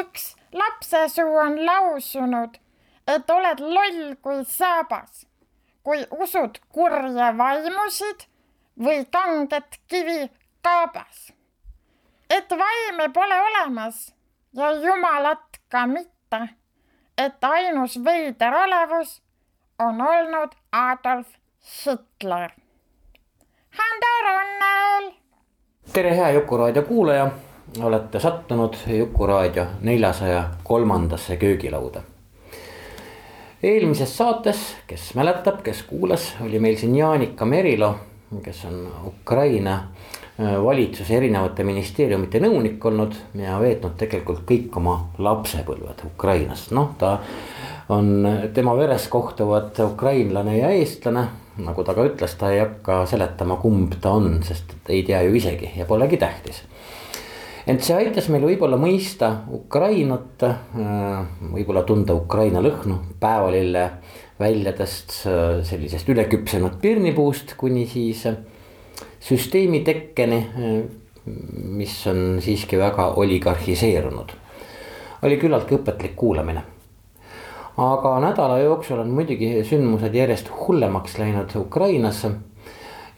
üks 0.00 0.36
lapsesuu 0.52 1.36
on 1.36 1.66
lausunud, 1.66 2.56
et 3.06 3.30
oled 3.30 3.60
loll 3.60 4.14
kui 4.22 4.44
saabas, 4.48 5.26
kui 5.82 6.04
usud 6.24 6.58
kurje 6.72 7.28
vaimusid 7.38 8.26
või 8.78 9.04
kanget 9.12 9.78
kivi 9.88 10.30
kaabas. 10.62 11.32
et 12.30 12.50
vaime 12.50 13.08
pole 13.12 13.36
olemas 13.48 14.14
ja 14.56 14.70
jumalat 14.72 15.58
ka 15.68 15.86
mitte, 15.86 16.40
et 17.18 17.44
ainus 17.44 17.98
veider 18.04 18.54
olevus 18.54 19.20
on 19.78 20.00
olnud 20.00 20.54
Adolf 20.72 21.28
Hitler. 21.60 22.50
Hando 23.78 24.12
Runnel. 24.26 25.12
tere, 25.92 26.16
hea 26.16 26.30
Jukuraadio 26.30 26.82
kuulaja 26.82 27.30
olete 27.80 28.20
sattunud 28.20 28.74
Jukuraadio 28.98 29.64
neljasaja 29.80 30.44
kolmandasse 30.64 31.36
köögilauda. 31.36 32.00
eelmises 33.62 34.16
saates, 34.16 34.58
kes 34.86 35.14
mäletab, 35.14 35.62
kes 35.62 35.82
kuulas, 35.82 36.34
oli 36.44 36.58
meil 36.58 36.76
siin 36.76 36.96
Jaanika 36.96 37.44
Merilo, 37.44 37.94
kes 38.42 38.64
on 38.64 38.88
Ukraina 39.06 39.74
äh, 39.74 40.64
valitsuse 40.64 41.16
erinevate 41.16 41.64
ministeeriumite 41.64 42.40
nõunik 42.42 42.84
olnud 42.84 43.14
ja 43.38 43.60
veetnud 43.60 43.94
tegelikult 43.96 44.42
kõik 44.50 44.76
oma 44.76 44.96
lapsepõlved 45.18 46.02
Ukrainas, 46.06 46.70
noh, 46.70 46.90
ta 46.98 47.18
on, 47.88 48.26
tema 48.54 48.76
veres 48.76 49.06
kohtuvad 49.08 49.78
ukrainlane 49.84 50.58
ja 50.58 50.70
eestlane. 50.70 51.28
nagu 51.56 51.84
ta 51.84 51.94
ka 51.94 52.04
ütles, 52.04 52.34
ta 52.36 52.50
ei 52.50 52.62
hakka 52.64 53.06
seletama, 53.06 53.56
kumb 53.56 53.94
ta 54.00 54.10
on, 54.16 54.42
sest 54.42 54.74
ei 54.88 55.02
tea 55.04 55.22
ju 55.22 55.34
isegi 55.36 55.70
ja 55.76 55.84
polegi 55.86 56.16
tähtis 56.16 56.62
ent 57.66 57.84
see 57.84 57.94
aitas 57.94 58.28
meil 58.32 58.44
võib-olla 58.46 58.78
mõista 58.80 59.30
Ukrainat, 59.54 60.42
äh, 60.46 61.20
võib-olla 61.52 61.84
tunda 61.86 62.14
Ukraina 62.18 62.62
lõhnu 62.62 62.98
päevalille 63.20 63.84
väljadest, 64.40 65.14
äh, 65.26 65.60
sellisest 65.66 66.08
üleküpsenud 66.08 66.80
pirnipuust 66.82 67.54
kuni 67.60 67.86
siis 67.86 68.26
äh, 68.26 68.40
süsteemi 69.22 69.82
tekkeni, 69.86 70.40
mis 71.78 71.94
on 72.10 72.40
siiski 72.42 72.78
väga 72.78 73.12
oligarhiseerunud. 73.22 74.32
oli 75.22 75.36
küllaltki 75.38 75.76
õpetlik 75.76 76.16
kuulamine. 76.16 76.62
aga 77.76 78.18
nädala 78.20 78.58
jooksul 78.58 78.98
on 78.98 79.10
muidugi 79.10 79.62
sündmused 79.64 80.14
järjest 80.14 80.50
hullemaks 80.50 81.18
läinud 81.18 81.54
Ukrainas 81.56 82.26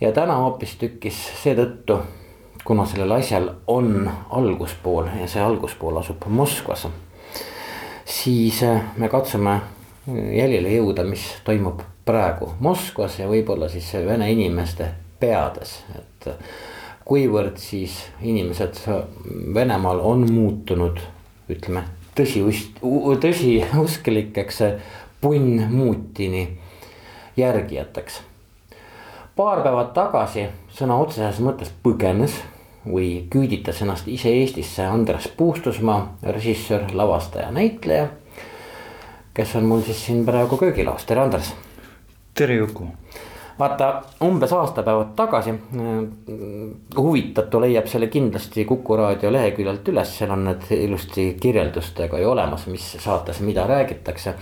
ja 0.00 0.12
täna 0.12 0.36
hoopistükkis 0.36 1.16
seetõttu 1.42 1.98
kuna 2.64 2.86
sellel 2.86 3.12
asjal 3.12 3.48
on 3.66 4.10
alguspool 4.30 5.08
ja 5.20 5.28
see 5.28 5.42
alguspool 5.42 5.96
asub 6.00 6.26
Moskvas. 6.26 6.88
siis 8.04 8.62
äh, 8.62 8.82
me 8.96 9.08
katsume 9.08 9.60
jälile 10.36 10.72
jõuda, 10.72 11.04
mis 11.04 11.24
toimub 11.44 11.80
praegu 12.04 12.52
Moskvas 12.60 13.18
ja 13.18 13.28
võib-olla 13.28 13.68
siis 13.68 13.92
vene 14.06 14.30
inimeste 14.32 14.90
peades, 15.20 15.82
et. 15.98 16.30
kuivõrd 17.04 17.58
siis 17.60 17.98
inimesed 18.24 18.78
Venemaal 19.54 20.00
on 20.00 20.24
muutunud, 20.32 21.00
ütleme 21.52 21.82
tõsiust-, 22.16 22.80
tõsiusklikeks 23.20 24.62
punnmuutini 25.20 26.46
järgijateks. 27.36 28.22
paar 29.36 29.62
päeva 29.62 29.84
tagasi 29.84 30.48
sõna 30.72 30.96
otseses 31.00 31.40
mõttes 31.40 31.72
põgenes 31.82 32.40
või 32.86 33.26
küüditas 33.30 33.82
ennast 33.82 34.08
ise 34.08 34.28
Eestisse 34.28 34.86
Andres 34.86 35.28
Puustusmaa, 35.36 36.16
režissöör, 36.22 36.90
lavastaja, 36.92 37.50
näitleja. 37.50 38.08
kes 39.34 39.56
on 39.56 39.64
mul 39.64 39.80
siis 39.80 40.06
siin 40.06 40.24
praegu 40.26 40.56
köögilaos, 40.56 41.04
tere 41.04 41.20
Andres. 41.20 41.54
tere 42.34 42.54
Juku. 42.54 42.86
vaata 43.58 44.02
umbes 44.24 44.52
aastapäevad 44.52 45.14
tagasi, 45.16 45.50
äh, 45.50 46.96
huvitatu 46.96 47.60
leiab 47.60 47.86
selle 47.86 48.06
kindlasti 48.06 48.64
Kuku 48.64 48.96
raadio 48.96 49.32
leheküljelt 49.32 49.88
üles, 49.88 50.18
seal 50.18 50.30
on 50.30 50.44
need 50.44 50.70
ilusti 50.70 51.36
kirjeldustega 51.40 52.18
ju 52.18 52.30
olemas, 52.30 52.66
mis 52.66 52.96
saates 52.98 53.40
mida 53.40 53.66
räägitakse. 53.66 54.34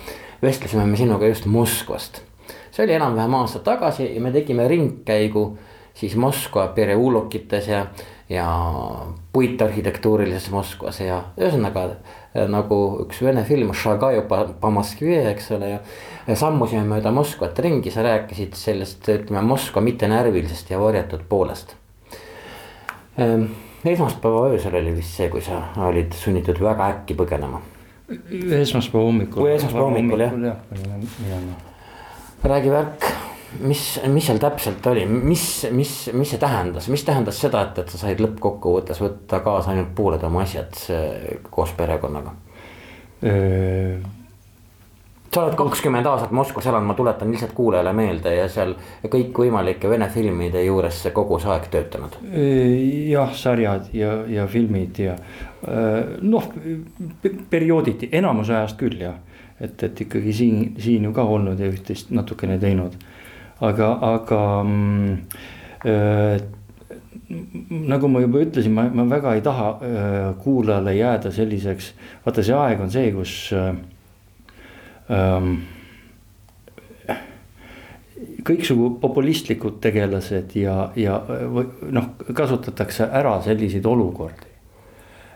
vestlesime 0.42 0.86
me 0.86 0.96
sinuga 0.96 1.26
just 1.26 1.46
Moskvast, 1.46 2.22
see 2.70 2.84
oli 2.84 2.92
enam-vähem 2.92 3.34
aasta 3.34 3.58
tagasi 3.58 4.14
ja 4.14 4.20
me 4.20 4.32
tegime 4.32 4.68
ringkäigu 4.68 5.58
siis 5.94 6.16
Moskva 6.16 6.66
pereulukites 6.68 7.68
ja 7.68 7.86
ja 8.32 8.46
puitarhitektuurilises 9.32 10.50
Moskvas 10.52 11.00
ja 11.00 11.18
ühesõnaga 11.36 11.84
äh, 11.90 12.46
nagu 12.50 12.78
üks 13.04 13.20
vene 13.24 13.44
film 13.48 13.72
eks 15.32 15.50
ole. 15.56 15.72
ja 16.26 16.36
sammusime 16.36 16.84
mööda 16.88 17.12
Moskvat 17.12 17.58
ringi, 17.64 17.92
sa 17.92 18.04
rääkisid 18.06 18.56
sellest, 18.58 19.08
ütleme 19.08 19.44
Moskva 19.46 19.82
mittenärvilisest 19.84 20.72
ja 20.72 20.80
varjatud 20.80 21.26
poolest. 21.28 21.76
Ähm, 23.20 23.50
esmaspäeva 23.84 24.46
öösel 24.52 24.78
oli 24.80 24.94
vist 24.96 25.18
see, 25.18 25.28
kui 25.32 25.42
sa 25.44 25.66
olid 25.88 26.14
sunnitud 26.16 26.60
väga 26.62 26.88
äkki 26.96 27.18
põgenema. 27.18 27.60
esmaspäeva 28.62 29.04
hommikul. 29.10 29.44
või 29.44 29.58
esmaspäeva 29.58 29.90
hommikul 29.90 30.24
jah, 30.24 30.40
jah.. 31.28 31.68
räägi 32.44 32.72
värk 32.72 33.21
mis, 33.60 33.82
mis 34.06 34.26
seal 34.26 34.40
täpselt 34.42 34.86
oli, 34.86 35.04
mis, 35.06 35.44
mis, 35.70 35.92
mis 36.16 36.32
see 36.34 36.40
tähendas, 36.40 36.88
mis 36.92 37.04
tähendas 37.04 37.40
seda, 37.40 37.66
et, 37.68 37.82
et 37.82 37.92
sa 37.92 38.00
said 38.06 38.22
lõppkokkuvõttes 38.22 39.02
võtta 39.02 39.42
kaasa 39.44 39.74
ainult 39.74 39.92
pooled 39.96 40.24
oma 40.28 40.46
asjad 40.46 40.80
koos 41.50 41.76
perekonnaga? 41.78 42.34
sa 45.32 45.40
oled 45.40 45.54
kakskümmend 45.56 46.06
aastat 46.06 46.32
Moskvas 46.34 46.66
elanud, 46.66 46.90
ma 46.90 46.94
tuletan 46.98 47.30
lihtsalt 47.32 47.52
kuulajale 47.56 47.92
meelde 47.96 48.34
ja 48.34 48.48
seal 48.52 48.74
kõikvõimalike 49.08 49.88
vene 49.88 50.08
filmide 50.12 50.64
juures 50.64 50.98
kogu 51.14 51.38
see 51.40 51.52
aeg 51.54 51.68
töötanud. 51.72 52.18
jah, 53.08 53.32
sarjad 53.36 53.88
ja, 53.96 54.16
ja 54.28 54.46
filmid 54.50 54.98
ja 55.00 55.16
noh, 56.20 56.50
periooditi, 57.50 58.10
enamus 58.12 58.50
ajast 58.50 58.76
küll 58.80 59.00
jah. 59.06 59.16
et, 59.60 59.82
et 59.82 60.04
ikkagi 60.04 60.32
siin, 60.34 60.60
siin 60.82 61.04
ju 61.08 61.14
ka 61.16 61.24
olnud 61.24 61.60
ja 61.60 61.70
üht-teist 61.70 62.10
natukene 62.10 62.58
teinud 62.58 62.98
aga, 63.62 63.88
aga 64.02 64.40
mm, 64.62 65.16
äh, 65.86 66.40
nagu 67.88 68.08
ma 68.12 68.22
juba 68.24 68.42
ütlesin, 68.44 68.74
ma, 68.76 68.88
ma 68.92 69.06
väga 69.10 69.36
ei 69.38 69.44
taha 69.44 69.68
äh, 69.78 70.26
kuulajale 70.42 70.96
jääda 70.96 71.32
selliseks, 71.34 71.92
vaata, 72.26 72.44
see 72.44 72.58
aeg 72.58 72.82
on 72.84 72.92
see, 72.92 73.12
kus 73.14 73.34
äh, 73.56 73.70
ähm, 75.14 75.54
kõiksugu 78.46 78.96
populistlikud 79.02 79.78
tegelased 79.82 80.56
ja, 80.58 80.76
ja 80.98 81.18
noh, 81.94 82.14
kasutatakse 82.34 83.06
ära 83.14 83.36
selliseid 83.44 83.86
olukordi 83.86 84.51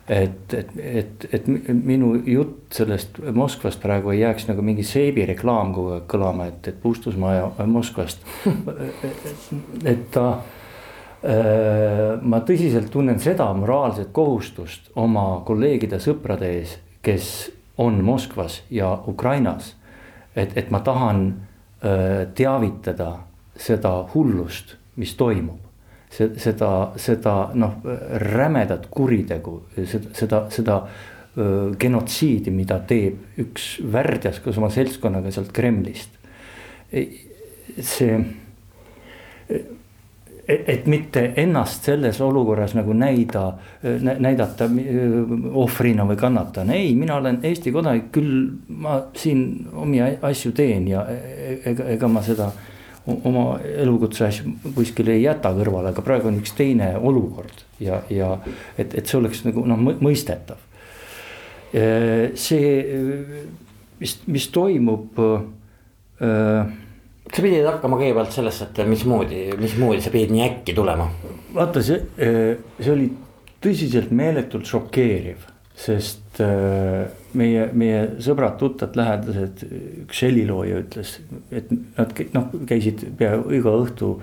et, 0.08 0.54
et, 0.54 0.68
et, 0.78 1.24
et 1.34 1.48
minu 1.48 2.12
jutt 2.26 2.76
sellest 2.78 3.18
Moskvast 3.34 3.80
praegu 3.82 4.12
ei 4.14 4.20
jääks 4.20 4.47
nagu 4.50 4.62
mingi 4.62 4.84
seebireklaam 4.86 5.72
kogu 5.74 5.97
aeg 5.97 6.06
kõlama, 6.10 6.47
et, 6.53 6.68
et 6.70 6.78
Puustusmaa 6.82 7.34
ja 7.34 7.66
Moskvast. 7.66 8.22
et 9.92 10.06
ta, 10.14 10.28
äh, 11.26 12.22
ma 12.22 12.42
tõsiselt 12.47 12.91
tunnen 12.94 13.18
seda 13.22 13.48
moraalset 13.58 14.12
kohustust 14.14 14.92
oma 14.94 15.42
kolleegide, 15.47 15.98
sõprade 16.03 16.52
ees, 16.60 16.78
kes 17.02 17.34
on 17.82 17.98
Moskvas 18.04 18.62
ja 18.70 18.94
Ukrainas. 19.09 19.74
et, 20.36 20.52
et 20.56 20.70
ma 20.70 20.80
tahan 20.80 21.28
äh, 21.82 22.26
teavitada 22.34 23.12
seda 23.56 23.98
hullust, 24.14 24.76
mis 24.97 25.14
toimub 25.16 25.66
seda, 26.10 26.70
seda 26.97 27.34
noh, 27.54 27.80
rämedat 28.22 28.86
kuritegu, 28.91 29.58
seda, 29.76 30.14
seda, 30.16 30.41
seda 30.50 30.80
genotsiidi, 31.78 32.50
mida 32.54 32.78
teeb 32.88 33.41
üks 33.42 33.76
värdjas 33.92 34.41
koos 34.44 34.56
oma 34.56 34.70
seltskonnaga 34.72 35.32
sealt 35.34 35.53
Kremlist. 35.53 36.14
see, 37.76 38.14
et 40.48 40.86
mitte 40.86 41.32
ennast 41.36 41.84
selles 41.84 42.20
olukorras 42.22 42.76
nagu 42.78 42.94
näida, 42.94 43.42
näidata 43.82 44.68
ohvrina 45.52 46.06
või 46.06 46.16
kannatajana, 46.20 46.76
ei, 46.78 46.94
mina 46.94 47.18
olen 47.18 47.41
Eesti 47.42 47.72
kodanik, 47.74 48.09
küll 48.14 48.47
ma 48.68 49.00
siin 49.18 49.66
omi 49.74 50.00
asju 50.00 50.54
teen 50.56 50.86
ja 50.88 51.02
e-, 51.10 51.59
ega, 51.72 51.88
ega 51.97 52.09
ma 52.09 52.22
seda 52.24 52.52
oma 53.06 53.60
elukutse 53.62 54.26
asju 54.26 54.54
kuskile 54.74 55.14
ei 55.14 55.26
jäta 55.26 55.53
kõrvale, 55.54 55.92
aga 55.92 56.03
praegu 56.04 56.30
on 56.30 56.41
üks 56.41 56.54
teine 56.58 56.94
olukord 56.98 57.64
ja, 57.82 58.00
ja 58.10 58.32
et, 58.78 58.94
et 58.94 59.06
see 59.06 59.20
oleks 59.20 59.44
nagu 59.47 59.62
noh, 59.68 59.78
mõistetav. 60.03 60.58
see, 61.70 62.72
mis, 64.00 64.16
mis 64.26 64.48
toimub 64.54 65.20
äh, 65.22 66.74
sa 67.32 67.42
pidid 67.42 67.66
hakkama 67.66 67.98
kõigepealt 68.00 68.34
sellest, 68.34 68.68
et 68.68 68.88
mismoodi, 68.88 69.42
mismoodi 69.60 70.04
sa 70.04 70.12
pidid 70.14 70.34
nii 70.34 70.44
äkki 70.47 70.74
tulema? 70.76 71.09
vaata, 71.56 71.82
see, 71.84 72.02
äh, 72.22 72.56
see 72.78 72.92
oli 72.92 73.10
tõsiselt 73.64 74.12
meeletult 74.14 74.68
šokeeriv, 74.68 75.47
sest 75.76 76.42
äh, 76.44 77.06
meie, 77.38 77.68
meie 77.77 78.00
sõbrad-tuttavad, 78.24 78.97
lähedased, 78.98 79.62
üks 80.06 80.24
helilooja 80.27 80.80
ütles, 80.83 81.16
et 81.54 81.71
nad 81.71 82.12
noh, 82.34 82.50
käisid 82.68 83.04
pea 83.18 83.36
iga 83.56 83.77
õhtu 83.83 84.16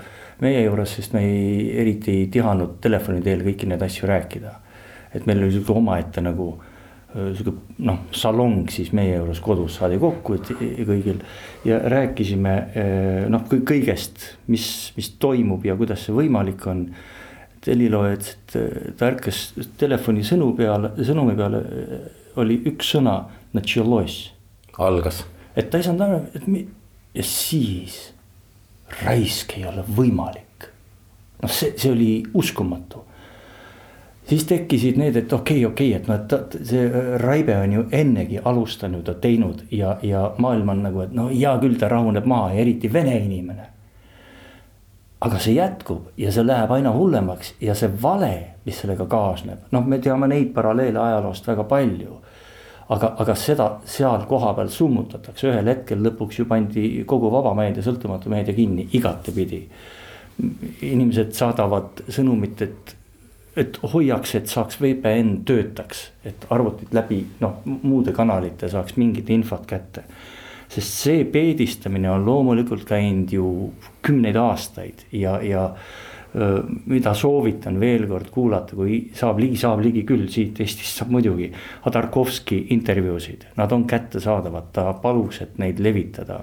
meie 0.43 0.65
juures, 0.65 0.97
sest 0.97 1.15
me 1.15 1.23
ei, 1.27 1.71
eriti 1.83 2.17
ei 2.19 2.27
tihanud 2.33 2.79
telefoni 2.83 3.23
teel 3.25 3.43
kõiki 3.45 3.69
neid 3.69 3.83
asju 3.85 4.09
rääkida. 4.09 4.59
et 5.13 5.27
meil 5.29 5.43
oli 5.43 5.53
sihuke 5.53 5.75
omaette 5.77 6.21
nagu 6.25 6.55
sihuke 7.13 7.77
noh, 7.85 7.99
salong 8.15 8.69
siis 8.73 8.89
meie 8.97 9.17
juures 9.19 9.41
kodus 9.43 9.77
saadi 9.77 9.99
kokku, 10.01 10.37
et 10.39 10.49
kõigil. 10.87 11.19
ja 11.65 11.77
rääkisime 11.93 12.55
noh, 13.29 13.45
kõigest, 13.49 14.25
mis, 14.47 14.65
mis 14.97 15.11
toimub 15.21 15.65
ja 15.65 15.77
kuidas 15.77 16.07
see 16.07 16.15
võimalik 16.15 16.65
on. 16.67 16.87
helilooja 17.63 18.17
ütles, 18.17 18.33
et 18.57 18.97
ta 18.99 19.07
ärkas 19.07 19.37
telefoni 19.79 20.25
sõnu 20.27 20.49
peale, 20.57 20.89
sõnumi 20.99 21.37
peale 21.37 21.61
oli 22.35 22.59
üks 22.69 22.93
sõna, 22.95 23.17
algas. 24.77 25.23
et 25.55 25.69
ta 25.69 25.77
ei 25.77 25.87
saanud 25.87 26.05
aru, 26.07 26.19
et 26.35 26.47
mi, 26.47 26.65
ja 27.13 27.23
siis 27.23 28.13
raisk 29.03 29.57
ei 29.57 29.65
ole 29.69 29.85
võimalik. 29.87 30.69
noh, 31.43 31.51
see, 31.51 31.73
see 31.77 31.91
oli 31.91 32.11
uskumatu 32.33 33.03
siis 34.29 34.45
tekkisid 34.45 34.97
need, 34.97 35.15
et 35.15 35.33
okei 35.33 35.65
okay,, 35.65 35.71
okei 35.71 35.89
okay,, 35.89 36.01
et 36.01 36.07
noh, 36.07 36.19
et 36.19 36.27
ta, 36.27 36.63
see 36.65 37.17
Raibe 37.21 37.57
on 37.57 37.73
ju 37.73 37.85
ennegi 37.91 38.39
alustanud 38.43 39.07
ja 39.07 39.13
teinud 39.13 39.65
ja, 39.71 39.97
ja 40.03 40.23
maailm 40.37 40.69
on 40.69 40.83
nagu, 40.87 41.03
et 41.03 41.13
no 41.15 41.29
hea 41.31 41.53
küll, 41.61 41.77
ta 41.79 41.89
rahuneb 41.91 42.27
maha 42.29 42.53
ja 42.53 42.63
eriti 42.63 42.91
vene 42.93 43.17
inimene. 43.19 43.69
Aga 45.23 45.39
see 45.39 45.55
jätkub 45.55 46.09
ja 46.19 46.31
see 46.35 46.43
läheb 46.43 46.71
aina 46.75 46.91
hullemaks 46.91 47.53
ja 47.63 47.75
see 47.77 47.91
vale, 48.01 48.33
mis 48.65 48.81
sellega 48.83 49.05
kaasneb, 49.09 49.69
noh, 49.71 49.85
me 49.87 49.99
teame 50.03 50.27
neid 50.27 50.51
paralleele 50.55 50.99
ajaloost 50.99 51.47
väga 51.47 51.63
palju. 51.69 52.19
aga, 52.93 53.13
aga 53.23 53.35
seda 53.39 53.67
seal 53.87 54.25
kohapeal 54.29 54.69
summutatakse, 54.69 55.47
ühel 55.47 55.69
hetkel 55.71 56.03
lõpuks 56.03 56.41
ju 56.41 56.45
pandi 56.45 56.87
kogu 57.07 57.31
vaba 57.31 57.53
meedia, 57.55 57.83
sõltumatu 57.83 58.29
meedia 58.29 58.53
kinni 58.53 58.89
igatepidi. 58.93 59.63
inimesed 60.81 61.31
saadavad 61.33 62.03
sõnumit, 62.09 62.61
et 62.61 62.95
et 63.55 63.77
hoiaks, 63.93 64.35
et 64.35 64.47
saaks 64.49 64.79
VPN 64.81 65.43
töötaks, 65.45 66.07
et 66.25 66.45
arvutid 66.49 66.93
läbi 66.93 67.19
noh, 67.39 67.59
muude 67.65 68.11
kanalite 68.11 68.69
saaks 68.69 68.97
mingit 68.97 69.29
infot 69.29 69.65
kätte. 69.69 70.03
Sest 70.73 71.03
see 71.05 71.25
peedistamine 71.29 72.09
on 72.11 72.25
loomulikult 72.25 72.87
käinud 72.89 73.31
ju 73.33 73.47
kümneid 74.03 74.39
aastaid 74.39 75.05
ja, 75.11 75.37
ja 75.41 75.67
mida 76.89 77.13
soovitan 77.13 77.77
veel 77.81 78.07
kord 78.09 78.29
kuulata, 78.33 78.75
kui 78.77 78.97
saab 79.13 79.37
ligi, 79.43 79.57
saab 79.61 79.83
ligi 79.85 80.01
küll, 80.07 80.25
siit 80.33 80.57
Eestist 80.63 80.97
saab 80.97 81.11
muidugi. 81.13 81.49
Hadarkovski 81.85 82.57
intervjuusid, 82.73 83.45
nad 83.59 83.73
on 83.75 83.85
kättesaadavad, 83.89 84.71
ta 84.73 84.87
palus, 85.01 85.43
et 85.45 85.59
neid 85.61 85.81
levitada. 85.83 86.39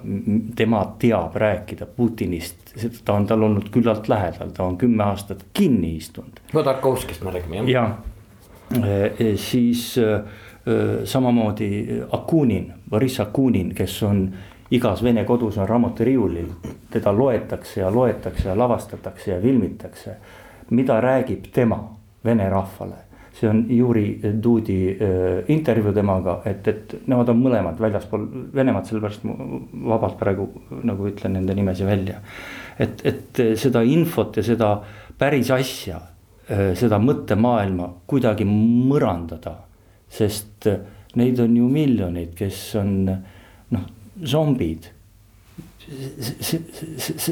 tema 0.55 0.85
teab 0.99 1.35
rääkida 1.35 1.85
Putinist, 1.85 2.71
ta 3.05 3.13
on 3.13 3.27
tal 3.27 3.43
olnud 3.43 3.67
küllalt 3.73 4.07
lähedal, 4.07 4.53
ta 4.55 4.63
on 4.63 4.77
kümme 4.77 5.03
aastat 5.03 5.43
kinni 5.53 5.95
istunud. 5.97 6.39
Hadarkovskist 6.53 7.23
me 7.23 7.35
räägime 7.35 7.67
jah. 7.71 7.97
ja 8.71 9.35
siis 9.35 9.97
samamoodi 11.03 12.01
Akunin, 12.11 12.73
Boriss 12.89 13.19
Akunin, 13.19 13.73
kes 13.75 14.03
on 14.03 14.25
igas 14.71 15.03
vene 15.03 15.23
kodus 15.25 15.57
on 15.57 15.69
raamatukiriiulil, 15.69 16.47
teda 16.91 17.13
loetakse 17.17 17.81
ja 17.81 17.91
loetakse 17.95 18.49
ja 18.49 18.57
lavastatakse 18.57 19.31
ja 19.31 19.41
filmitakse. 19.41 20.15
mida 20.71 21.01
räägib 21.01 21.49
tema 21.51 21.89
vene 22.23 22.49
rahvale, 22.49 22.95
see 23.33 23.49
on 23.49 23.65
Juri 23.69 24.21
Dudi 24.43 24.91
äh, 24.91 25.43
intervjuu 25.47 25.93
temaga, 25.93 26.41
et, 26.45 26.67
et 26.67 26.95
nemad 27.07 27.29
on 27.29 27.41
mõlemad 27.41 27.79
väljaspool 27.79 28.23
Venemaad, 28.55 28.85
sellepärast 28.87 29.25
ma 29.27 29.35
vabalt 29.95 30.15
praegu 30.19 30.47
nagu 30.83 31.09
ütlen 31.09 31.35
nende 31.35 31.55
nimesi 31.55 31.85
välja. 31.85 32.21
et, 32.79 33.01
et 33.03 33.43
seda 33.59 33.81
infot 33.83 34.37
ja 34.37 34.43
seda 34.43 34.71
päris 35.17 35.51
asja, 35.51 35.99
seda 36.47 36.97
mõttemaailma 36.99 37.89
kuidagi 38.07 38.45
mõrandada, 38.47 39.53
sest 40.11 40.67
neid 41.19 41.39
on 41.43 41.55
ju 41.57 41.67
miljoneid, 41.71 42.33
kes 42.37 42.63
on 42.79 42.95
noh 43.71 43.87
zombid. 44.25 44.89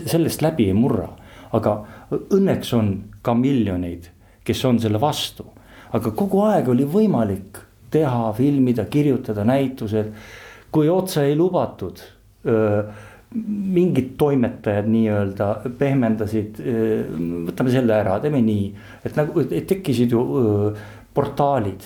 sellest 0.06 0.42
läbi 0.42 0.66
ei 0.68 0.76
murra, 0.76 1.08
aga 1.56 1.76
õnneks 2.12 2.74
on 2.76 2.90
ka 3.24 3.34
miljoneid, 3.38 4.10
kes 4.44 4.64
on 4.66 4.80
selle 4.80 5.00
vastu. 5.02 5.46
aga 5.94 6.12
kogu 6.12 6.44
aeg 6.46 6.68
oli 6.70 6.86
võimalik 6.86 7.58
teha, 7.90 8.34
filmida, 8.38 8.86
kirjutada 8.86 9.44
näitused, 9.46 10.12
kui 10.72 10.90
otse 10.90 11.24
ei 11.26 11.36
lubatud 11.36 12.02
mingid 13.76 14.16
toimetajad 14.18 14.88
nii-öelda 14.90 15.48
pehmendasid, 15.78 16.58
võtame 17.50 17.74
selle 17.74 17.94
ära, 17.94 18.18
teeme 18.22 18.42
nii, 18.42 18.70
et 19.06 19.18
nagu 19.18 19.44
et 19.46 19.68
tekkisid 19.70 20.16
ju 20.16 20.24
öö, 20.40 20.72
portaalid, 21.14 21.86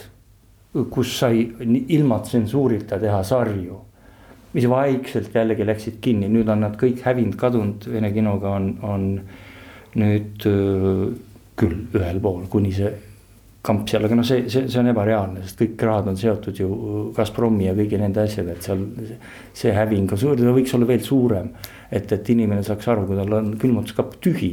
kus 0.73 1.17
sai 1.19 1.43
ilma 1.93 2.19
tsensuurita 2.19 2.99
teha 3.01 3.23
sarju. 3.23 3.79
Mis 4.53 4.67
vaikselt 4.69 5.33
jällegi 5.33 5.65
läksid 5.65 5.97
kinni, 6.01 6.29
nüüd 6.29 6.49
on 6.49 6.61
nad 6.61 6.75
kõik 6.77 7.01
hävinud, 7.05 7.37
kadunud, 7.37 7.87
Vene 7.89 8.11
kinoga 8.13 8.53
on, 8.57 8.67
on 8.85 9.07
nüüd 9.97 10.45
küll 11.57 11.79
ühel 11.93 12.21
pool, 12.21 12.45
kuni 12.49 12.73
see 12.73 12.91
kamp 13.63 13.87
seal, 13.87 14.03
aga 14.03 14.17
noh, 14.17 14.25
see, 14.27 14.43
see, 14.51 14.67
see 14.67 14.81
on 14.81 14.89
ebareaalne, 14.91 15.45
sest 15.45 15.61
kõik 15.61 15.85
rahad 15.87 16.09
on 16.11 16.17
seotud 16.19 16.57
ju 16.59 16.67
Gazpromi 17.15 17.69
ja 17.69 17.75
kõigi 17.77 17.99
nende 18.01 18.25
asjadega, 18.25 18.57
et 18.57 18.67
seal 18.67 18.81
see 19.55 19.71
häving 19.73 20.11
on 20.11 20.19
suur, 20.19 20.35
ta 20.35 20.55
võiks 20.57 20.73
olla 20.75 20.89
veel 20.89 21.05
suurem. 21.05 21.53
et, 21.89 22.11
et 22.11 22.29
inimene 22.33 22.65
saaks 22.65 22.89
aru, 22.91 23.05
kui 23.07 23.17
tal 23.17 23.37
on 23.37 23.53
külmutuskapp 23.61 24.17
tühi. 24.25 24.51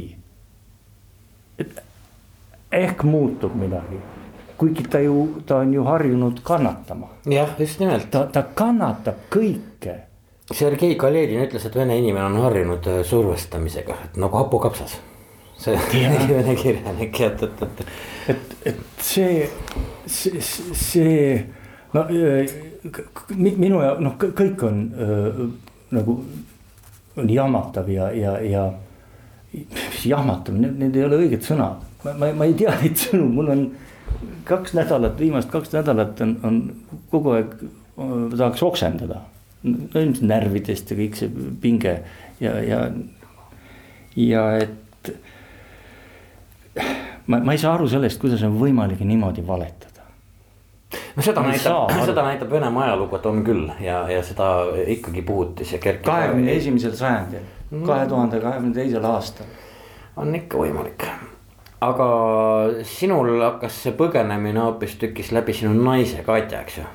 et 1.59 1.81
ehk 2.71 3.03
muutub 3.03 3.57
midagi 3.59 3.99
kuigi 4.61 4.83
ta 4.83 4.99
ju, 5.01 5.41
ta 5.45 5.57
on 5.63 5.73
ju 5.73 5.83
harjunud 5.83 6.43
kannatama. 6.43 7.07
jah, 7.25 7.49
just 7.57 7.79
nimelt. 7.79 8.11
ta, 8.11 8.27
ta 8.29 8.43
kannatab 8.53 9.23
kõike. 9.33 9.95
Sergei 10.53 10.95
Kaledin 10.99 11.41
ütles, 11.41 11.65
et 11.65 11.75
vene 11.75 11.97
inimene 11.97 12.27
on 12.27 12.37
harjunud 12.43 12.89
äh, 12.91 12.99
survestamisega, 13.07 13.95
et 14.05 14.19
nagu 14.21 14.37
hapukapsas. 14.37 14.99
see 15.57 15.79
vene 16.29 16.55
kirjanik, 16.55 17.21
et, 17.21 17.43
et, 17.43 17.65
et. 17.65 17.83
et, 18.29 18.55
et 18.69 19.01
see, 19.01 19.49
see, 20.05 20.45
see 20.77 21.25
no 21.93 22.05
äh, 22.05 22.55
minu 23.35 23.81
ja 23.81 23.95
noh, 23.99 24.17
kõik 24.21 24.65
on 24.69 24.81
äh, 24.93 25.43
nagu 25.97 26.21
on 27.17 27.29
jahmatav 27.29 27.89
ja, 27.89 28.11
ja, 28.13 28.37
ja 28.45 28.71
jahmatav, 30.05 30.55
need 30.61 30.95
ei 30.95 31.05
ole 31.09 31.25
õiged 31.25 31.49
sõnad. 31.49 31.81
ma, 32.05 32.13
ma, 32.13 32.35
ma 32.37 32.45
ei 32.45 32.53
tea 32.57 32.77
neid 32.81 33.01
sõnu, 33.09 33.25
mul 33.33 33.57
on 33.57 33.71
kaks 34.45 34.73
nädalat, 34.73 35.19
viimast 35.19 35.49
kaks 35.49 35.73
nädalat 35.73 36.21
on, 36.21 36.37
on 36.43 36.61
kogu 37.11 37.35
aeg 37.37 37.55
tahaks 38.37 38.63
oksendada. 38.63 39.21
ilmselt 39.63 40.25
närvidest 40.25 40.89
ja 40.89 40.97
kõik 40.97 41.17
see 41.19 41.49
pinge 41.61 41.91
ja, 42.41 42.55
ja, 42.65 42.79
ja 44.17 44.45
et. 44.57 45.11
ma, 47.27 47.37
ma 47.37 47.53
ei 47.53 47.61
saa 47.61 47.75
aru 47.75 47.89
sellest, 47.91 48.17
kuidas 48.21 48.41
on 48.47 48.57
võimalik 48.57 49.03
niimoodi 49.05 49.45
valetada. 49.47 50.07
no 51.15 51.25
seda 51.25 51.45
näitab, 51.45 51.93
seda 52.09 52.25
näitab 52.25 52.49
Venemaa 52.51 52.87
ajalugu, 52.89 53.19
et 53.19 53.27
on 53.29 53.43
küll 53.45 53.69
ja, 53.85 54.03
ja 54.09 54.23
seda 54.25 54.51
ikkagi 54.87 55.21
puhutis 55.21 55.75
ja 55.77 55.81
kerkis. 55.83 56.07
kahekümne 56.09 56.57
esimesel 56.57 56.97
sajandil, 56.97 57.45
kahe 57.85 58.07
tuhande 58.09 58.41
kahekümne 58.41 58.73
teisel 58.73 59.05
aastal. 59.05 59.53
on 60.17 60.35
ikka 60.35 60.57
võimalik 60.57 61.05
aga 61.81 62.07
sinul 62.85 63.41
hakkas 63.41 63.79
see 63.85 63.95
põgenemine 63.97 64.61
hoopistükkis 64.61 65.31
läbi 65.33 65.55
sinu 65.57 65.73
naise 65.77 66.21
Katja, 66.25 66.61
eks 66.61 66.77
ju? 66.77 66.89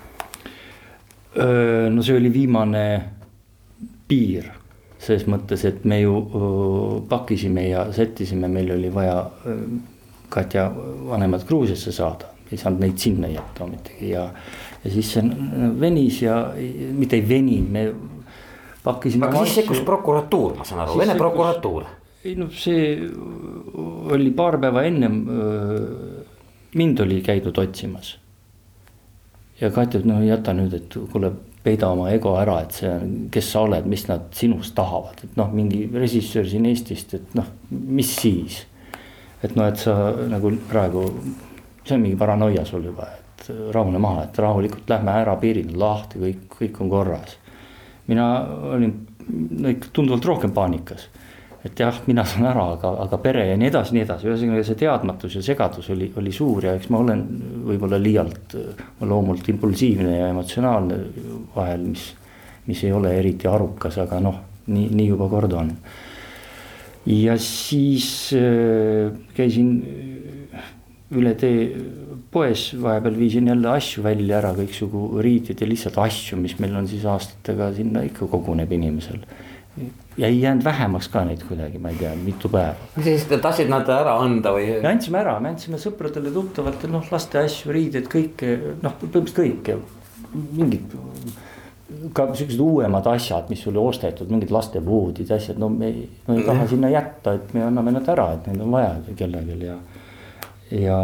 no 1.92 2.02
see 2.06 2.16
oli 2.16 2.30
viimane 2.32 2.84
piir, 4.08 4.46
selles 5.02 5.26
mõttes, 5.28 5.66
et 5.68 5.82
me 5.84 5.98
ju 6.00 6.14
pakkisime 7.10 7.66
ja 7.68 7.82
sättisime, 7.92 8.48
meil 8.48 8.70
oli 8.72 8.92
vaja 8.94 9.18
Katja 10.32 10.70
vanemad 11.10 11.44
Gruusiasse 11.46 11.92
saada, 11.92 12.30
ei 12.50 12.58
saanud 12.58 12.86
neid 12.86 12.96
sinna 13.02 13.28
jätta 13.30 13.66
ometigi 13.66 14.14
ja. 14.14 14.24
ja 14.84 14.94
siis 14.94 15.12
see 15.16 15.26
venis 15.80 16.22
ja 16.22 16.38
mitte 16.96 17.18
ei 17.18 17.28
veninud, 17.28 17.70
me 17.74 17.84
pakkisime. 18.86 19.28
aga 19.28 19.44
siis 19.44 19.60
sekkus 19.60 19.84
prokuratuur, 19.86 20.56
ma 20.56 20.64
saan 20.64 20.86
aru, 20.86 20.98
Vene 21.02 21.18
prokuratuur. 21.18 21.90
Ei 22.26 22.36
noh, 22.38 22.52
see 22.52 22.94
oli 24.12 24.30
paar 24.36 24.58
päeva 24.62 24.82
ennem 24.88 25.18
mind 26.76 27.02
oli 27.04 27.20
käidud 27.24 27.58
otsimas. 27.62 28.16
ja 29.60 29.70
Katja, 29.70 30.00
no 30.04 30.20
jäta 30.24 30.52
nüüd, 30.56 30.74
et 30.76 30.96
kuule, 31.12 31.30
peida 31.64 31.88
oma 31.90 32.10
ego 32.12 32.36
ära, 32.38 32.60
et 32.62 32.76
see, 32.76 32.92
kes 33.32 33.52
sa 33.54 33.64
oled, 33.66 33.86
mis 33.90 34.04
nad 34.10 34.28
sinust 34.36 34.74
tahavad, 34.76 35.22
et 35.24 35.38
noh, 35.38 35.48
mingi 35.54 35.86
režissöör 35.92 36.46
siin 36.50 36.66
Eestist, 36.68 37.14
et 37.16 37.34
noh, 37.38 37.48
mis 37.70 38.10
siis 38.20 38.64
et 39.46 39.56
noh, 39.56 39.68
et 39.68 39.80
sa 39.80 39.94
nagu 40.30 40.52
praegu, 40.70 41.06
see 41.84 41.96
on 41.96 42.04
mingi 42.04 42.18
paranoia 42.18 42.64
sul 42.68 42.86
juba, 42.88 43.08
et 43.16 43.50
rahune 43.74 44.00
maha, 44.02 44.26
et 44.26 44.40
rahulikult 44.42 44.88
lähme 44.90 45.12
ära, 45.20 45.36
piirid 45.40 45.72
on 45.74 45.80
lahti, 45.82 46.20
kõik, 46.22 46.46
kõik 46.56 46.80
on 46.82 46.92
korras. 46.92 47.36
mina 48.06 48.26
olin 48.70 48.92
no 49.26 49.68
ikka 49.68 49.88
tunduvalt 49.92 50.24
rohkem 50.24 50.52
paanikas. 50.54 51.08
Et 51.66 51.80
jah, 51.82 52.00
mina 52.06 52.24
saan 52.28 52.46
ära, 52.50 52.66
aga, 52.76 52.92
aga 53.04 53.18
pere 53.22 53.46
ja 53.50 53.56
nii 53.58 53.70
edasi, 53.70 53.96
nii 53.96 54.04
edasi, 54.06 54.28
ühesõnaga 54.30 54.64
see 54.66 54.80
teadmatus 54.80 55.38
ja 55.38 55.44
segadus 55.44 55.90
oli, 55.94 56.10
oli 56.20 56.32
suur 56.34 56.68
ja 56.68 56.74
eks 56.78 56.90
ma 56.94 57.02
olen 57.02 57.22
võib-olla 57.66 58.00
liialt 58.00 58.56
loomult 59.06 59.48
impulsiivne 59.52 60.18
ja 60.18 60.28
emotsionaalne 60.32 61.00
vahel, 61.56 61.88
mis, 61.92 62.10
mis 62.66 62.84
ei 62.86 62.92
ole 62.94 63.16
eriti 63.18 63.50
arukas, 63.50 63.98
aga 64.02 64.20
noh, 64.22 64.42
nii, 64.70 64.90
nii 64.94 65.08
juba 65.12 65.30
kord 65.32 65.56
on 65.58 65.72
ja 67.06 67.36
siis 67.38 68.32
äh, 68.34 69.12
käisin 69.34 69.70
äh, 70.54 70.72
üle 71.14 71.34
tee 71.38 71.68
poes, 72.34 72.72
vahepeal 72.82 73.18
viisin 73.18 73.46
jälle 73.46 73.70
asju 73.70 74.02
välja 74.04 74.40
ära, 74.40 74.52
kõiksugu 74.56 75.20
riided 75.22 75.62
ja 75.62 75.68
lihtsalt 75.68 75.98
asju, 76.02 76.38
mis 76.40 76.56
meil 76.62 76.74
on 76.76 76.88
siis 76.90 77.06
aastatega 77.06 77.70
sinna 77.76 78.02
ikka 78.06 78.26
koguneb 78.32 78.72
inimesel. 78.74 79.22
Ja 80.16 80.26
ei 80.26 80.40
jäänud 80.40 80.64
vähemaks 80.64 81.08
ka 81.12 81.24
neid 81.24 81.42
kuidagi, 81.48 81.78
ma 81.78 81.92
ei 81.92 81.98
tea, 82.00 82.14
mitu 82.16 82.48
päeva. 82.48 82.74
siis 83.04 83.26
tahtsid 83.30 83.68
nad 83.72 83.88
ära 83.92 84.16
anda 84.22 84.54
või? 84.56 84.70
me 84.82 84.92
andsime 84.94 85.20
ära, 85.20 85.36
me 85.40 85.52
andsime 85.52 85.80
sõpradele, 85.80 86.32
tuttavatele, 86.34 86.92
noh 86.96 87.10
laste 87.12 87.42
asju, 87.42 87.72
riided, 87.76 88.08
kõike, 88.12 88.54
noh 88.82 88.96
põhimõtteliselt 89.02 89.42
kõike, 89.42 89.78
mingid 90.56 90.96
ka 92.12 92.26
siuksed 92.34 92.60
uuemad 92.60 93.06
asjad, 93.06 93.50
mis 93.52 93.60
sulle 93.62 93.78
ostetud, 93.78 94.30
mingid 94.32 94.50
lastevoodid, 94.54 95.30
asjad, 95.36 95.58
no 95.62 95.68
me, 95.70 95.92
me 96.26 96.38
ei 96.38 96.46
taha 96.46 96.64
mm. 96.64 96.70
sinna 96.72 96.90
jätta, 96.90 97.36
et 97.38 97.52
me 97.54 97.62
anname 97.66 97.94
nad 97.94 98.08
ära, 98.10 98.30
et 98.34 98.48
neid 98.50 98.64
on 98.64 98.72
vaja 98.74 98.94
kellelgi 99.18 99.58
ja. 99.68 99.76
ja, 100.74 100.98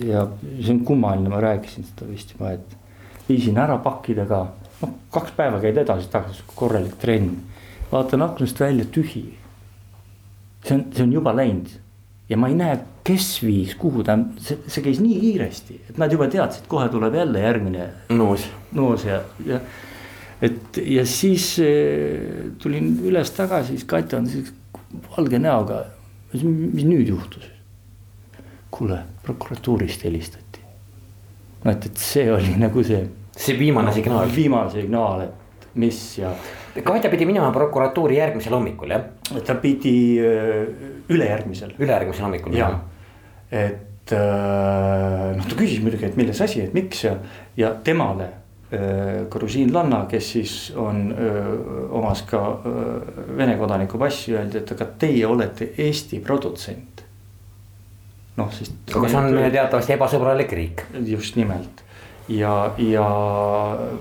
ja 0.00 0.24
see 0.54 0.72
on 0.72 0.80
kummaline, 0.88 1.28
ma 1.32 1.42
rääkisin 1.44 1.84
seda 1.90 2.08
vist 2.08 2.32
juba, 2.32 2.54
et 2.56 3.28
viisin 3.28 3.58
ära 3.60 3.76
pakkida 3.84 4.24
ka, 4.30 4.40
noh 4.80 4.96
kaks 5.12 5.36
päeva 5.36 5.60
käid 5.62 5.82
edasi-tagasi, 5.84 6.46
korralik 6.54 6.96
trenn. 7.02 7.36
Vaatan 7.92 8.22
aknast 8.22 8.60
välja, 8.60 8.84
tühi. 8.84 9.24
see 10.66 10.74
on, 10.74 10.86
see 10.92 11.02
on 11.02 11.12
juba 11.12 11.34
läinud 11.36 11.68
ja 12.28 12.36
ma 12.36 12.48
ei 12.50 12.56
näe, 12.58 12.78
kes 13.06 13.28
viis, 13.44 13.74
kuhu 13.78 14.02
ta, 14.06 14.16
see, 14.42 14.58
see 14.66 14.82
käis 14.82 15.00
nii 15.02 15.18
kiiresti, 15.22 15.80
et 15.90 15.98
nad 16.00 16.12
juba 16.12 16.26
teadsid, 16.30 16.66
kohe 16.70 16.88
tuleb 16.90 17.14
jälle 17.14 17.42
järgmine 17.44 17.90
noos, 18.14 18.48
noos 18.74 19.04
ja, 19.06 19.20
ja 19.46 19.60
et 20.42 20.80
ja 20.82 21.04
siis 21.08 21.54
eh, 21.64 22.50
tulin 22.60 22.96
üles 23.06 23.30
tagasi, 23.36 23.76
siis 23.76 23.86
Katja 23.88 24.18
on 24.18 24.26
siis 24.30 24.52
valge 25.16 25.38
näoga. 25.38 25.84
mis 26.32 26.84
nüüd 26.84 27.08
juhtus? 27.08 27.46
kuule, 28.70 28.98
prokuratuurist 29.22 30.04
helistati. 30.04 30.60
no 31.64 31.70
et, 31.70 31.86
et 31.86 31.96
see 31.96 32.26
oli 32.32 32.56
nagu 32.58 32.82
see. 32.84 33.06
see 33.36 33.58
viimane 33.58 33.92
signaal. 33.92 34.28
viimane 34.34 34.70
signaal, 34.70 35.28
et 35.28 35.68
mis 35.74 36.18
ja. 36.18 36.34
Katja 36.84 37.10
pidi 37.10 37.26
minema 37.28 37.50
prokuratuuri 37.54 38.18
järgmisel 38.18 38.56
hommikul 38.56 38.94
jah? 38.94 39.04
ta 39.46 39.54
pidi 39.60 39.96
eh, 40.20 40.66
ülejärgmisel. 41.08 41.76
ülejärgmisel 41.78 42.26
hommikul 42.28 42.56
jah. 42.56 42.80
et 43.50 44.12
eh, 44.12 45.36
noh, 45.36 45.46
ta 45.46 45.58
küsis 45.58 45.80
muidugi, 45.84 46.10
et 46.10 46.18
milles 46.18 46.40
asi, 46.40 46.64
et 46.66 46.74
miks 46.76 47.04
ja, 47.06 47.16
ja 47.56 47.74
temale 47.84 48.32
Äh, 48.72 49.28
grusiinlanna, 49.30 50.08
kes 50.10 50.30
siis 50.32 50.52
on, 50.74 51.14
omas 51.94 52.24
ka 52.26 52.40
Vene 53.38 53.54
kodaniku 53.60 53.98
passi, 53.98 54.32
öeldi, 54.34 54.58
et 54.58 54.72
aga 54.74 54.88
teie 54.98 55.22
olete 55.26 55.68
Eesti 55.84 56.18
produtsent. 56.18 57.04
noh, 58.36 58.50
sest. 58.52 58.74
aga 58.90 59.08
see 59.08 59.20
on 59.20 59.52
teatavasti 59.54 59.94
ebasõbralik 59.94 60.52
riik. 60.58 60.82
just 61.06 61.38
nimelt 61.38 61.84
ja, 62.28 62.72
ja 62.78 63.06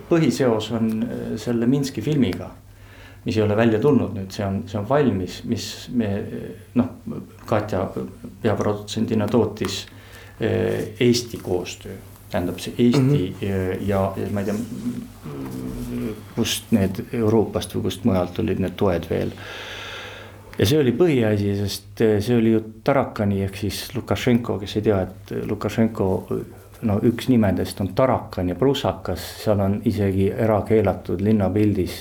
põhiseos 0.09 0.71
on 0.73 0.89
selle 1.37 1.69
Minski 1.69 2.01
filmiga 2.01 2.49
mis 3.25 3.37
ei 3.37 3.43
ole 3.43 3.57
välja 3.57 3.79
tulnud 3.81 4.13
nüüd, 4.13 4.31
see 4.31 4.45
on, 4.45 4.63
see 4.69 4.79
on 4.79 4.89
valmis, 4.89 5.41
mis 5.49 5.69
me 5.93 6.09
noh, 6.75 6.91
Katja 7.45 7.87
peaprodutsendina 8.41 9.27
tootis 9.27 9.85
Eesti 10.99 11.37
koostöö 11.41 11.95
tähendab 12.35 12.59
see 12.59 12.73
Eesti 12.77 12.99
mm 12.99 13.13
-hmm. 13.13 13.87
ja, 13.87 14.13
ja 14.17 14.27
ma 14.31 14.39
ei 14.39 14.45
tea, 14.45 14.55
kust 16.35 16.71
need 16.71 17.05
Euroopast 17.13 17.75
või 17.75 17.87
kust 17.87 18.03
mujalt 18.03 18.39
olid 18.39 18.59
need 18.59 18.75
toed 18.77 19.07
veel. 19.09 19.31
ja 20.59 20.65
see 20.65 20.79
oli 20.79 20.91
põhiasi, 20.91 21.55
sest 21.59 22.03
see 22.27 22.37
oli 22.37 22.51
ju 22.51 22.61
Tarakani 22.83 23.41
ehk 23.43 23.57
siis 23.57 23.79
Lukašenko, 23.95 24.59
kes 24.59 24.75
ei 24.75 24.81
tea, 24.81 25.01
et 25.01 25.33
Lukašenko 25.49 26.09
no 26.85 26.99
üks 27.03 27.29
nimedest 27.31 27.81
on 27.81 27.91
Tarakan 27.97 28.49
ja 28.49 28.55
prussakas, 28.59 29.23
seal 29.43 29.59
on 29.63 29.79
isegi 29.85 30.29
ära 30.31 30.61
keelatud 30.67 31.21
linnapildis 31.25 31.97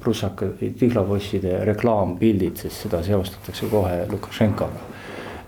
prussaka, 0.00 0.50
tihlavosside 0.78 1.60
reklaampildid, 1.68 2.58
sest 2.64 2.86
seda 2.86 3.02
seostatakse 3.06 3.70
kohe 3.70 4.02
Lukašenkoga 4.10 4.94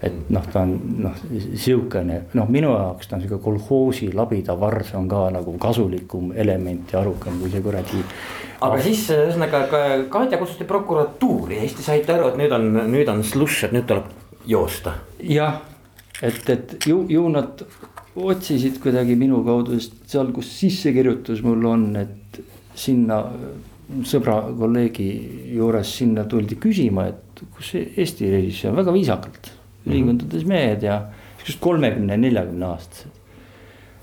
et 0.03 0.29
noh, 0.31 0.45
ta 0.53 0.63
on 0.63 0.75
noh, 1.03 1.15
sihukene 1.59 2.21
noh, 2.39 2.51
minu 2.51 2.71
jaoks 2.71 3.09
ta 3.11 3.17
on 3.17 3.25
sihuke 3.25 3.41
kolhoosi 3.43 4.13
labida 4.15 4.55
varrs 4.59 4.93
on 4.99 5.09
ka 5.11 5.25
nagu 5.35 5.55
kasulikum 5.59 6.31
element 6.39 6.93
ja 6.95 7.01
arukam 7.01 7.41
kui 7.41 7.51
see 7.51 7.63
kuradi. 7.65 8.03
aga 8.61 8.79
siis 8.85 9.09
ühesõnaga 9.15 9.65
Katja 10.13 10.39
kutsuti 10.39 10.69
prokuratuuri 10.69 11.59
ja 11.59 11.67
siis 11.67 11.81
te 11.81 11.87
saite 11.89 12.15
aru, 12.15 12.31
et 12.31 12.39
nüüd 12.39 12.55
on, 12.55 12.71
nüüd 12.93 13.11
on 13.11 13.25
slušš, 13.27 13.65
et 13.69 13.75
nüüd 13.75 13.89
tuleb 13.91 14.07
joosta. 14.47 14.95
jah, 15.19 15.59
et, 16.23 16.45
et 16.47 16.77
ju, 16.87 17.03
ju 17.11 17.27
nad 17.35 17.67
otsisid 18.27 18.79
kuidagi 18.83 19.17
minu 19.19 19.43
kaudu, 19.47 19.79
sest 19.79 19.99
seal, 20.11 20.33
kus 20.35 20.51
sissekirjutus 20.59 21.43
mul 21.47 21.67
on, 21.71 21.91
et 22.01 22.41
sinna 22.79 23.23
sõbra 24.07 24.41
kolleegi 24.57 25.09
juures 25.57 25.93
sinna 26.01 26.25
tuldi 26.29 26.59
küsima, 26.61 27.09
et 27.09 27.45
kus 27.57 27.73
see 27.73 27.87
Eesti 27.97 28.29
režissöör, 28.33 28.77
väga 28.83 28.93
viisakalt 28.95 29.53
ülikondades 29.89 30.45
mehed 30.49 30.85
ja 30.85 30.99
siuksed 31.39 31.61
kolmekümne, 31.65 32.19
neljakümne 32.21 32.67
aastased. 32.69 33.15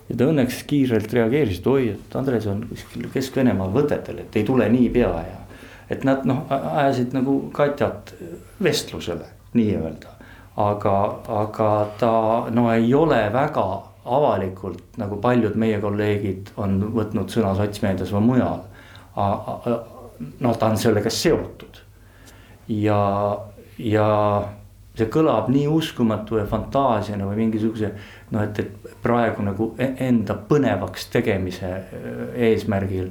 ja 0.10 0.18
ta 0.18 0.28
õnneks 0.32 0.64
kiirelt 0.70 1.14
reageeris, 1.14 1.62
et 1.62 1.68
oi, 1.70 1.88
et 1.94 2.18
Andres 2.18 2.48
on 2.50 2.64
kuskil 2.70 3.08
Kesk-Venemaal 3.14 3.74
võtetel, 3.74 4.24
et 4.26 4.36
ei 4.38 4.46
tule 4.48 4.68
niipea 4.70 5.12
ja. 5.28 5.40
et 5.90 6.06
nad 6.08 6.26
noh, 6.26 6.46
ajasid 6.50 7.14
nagu 7.14 7.38
Katjat 7.54 8.16
vestlusele 8.64 9.30
nii-öelda. 9.54 10.14
aga, 10.58 10.96
aga 11.28 11.70
ta 12.00 12.14
no 12.50 12.72
ei 12.74 12.94
ole 12.94 13.22
väga 13.34 13.68
avalikult 14.06 14.98
nagu 15.02 15.18
paljud 15.22 15.56
meie 15.58 15.80
kolleegid 15.82 16.54
on 16.62 16.78
võtnud 16.94 17.32
sõna 17.34 17.56
sotsmeedias 17.58 18.14
või 18.14 18.22
mujal. 18.30 18.62
no 20.40 20.54
ta 20.60 20.70
on 20.70 20.78
sellega 20.78 21.10
seotud 21.10 21.82
ja, 22.68 23.00
ja 23.78 24.10
see 24.96 25.08
kõlab 25.12 25.50
nii 25.52 25.66
uskumatu 25.72 26.40
ja 26.40 26.46
fantaasiana 26.50 27.28
või 27.28 27.46
mingisuguse 27.46 27.92
noh, 28.32 28.44
et, 28.44 28.60
et 28.60 29.00
praegu 29.04 29.44
nagu 29.46 29.72
e-, 29.80 29.94
enda 30.08 30.38
põnevaks 30.50 31.10
tegemise 31.14 31.72
äh, 31.72 32.22
eesmärgil. 32.52 33.10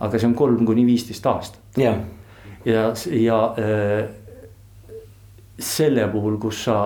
aga 0.00 0.18
see 0.18 0.28
on 0.28 0.34
kolm 0.38 0.64
kuni 0.66 0.86
viisteist 0.86 1.26
aastat. 1.26 1.60
ja, 1.76 1.96
ja, 2.64 2.92
ja 3.12 3.42
äh, 3.58 4.08
selle 5.58 6.06
puhul, 6.08 6.38
kus 6.38 6.64
sa 6.64 6.78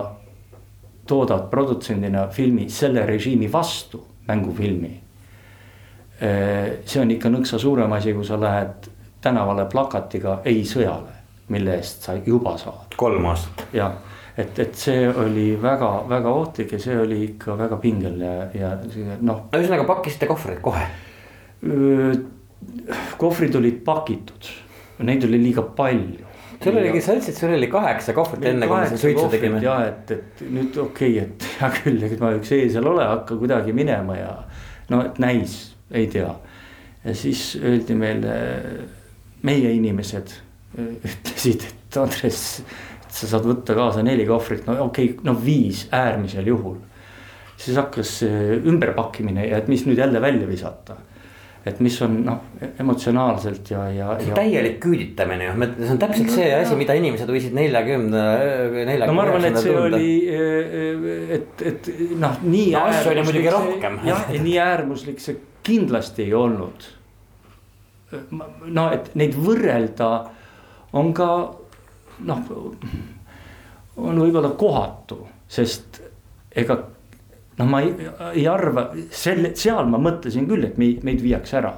toodad 1.07 1.49
produtsendina 1.51 2.27
filmi 2.27 2.69
selle 2.69 3.05
režiimi 3.05 3.51
vastu, 3.51 4.03
mängufilmi. 4.27 4.93
Äh, 6.23 6.79
see 6.85 7.01
on 7.01 7.11
ikka 7.11 7.31
nõksa 7.33 7.59
suurem 7.59 7.91
asi, 7.93 8.13
kui 8.13 8.25
sa 8.25 8.39
lähed 8.39 8.89
tänavale 9.23 9.65
plakatiga 9.71 10.41
ei 10.45 10.63
sõjale, 10.67 11.15
mille 11.51 11.77
eest 11.79 12.07
sa 12.07 12.15
juba 12.25 12.57
saad. 12.57 12.95
kolm 12.97 13.25
aastat. 13.31 13.67
jah 13.73 13.95
et, 14.37 14.59
et 14.59 14.75
see 14.75 15.07
oli 15.09 15.53
väga-väga 15.61 16.29
ohtlik 16.33 16.73
ja 16.73 16.79
see 16.81 16.95
oli 16.99 17.19
ikka 17.27 17.57
väga 17.57 17.77
pingeline 17.81 18.31
ja, 18.57 18.71
ja 18.97 19.17
noh. 19.21 19.45
no 19.51 19.59
ühesõnaga 19.59 19.85
pakkisite 19.89 20.29
kohvrid 20.29 20.61
kohe? 20.63 20.85
kohvrid 23.17 23.55
olid 23.55 23.79
pakitud, 23.85 24.49
neid 25.03 25.23
oli 25.27 25.39
liiga 25.39 25.63
palju. 25.75 26.31
Sul 26.63 26.79
oligi, 26.79 27.01
sa 27.03 27.15
ütlesid, 27.17 27.37
sul 27.37 27.55
oli 27.57 27.69
kaheksa 27.71 28.15
kohvrit 28.17 28.47
enne, 28.49 28.69
kui 28.69 28.79
me 28.79 28.87
siin 28.91 29.01
suitsu 29.01 29.27
tegime. 29.33 29.59
ja 29.63 29.75
et, 29.89 30.13
et 30.15 30.43
nüüd 30.47 30.79
okei 30.85 31.17
okay,, 31.17 31.27
et 31.27 31.47
hea 31.59 31.69
küll, 31.79 32.07
et 32.07 32.23
ma 32.23 32.31
üks 32.37 32.53
eesel 32.57 32.89
ole, 32.89 33.05
hakka 33.09 33.37
kuidagi 33.41 33.75
minema 33.75 34.17
ja 34.17 34.31
no 34.93 35.03
et 35.07 35.21
näis, 35.23 35.59
ei 35.91 36.07
tea. 36.11 36.31
ja 37.03 37.15
siis 37.17 37.45
öeldi 37.61 37.97
meile, 37.99 38.39
meie 39.47 39.75
inimesed 39.77 40.35
ütlesid, 41.11 41.67
et 41.69 42.01
Andres, 42.01 42.41
sa 43.13 43.29
saad 43.29 43.45
võtta 43.45 43.75
kaasa 43.77 44.01
neli 44.05 44.25
kohvrit, 44.25 44.65
no 44.69 44.79
okei 44.87 45.13
okay,, 45.13 45.25
no 45.27 45.37
viis 45.37 45.85
äärmisel 45.93 46.49
juhul. 46.49 46.79
siis 47.57 47.77
hakkas 47.77 48.19
ümberpakkimine 48.25 49.47
ja 49.51 49.61
et 49.61 49.69
mis 49.71 49.85
nüüd 49.87 50.01
jälle 50.01 50.21
välja 50.21 50.47
visata 50.49 50.97
et 51.63 51.79
mis 51.79 51.95
on 52.03 52.15
noh, 52.25 52.39
emotsionaalselt 52.81 53.69
ja, 53.71 53.85
ja, 53.95 54.09
ja. 54.19 54.35
täielik 54.35 54.81
küüditamine 54.83 55.47
ju, 55.47 55.53
see 55.77 55.93
on 55.93 56.01
täpselt 56.01 56.33
see 56.33 56.49
no, 56.49 56.57
asi, 56.59 56.75
mida 56.79 56.97
inimesed 56.99 57.31
võisid 57.31 57.55
neljakümne, 57.55 58.23
neljakümne. 58.73 59.07
no 59.07 59.15
ma 59.15 59.23
arvan, 59.23 59.47
et 59.47 59.59
see 59.61 59.71
tunda. 59.71 60.01
oli, 60.01 60.09
et, 61.37 61.63
et 61.71 61.89
noh, 62.19 62.35
nii 62.43 62.67
no,. 62.73 62.83
asju 62.89 63.13
oli 63.13 63.25
muidugi 63.29 63.55
rohkem. 63.55 63.97
jah, 64.09 64.27
nii 64.33 64.57
äärmuslik 64.65 65.23
see 65.23 65.39
kindlasti 65.63 66.27
ei 66.27 66.35
olnud. 66.35 66.87
no 68.67 68.87
et 68.93 69.13
neid 69.19 69.39
võrrelda 69.39 70.11
on 70.99 71.15
ka 71.15 71.29
noh, 72.27 72.55
on 74.03 74.19
võib-olla 74.19 74.51
kohatu, 74.59 75.23
sest 75.47 76.03
ega 76.51 76.75
noh, 77.57 77.69
ma 77.69 77.81
ei, 77.83 77.93
ei 78.33 78.45
arva, 78.49 78.89
selle, 79.13 79.53
seal 79.59 79.89
ma 79.89 79.99
mõtlesin 80.01 80.47
küll, 80.49 80.65
et 80.67 80.79
meid, 80.81 81.03
meid 81.05 81.23
viiakse 81.23 81.59
ära. 81.61 81.73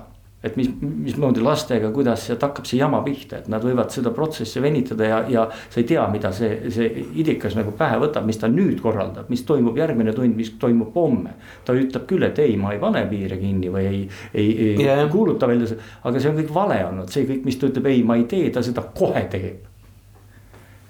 et 0.46 0.54
mis, 0.60 0.68
mismoodi 0.78 1.42
lastega, 1.42 1.88
kuidas 1.90 2.28
sealt 2.28 2.44
hakkab 2.46 2.68
see 2.70 2.78
jama 2.78 3.00
pihta, 3.02 3.40
et 3.40 3.48
nad 3.50 3.64
võivad 3.66 3.90
seda 3.90 4.12
protsessi 4.14 4.62
venitada 4.62 5.08
ja, 5.08 5.16
ja 5.26 5.46
sa 5.50 5.80
ei 5.82 5.88
tea, 5.90 6.04
mida 6.14 6.30
see, 6.38 6.70
see 6.70 6.86
idikas 7.18 7.56
nagu 7.58 7.74
pähe 7.74 7.98
võtab, 8.04 8.28
mis 8.30 8.38
ta 8.38 8.46
nüüd 8.52 8.78
korraldab, 8.84 9.32
mis 9.34 9.42
toimub 9.48 9.80
järgmine 9.82 10.14
tund, 10.14 10.38
mis 10.38 10.54
toimub 10.62 10.94
homme. 10.94 11.34
ta 11.66 11.74
ütleb 11.74 12.06
küll, 12.06 12.28
et 12.30 12.38
ei, 12.44 12.60
ma 12.62 12.76
ei 12.76 12.84
pane 12.84 13.02
piire 13.10 13.42
kinni 13.42 13.74
või 13.74 13.88
ei, 13.90 14.04
ei, 14.36 14.52
ei 14.68 14.86
yeah. 14.86 15.02
kuuluta 15.10 15.50
välja, 15.50 15.80
aga 16.06 16.22
see 16.22 16.30
on 16.30 16.38
kõik 16.44 16.54
vale 16.54 16.78
olnud, 16.92 17.10
see 17.10 17.26
kõik, 17.26 17.42
mis 17.50 17.58
ta 17.58 17.72
ütleb, 17.72 17.90
ei, 17.90 18.06
ma 18.06 18.22
ei 18.22 18.30
tee, 18.30 18.52
ta 18.54 18.62
seda 18.62 18.86
kohe 18.94 19.26
teeb 19.34 19.72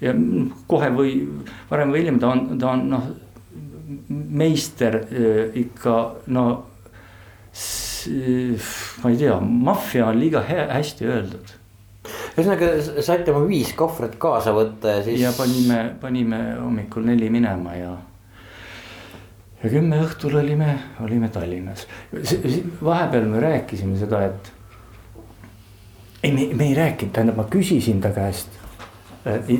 ja 0.03 0.11
kohe 0.67 0.89
või 0.91 1.13
varem 1.69 1.95
või 1.95 2.03
hiljem 2.03 2.19
ta 2.19 2.33
on, 2.35 2.49
ta 2.59 2.73
on 2.75 2.89
noh 2.91 3.07
meister 4.09 4.95
äh, 4.95 5.51
ikka 5.53 6.15
no. 6.27 6.47
ma 9.01 9.09
ei 9.09 9.17
tea, 9.17 9.37
maffia 9.39 10.09
on 10.11 10.19
liiga 10.19 10.43
hästi 10.45 11.07
öeldud. 11.09 11.53
ühesõnaga 12.35 12.67
saite 13.01 13.33
oma 13.33 13.47
viis 13.49 13.71
kohvrit 13.77 14.19
kaasa 14.21 14.53
võtta 14.53 14.99
ja 14.99 15.05
siis. 15.05 15.21
ja 15.23 15.31
panime, 15.33 15.79
panime 16.01 16.41
hommikul 16.59 17.07
neli 17.07 17.31
minema 17.33 17.73
ja. 17.79 17.95
ja 19.63 19.71
kümme 19.71 20.03
õhtul 20.05 20.37
olime, 20.41 20.75
olime 21.01 21.31
Tallinnas. 21.33 21.87
vahepeal 22.83 23.25
me 23.31 23.41
rääkisime 23.41 23.97
seda, 23.97 24.21
et. 24.29 24.53
ei, 26.21 26.31
me, 26.31 26.51
me 26.53 26.69
ei 26.69 26.77
rääkinud, 26.77 27.15
tähendab, 27.15 27.41
ma 27.41 27.49
küsisin 27.49 28.03
ta 28.05 28.13
käest. 28.13 28.61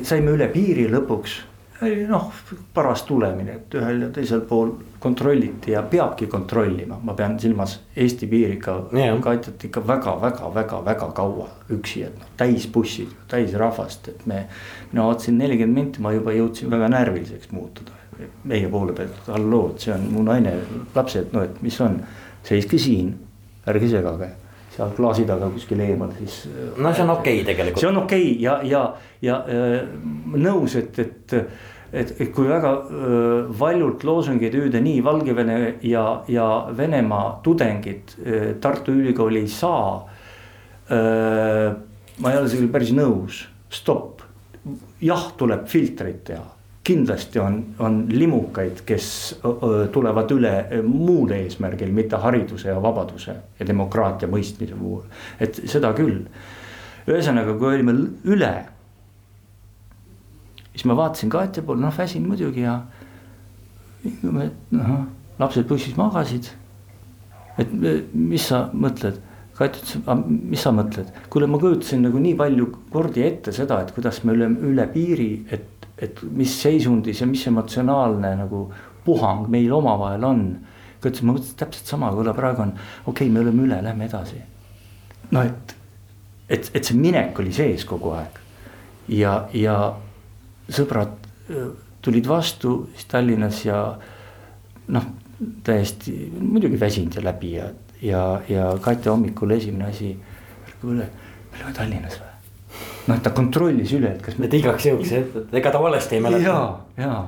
saime 0.06 0.38
üle 0.38 0.52
piiri 0.54 0.86
lõpuks 0.94 1.40
oli 1.82 2.06
noh, 2.08 2.32
paras 2.74 3.04
tulemine, 3.04 3.58
et 3.60 3.76
ühel 3.76 4.06
ja 4.06 4.10
teisel 4.14 4.46
pool 4.48 4.72
kontrolliti 5.00 5.74
ja 5.74 5.82
peabki 5.84 6.28
kontrollima, 6.32 7.00
ma 7.04 7.14
pean 7.14 7.36
silmas 7.40 7.80
Eesti 7.96 8.30
piir 8.32 8.54
ikka 8.56 8.78
yeah. 8.96 9.20
kaitati 9.22 9.68
ikka 9.68 9.84
väga-väga-väga-väga 9.88 11.10
kaua 11.18 11.50
üksi, 11.76 12.06
et 12.08 12.16
noh, 12.20 12.32
täisbussid, 12.38 13.12
täis 13.32 13.54
rahvast, 13.60 14.08
et 14.08 14.26
me. 14.26 14.46
mina 14.94 15.10
vaatasin 15.10 15.38
nelikümmend 15.38 15.82
minti, 15.82 16.02
ma 16.02 16.14
juba 16.16 16.34
jõudsin 16.36 16.72
väga 16.72 16.90
närviliseks 16.96 17.52
muutuda 17.52 17.92
meie 18.48 18.70
poole 18.72 18.94
pealt, 18.96 19.28
halloo, 19.28 19.74
et 19.74 19.84
see 19.84 19.92
on 19.92 20.08
mu 20.14 20.24
naine, 20.24 20.54
lapsed, 20.96 21.34
no 21.36 21.44
et 21.44 21.62
mis 21.62 21.76
on, 21.84 22.00
seiske 22.48 22.80
siin, 22.80 23.12
ärge 23.68 23.90
segage 23.92 24.32
seal 24.76 24.92
klaasi 24.96 25.26
taga 25.28 25.50
kuskil 25.54 25.82
eemal, 25.86 26.12
siis. 26.20 26.42
no 26.78 26.92
see 26.94 27.06
on 27.06 27.14
okei 27.16 27.40
okay, 27.40 27.48
tegelikult. 27.52 27.82
see 27.84 27.90
on 27.90 28.02
okei 28.04 28.28
okay 28.28 28.44
ja, 28.44 28.58
ja, 28.68 28.84
ja 29.24 29.40
äh, 29.48 29.78
nõus, 30.36 30.76
et, 30.80 31.00
et, 31.00 31.36
et, 31.94 32.14
et 32.20 32.32
kui 32.36 32.50
väga 32.50 32.74
äh, 32.76 33.54
valjult 33.60 34.06
loosungeid 34.08 34.58
hüüda 34.60 34.82
nii 34.84 35.04
Valgevene 35.06 35.60
ja, 35.88 36.06
ja 36.32 36.50
Venemaa 36.78 37.38
tudengid 37.46 38.18
äh, 38.20 38.50
Tartu 38.62 38.96
Ülikooli 38.96 39.46
ei 39.46 39.52
saa 39.52 39.88
äh,. 40.92 41.70
ma 42.16 42.32
ei 42.32 42.40
ole 42.40 42.48
sellega 42.52 42.78
päris 42.78 42.94
nõus, 42.96 43.42
stopp, 43.68 44.22
jah, 45.04 45.32
tuleb 45.36 45.66
filtreid 45.72 46.22
teha 46.28 46.55
kindlasti 46.86 47.40
on, 47.42 47.58
on 47.80 48.04
limukaid, 48.10 48.84
kes 48.86 49.08
tulevad 49.94 50.32
üle 50.36 50.54
muul 50.86 51.34
eesmärgil, 51.34 51.90
mitte 51.96 52.20
hariduse 52.22 52.70
ja 52.70 52.78
vabaduse 52.82 53.36
ja 53.60 53.68
demokraatia 53.68 54.30
mõistmise 54.30 54.78
puhul, 54.78 55.02
et 55.42 55.58
seda 55.66 55.94
küll. 55.98 56.22
ühesõnaga, 57.10 57.58
kui 57.58 57.72
olime 57.74 57.96
üle. 58.26 58.54
siis 60.72 60.86
ma 60.86 60.98
vaatasin 60.98 61.30
Katja 61.30 61.64
poole, 61.64 61.82
noh 61.82 61.98
väsin 61.98 62.28
muidugi 62.28 62.62
ja. 62.62 62.80
noh, 64.22 65.06
lapsed 65.40 65.68
bussis 65.68 65.98
magasid. 65.98 66.52
et 67.58 67.72
mis 68.14 68.46
sa 68.46 68.70
mõtled 68.74 69.22
Katja 69.56 69.82
ütles, 69.82 70.24
mis 70.28 70.60
sa 70.62 70.72
mõtled, 70.76 71.12
kuule, 71.32 71.48
ma 71.48 71.58
kujutasin 71.62 72.02
nagu 72.04 72.20
nii 72.20 72.36
palju 72.36 72.66
kordi 72.92 73.24
ette 73.24 73.54
seda, 73.56 73.78
et 73.82 73.94
kuidas 73.96 74.20
me 74.28 74.34
üle, 74.36 74.50
üle 74.68 74.86
piiri, 74.92 75.30
et 75.48 75.75
et 75.98 76.20
mis 76.32 76.52
seisundis 76.62 77.22
ja 77.22 77.28
mis 77.28 77.46
emotsionaalne 77.48 78.36
nagu 78.42 78.66
puhang 79.06 79.48
meil 79.52 79.74
omavahel 79.74 80.24
on. 80.24 80.46
ta 81.00 81.10
ütles, 81.10 81.22
ma 81.22 81.36
mõtlesin 81.36 81.58
täpselt 81.60 81.92
sama, 81.92 82.10
kuule 82.16 82.34
praegu 82.34 82.64
on, 82.64 82.74
okei 83.06 83.28
okay,, 83.28 83.30
me 83.30 83.44
oleme 83.44 83.68
üle, 83.68 83.82
lähme 83.84 84.08
edasi. 84.10 84.42
no 85.32 85.44
et, 85.46 85.76
et, 86.50 86.72
et 86.74 86.84
see 86.84 86.98
minek 86.98 87.40
oli 87.40 87.54
sees 87.54 87.86
kogu 87.86 88.16
aeg. 88.18 88.42
ja, 89.14 89.38
ja 89.54 89.78
sõbrad 90.70 91.16
äh, 91.50 91.70
tulid 92.02 92.28
vastu 92.28 92.78
siis 92.94 93.08
Tallinnas 93.10 93.64
ja 93.66 93.80
noh, 94.94 95.10
täiesti 95.64 96.14
muidugi 96.40 96.80
väsinud 96.80 97.18
ja 97.18 97.24
läbi 97.26 97.56
ja, 97.58 97.70
ja, 98.02 98.24
ja 98.50 98.70
Katja 98.82 99.12
hommikul 99.12 99.58
esimene 99.58 99.90
asi, 99.90 100.16
kuule, 100.82 101.10
me 101.52 101.60
oleme 101.60 101.74
Tallinnas? 101.74 102.25
Noh, 103.08 103.20
ta 103.22 103.34
kontrollis 103.36 103.94
üle, 103.98 104.16
et 104.16 104.22
kas. 104.26 104.38
et 104.42 104.58
igaks 104.60 104.86
juhuks, 104.90 105.12
et 105.12 105.60
ega 105.60 105.74
ta 105.74 105.82
valesti 105.82 106.18
ei 106.18 106.24
mäleta. 106.26 106.44
ja, 106.44 107.06
ja, 107.06 107.20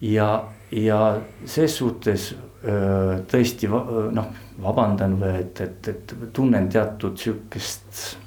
ja, 0.00 0.28
ja 0.70 1.00
ses 1.46 1.76
suhtes 1.80 2.30
öö, 2.64 3.18
tõesti 3.30 3.70
noh, 3.70 4.32
vabandan 4.62 5.18
või 5.20 5.34
et, 5.42 5.60
et, 5.60 5.92
et 5.92 6.16
tunnen 6.34 6.68
teatud 6.72 7.18
sihukest 7.18 8.18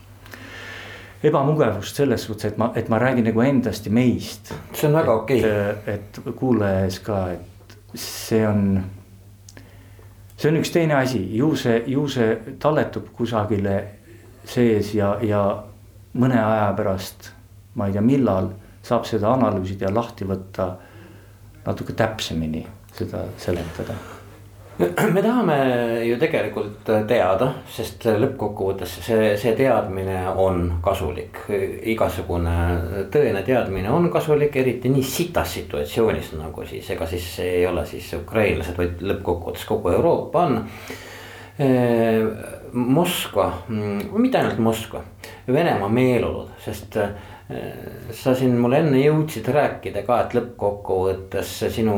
ebamugavust 1.23 1.95
selles 1.95 2.23
suhtes, 2.25 2.51
et 2.51 2.57
ma, 2.57 2.71
et 2.75 2.89
ma 2.89 2.97
räägin 3.01 3.27
nagu 3.29 3.43
endast 3.45 3.85
ja 3.85 3.93
meist. 3.93 4.53
see 4.73 4.87
on 4.89 4.97
väga 4.97 5.13
okei 5.13 5.43
okay.. 5.45 5.95
et 5.95 6.21
kuulaja 6.35 6.85
ees 6.87 6.99
ka, 7.05 7.21
et 7.35 7.75
see 7.93 8.41
on, 8.47 8.81
see 10.35 10.49
on 10.49 10.61
üks 10.61 10.73
teine 10.73 10.97
asi, 10.97 11.21
ju 11.37 11.53
see, 11.55 11.83
ju 11.93 12.07
see 12.09 12.55
talletub 12.59 13.11
kusagile 13.17 13.75
sees 14.49 14.95
ja, 14.97 15.13
ja 15.21 15.43
mõne 16.13 16.39
aja 16.39 16.71
pärast, 16.77 17.31
ma 17.75 17.87
ei 17.87 17.95
tea, 17.95 18.03
millal 18.05 18.51
saab 18.83 19.05
seda 19.07 19.31
analüüsida 19.35 19.87
ja 19.87 19.93
lahti 19.95 20.27
võtta 20.27 20.73
natuke 21.65 21.93
täpsemini 21.97 22.65
seda 22.95 23.27
seletada? 23.39 23.95
Me 25.13 25.21
tahame 25.21 25.55
ju 26.07 26.15
tegelikult 26.17 26.87
teada, 27.07 27.51
sest 27.69 28.07
lõppkokkuvõttes 28.07 28.95
see, 29.05 29.27
see 29.37 29.51
teadmine 29.57 30.23
on 30.41 30.63
kasulik. 30.83 31.43
igasugune 31.93 32.55
tõene 33.13 33.43
teadmine 33.45 33.91
on 33.93 34.09
kasulik, 34.13 34.55
eriti 34.57 34.89
nii 34.89 35.03
sitas 35.05 35.53
situatsioonis 35.59 36.33
nagu 36.39 36.65
siis, 36.65 36.89
ega 36.95 37.07
siis 37.07 37.27
ei 37.45 37.67
ole 37.67 37.85
siis 37.85 38.09
ukrainlased, 38.17 38.77
vaid 38.79 39.05
lõppkokkuvõttes 39.05 39.67
kogu 39.69 39.93
Euroopa 39.93 40.47
on 40.47 40.57
Moskva, 42.73 43.51
mm, 43.67 43.99
mitte 44.13 44.37
ainult 44.37 44.59
Moskva, 44.63 45.01
Venemaa 45.47 45.89
meeleolud, 45.89 46.49
sest 46.63 46.97
äh, 46.97 47.09
sa 48.15 48.33
siin 48.35 48.53
mulle 48.61 48.79
enne 48.79 48.99
jõudsid 49.01 49.47
rääkida 49.51 50.05
ka, 50.07 50.21
et 50.23 50.35
lõppkokkuvõttes 50.37 51.51
sinu 51.75 51.95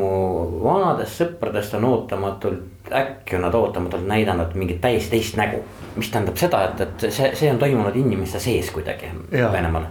vanadest 0.64 1.22
sõpradest 1.22 1.76
on 1.78 1.86
ootamatult, 1.92 2.90
äkki 2.90 3.38
on 3.38 3.46
nad 3.46 3.58
ootamatult 3.58 4.08
näidanud 4.10 4.56
mingit 4.58 4.82
täiesti 4.82 5.18
teist 5.18 5.38
nägu. 5.38 5.62
mis 5.96 6.10
tähendab 6.10 6.38
seda, 6.42 6.64
et, 6.70 6.82
et 6.82 7.06
see, 7.14 7.30
see 7.38 7.52
on 7.52 7.60
toimunud 7.62 7.96
inimeste 7.96 8.40
sees 8.42 8.72
kuidagi. 8.74 9.12
Venemaal. 9.32 9.86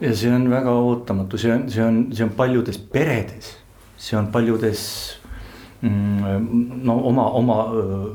ja 0.00 0.16
see 0.16 0.32
on 0.34 0.50
väga 0.50 0.72
ootamatu, 0.74 1.38
see 1.38 1.52
on, 1.52 1.70
see 1.70 1.84
on, 1.84 2.02
see 2.12 2.26
on 2.26 2.34
paljudes 2.34 2.78
peredes, 2.78 3.54
see 3.96 4.18
on 4.18 4.26
paljudes 4.34 4.82
mm, 5.80 6.82
no 6.82 6.98
oma, 7.12 7.30
oma 7.30 7.62
öö, 7.72 8.10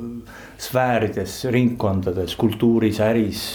sfäärides, 0.61 1.45
ringkondades, 1.53 2.35
kultuuris, 2.37 2.99
äris, 3.01 3.45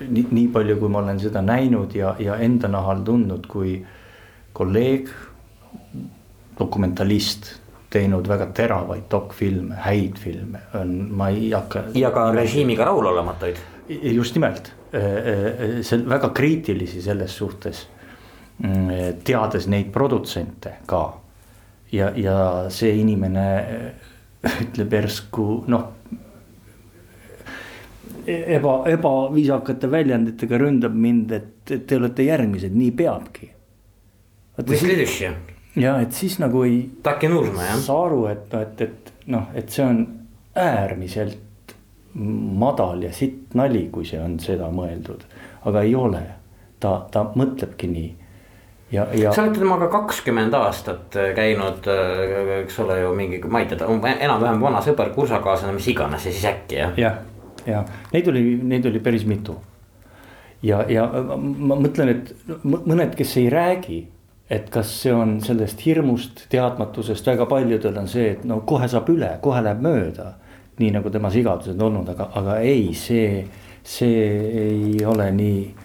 nii, 0.00 0.26
nii 0.30 0.48
palju, 0.52 0.76
kui 0.80 0.92
ma 0.92 1.00
olen 1.00 1.20
seda 1.22 1.42
näinud 1.44 1.94
ja, 1.96 2.14
ja 2.20 2.36
enda 2.44 2.68
nahal 2.68 3.00
tundnud, 3.06 3.46
kui 3.48 3.78
kolleeg, 4.56 5.08
dokumentalist 6.58 7.54
teinud 7.90 8.28
väga 8.28 8.50
teravaid 8.54 9.08
dokfilme, 9.10 9.78
häid 9.86 10.18
filme, 10.20 10.60
on, 10.78 10.92
ma 11.16 11.30
ei 11.32 11.50
hakka. 11.54 11.88
ja 11.98 12.12
ka 12.14 12.28
režiimiga 12.34 12.84
rahulolematuid. 12.86 13.56
just 13.88 14.36
nimelt, 14.36 14.72
see 14.92 15.96
on 15.96 16.04
väga 16.08 16.30
kriitilisi 16.34 17.02
selles 17.02 17.36
suhtes. 17.36 17.86
Mm, 18.60 19.22
teades 19.24 19.64
neid 19.72 19.88
produtsente 19.88 20.74
ka 20.86 21.00
ja, 21.92 22.10
ja 22.12 22.36
see 22.68 22.92
inimene 23.00 23.44
ütleb 24.48 24.94
järsku 24.96 25.46
noh 25.68 25.88
eba, 28.26 28.74
ebaviisakate 28.88 29.90
väljenditega 29.90 30.58
ründab 30.60 30.94
mind, 30.96 31.32
et 31.32 31.72
te 31.86 31.96
olete 31.96 32.26
järgmised, 32.26 32.74
nii 32.76 32.90
peabki. 32.96 33.50
ja 35.76 35.98
et 36.02 36.16
siis 36.16 36.38
nagu 36.42 36.64
ei. 36.66 36.82
saa 37.84 38.04
aru, 38.06 38.24
et, 38.32 38.54
et, 38.54 38.80
et 38.86 39.30
noh, 39.32 39.48
et 39.54 39.70
see 39.70 39.84
on 39.86 40.02
äärmiselt 40.58 41.76
madal 42.14 43.04
ja 43.06 43.12
sitt 43.14 43.54
nali, 43.54 43.86
kui 43.92 44.06
see 44.06 44.20
on 44.20 44.38
seda 44.42 44.70
mõeldud, 44.74 45.22
aga 45.70 45.86
ei 45.86 45.94
ole. 45.94 46.24
ta, 46.80 46.94
ta 47.12 47.26
mõtlebki 47.36 47.88
nii 47.92 48.08
ja, 48.92 49.06
ja. 49.14 49.32
sa 49.32 49.44
oled 49.44 49.58
temaga 49.58 49.88
kakskümmend 49.92 50.54
aastat 50.54 51.16
äh, 51.16 51.32
käinud, 51.36 51.86
äh, 51.90 52.54
eks 52.60 52.78
ole 52.84 53.00
ju 53.00 53.14
mingi, 53.16 53.40
ma 53.48 53.62
ei 53.62 53.70
tea, 53.70 53.88
enam-vähem 53.88 54.62
vana 54.62 54.82
sõber, 54.84 55.12
kursakaaslane, 55.14 55.74
mis 55.76 55.88
iganes 55.92 56.26
ja 56.26 56.34
siis 56.34 56.46
äkki 56.50 56.80
jah. 56.80 56.96
jah, 56.98 57.18
ja 57.66 57.84
neid 58.12 58.30
oli, 58.32 58.44
neid 58.62 58.86
oli 58.90 59.02
päris 59.02 59.26
mitu. 59.28 59.56
ja, 60.62 60.82
ja 60.88 61.06
ma 61.06 61.78
mõtlen, 61.78 62.14
et 62.16 62.56
mõned, 62.64 63.14
kes 63.18 63.36
ei 63.40 63.50
räägi, 63.52 64.02
et 64.50 64.70
kas 64.74 64.92
see 65.04 65.14
on 65.14 65.38
sellest 65.44 65.84
hirmust, 65.86 66.46
teadmatusest, 66.50 67.26
väga 67.32 67.46
paljudel 67.50 67.98
on 68.02 68.08
see, 68.10 68.34
et 68.34 68.44
no 68.48 68.62
kohe 68.66 68.88
saab 68.90 69.10
üle, 69.12 69.36
kohe 69.42 69.62
läheb 69.64 69.82
mööda. 69.86 70.34
nii 70.80 70.94
nagu 70.94 71.10
tema 71.12 71.28
sigadused 71.28 71.82
olnud, 71.82 72.08
aga, 72.08 72.30
aga 72.40 72.54
ei, 72.64 72.94
see, 72.96 73.44
see 73.84 74.22
ei 74.62 75.04
ole 75.04 75.26
nii 75.36 75.79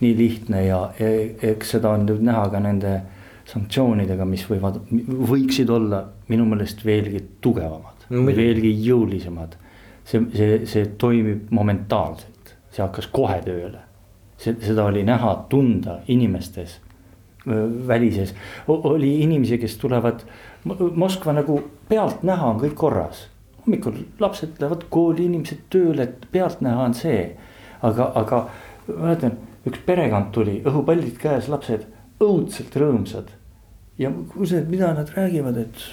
nii 0.00 0.16
lihtne 0.16 0.64
ja 0.66 0.80
eks 0.98 1.76
seda 1.76 1.94
on 1.96 2.06
nüüd 2.08 2.24
näha 2.26 2.48
ka 2.52 2.60
nende 2.60 2.94
sanktsioonidega, 3.46 4.26
mis 4.28 4.44
võivad, 4.48 4.80
võiksid 5.30 5.70
olla 5.70 6.02
minu 6.28 6.46
meelest 6.50 6.82
veelgi 6.86 7.22
tugevamad 7.44 8.08
no,, 8.10 8.24
veelgi 8.26 8.72
jõulisemad. 8.86 9.54
see, 10.06 10.22
see, 10.34 10.58
see 10.66 10.88
toimib 10.98 11.50
momentaalselt, 11.54 12.56
see 12.70 12.82
hakkas 12.82 13.06
kohe 13.12 13.38
tööle. 13.44 13.84
see, 14.38 14.56
seda 14.62 14.88
oli 14.90 15.04
näha, 15.06 15.32
tunda 15.50 16.00
inimestes, 16.12 16.80
välises, 17.86 18.34
oli 18.66 19.20
inimesi, 19.22 19.58
kes 19.58 19.78
tulevad 19.78 20.26
Moskva 20.94 21.30
nagu 21.30 21.60
pealtnäha 21.88 22.46
on 22.46 22.56
kõik 22.58 22.74
korras. 22.74 23.28
hommikul 23.62 24.00
lapsed 24.18 24.58
lähevad 24.60 24.84
kooli, 24.90 25.24
inimesed 25.26 25.60
tööle, 25.70 26.02
et 26.02 26.26
pealtnäha 26.32 26.82
on 26.82 26.94
see, 26.94 27.36
aga, 27.86 28.10
aga 28.14 28.40
mäletan 28.88 29.36
üks 29.66 29.82
perekond 29.86 30.30
tuli, 30.34 30.60
õhupallid 30.66 31.18
käes, 31.20 31.50
lapsed 31.50 31.86
õudselt 32.22 32.78
rõõmsad. 32.78 33.34
ja 33.98 34.10
küsisin, 34.32 34.62
et 34.62 34.70
mida 34.70 34.92
nad 34.94 35.10
räägivad, 35.16 35.56
et 35.56 35.84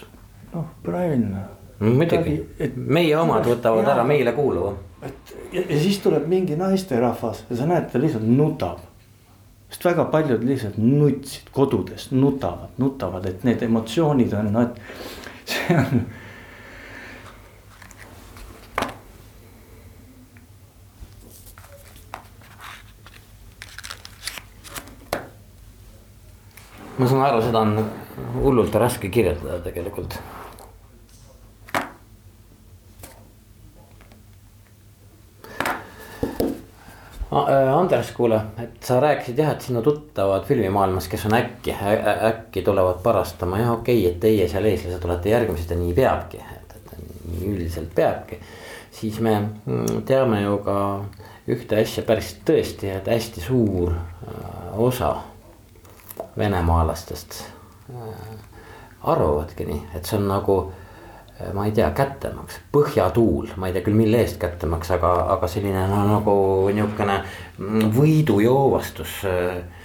noh, 0.54 0.70
praeline. 0.84 1.46
muidugi, 1.80 2.38
meie 2.76 3.16
omad 3.18 3.48
võtavad 3.48 3.88
ja, 3.88 3.94
ära 3.96 4.08
meile 4.08 4.34
kuuluva. 4.38 4.74
et 5.02 5.36
ja, 5.52 5.62
ja 5.62 5.80
siis 5.80 6.00
tuleb 6.04 6.28
mingi 6.28 6.56
naisterahvas 6.60 7.46
ja 7.50 7.60
sa 7.60 7.70
näed, 7.70 7.90
ta 7.92 8.02
lihtsalt 8.02 8.28
nutab. 8.28 8.84
sest 9.70 9.86
väga 9.86 10.06
paljud 10.14 10.44
lihtsalt 10.46 10.78
nutsid 10.78 11.50
kodudes, 11.52 12.12
nutavad, 12.12 12.76
nutavad, 12.78 13.26
et 13.26 13.44
need 13.44 13.64
emotsioonid 13.64 14.34
on, 14.40 14.52
no 14.54 14.68
et 14.68 14.82
see 15.54 15.78
on 15.78 16.06
ma 27.04 27.10
saan 27.10 27.26
aru, 27.28 27.42
seda 27.44 27.60
on 27.60 27.76
hullult 28.40 28.76
raske 28.80 29.12
kirjeldada 29.12 29.60
tegelikult. 29.66 30.18
Äh, 37.34 37.74
Andres, 37.74 38.12
kuule, 38.14 38.38
et 38.62 38.76
sa 38.86 39.00
rääkisid 39.02 39.40
jah, 39.42 39.56
et 39.56 39.66
sinu 39.66 39.82
tuttavad 39.82 40.46
filmimaailmas, 40.46 41.08
kes 41.10 41.26
on 41.26 41.34
äkki, 41.34 41.74
äkki 42.30 42.62
tulevad 42.62 43.02
parastama, 43.04 43.58
jah, 43.58 43.72
okei 43.74 44.04
okay,, 44.04 44.12
et 44.12 44.20
teie 44.22 44.46
seal 44.52 44.70
eeslased 44.70 45.08
olete 45.10 45.34
järgmised 45.34 45.74
ja 45.74 45.80
nii 45.80 45.96
peabki, 45.98 46.44
et, 46.54 46.76
et 46.78 46.94
nii 47.32 47.50
üldiselt 47.56 47.90
peabki. 47.98 48.38
siis 48.94 49.18
me 49.20 49.34
mm, 49.42 50.04
teame 50.06 50.44
ju 50.44 50.60
ka 50.64 50.78
ühte 51.50 51.82
asja 51.82 52.06
päris 52.06 52.36
tõesti, 52.46 52.94
et 52.94 53.10
hästi 53.10 53.42
suur 53.42 53.96
äh, 53.98 54.78
osa 54.78 55.16
venemaalastest 56.38 57.44
äh, 57.94 58.24
arvavadki 59.04 59.68
nii, 59.68 59.84
et 59.96 60.08
see 60.08 60.18
on 60.18 60.28
nagu 60.32 60.58
äh, 60.64 61.52
ma 61.54 61.68
ei 61.68 61.76
tea, 61.76 61.90
kättemaks, 61.96 62.60
põhjatuul, 62.74 63.54
ma 63.58 63.70
ei 63.70 63.76
tea 63.76 63.86
küll, 63.86 63.98
mille 63.98 64.24
eest 64.24 64.40
kättemaks, 64.42 64.94
aga, 64.98 65.14
aga 65.36 65.50
selline 65.52 65.88
no, 65.92 66.04
nagu 66.10 66.36
niisugune 66.74 67.22
võidujoovastus 67.98 69.22
äh, 69.30 69.83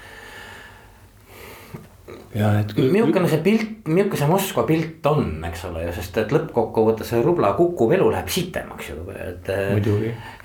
ja 2.38 2.50
et. 2.60 2.74
milline 2.78 3.28
see 3.30 3.40
pilt, 3.44 3.88
milline 3.90 4.18
see 4.18 4.28
Moskva 4.30 4.64
pilt 4.68 5.06
on, 5.10 5.30
eks 5.48 5.64
ole 5.68 5.86
ju, 5.86 5.94
sest 5.98 6.20
et 6.22 6.34
lõppkokkuvõttes 6.34 7.12
see 7.12 7.22
rubla 7.24 7.52
kukkuv 7.58 7.94
elu 7.98 8.10
läheb 8.14 8.30
sitemaks 8.32 8.92
ju, 8.92 9.00
et. 9.14 9.50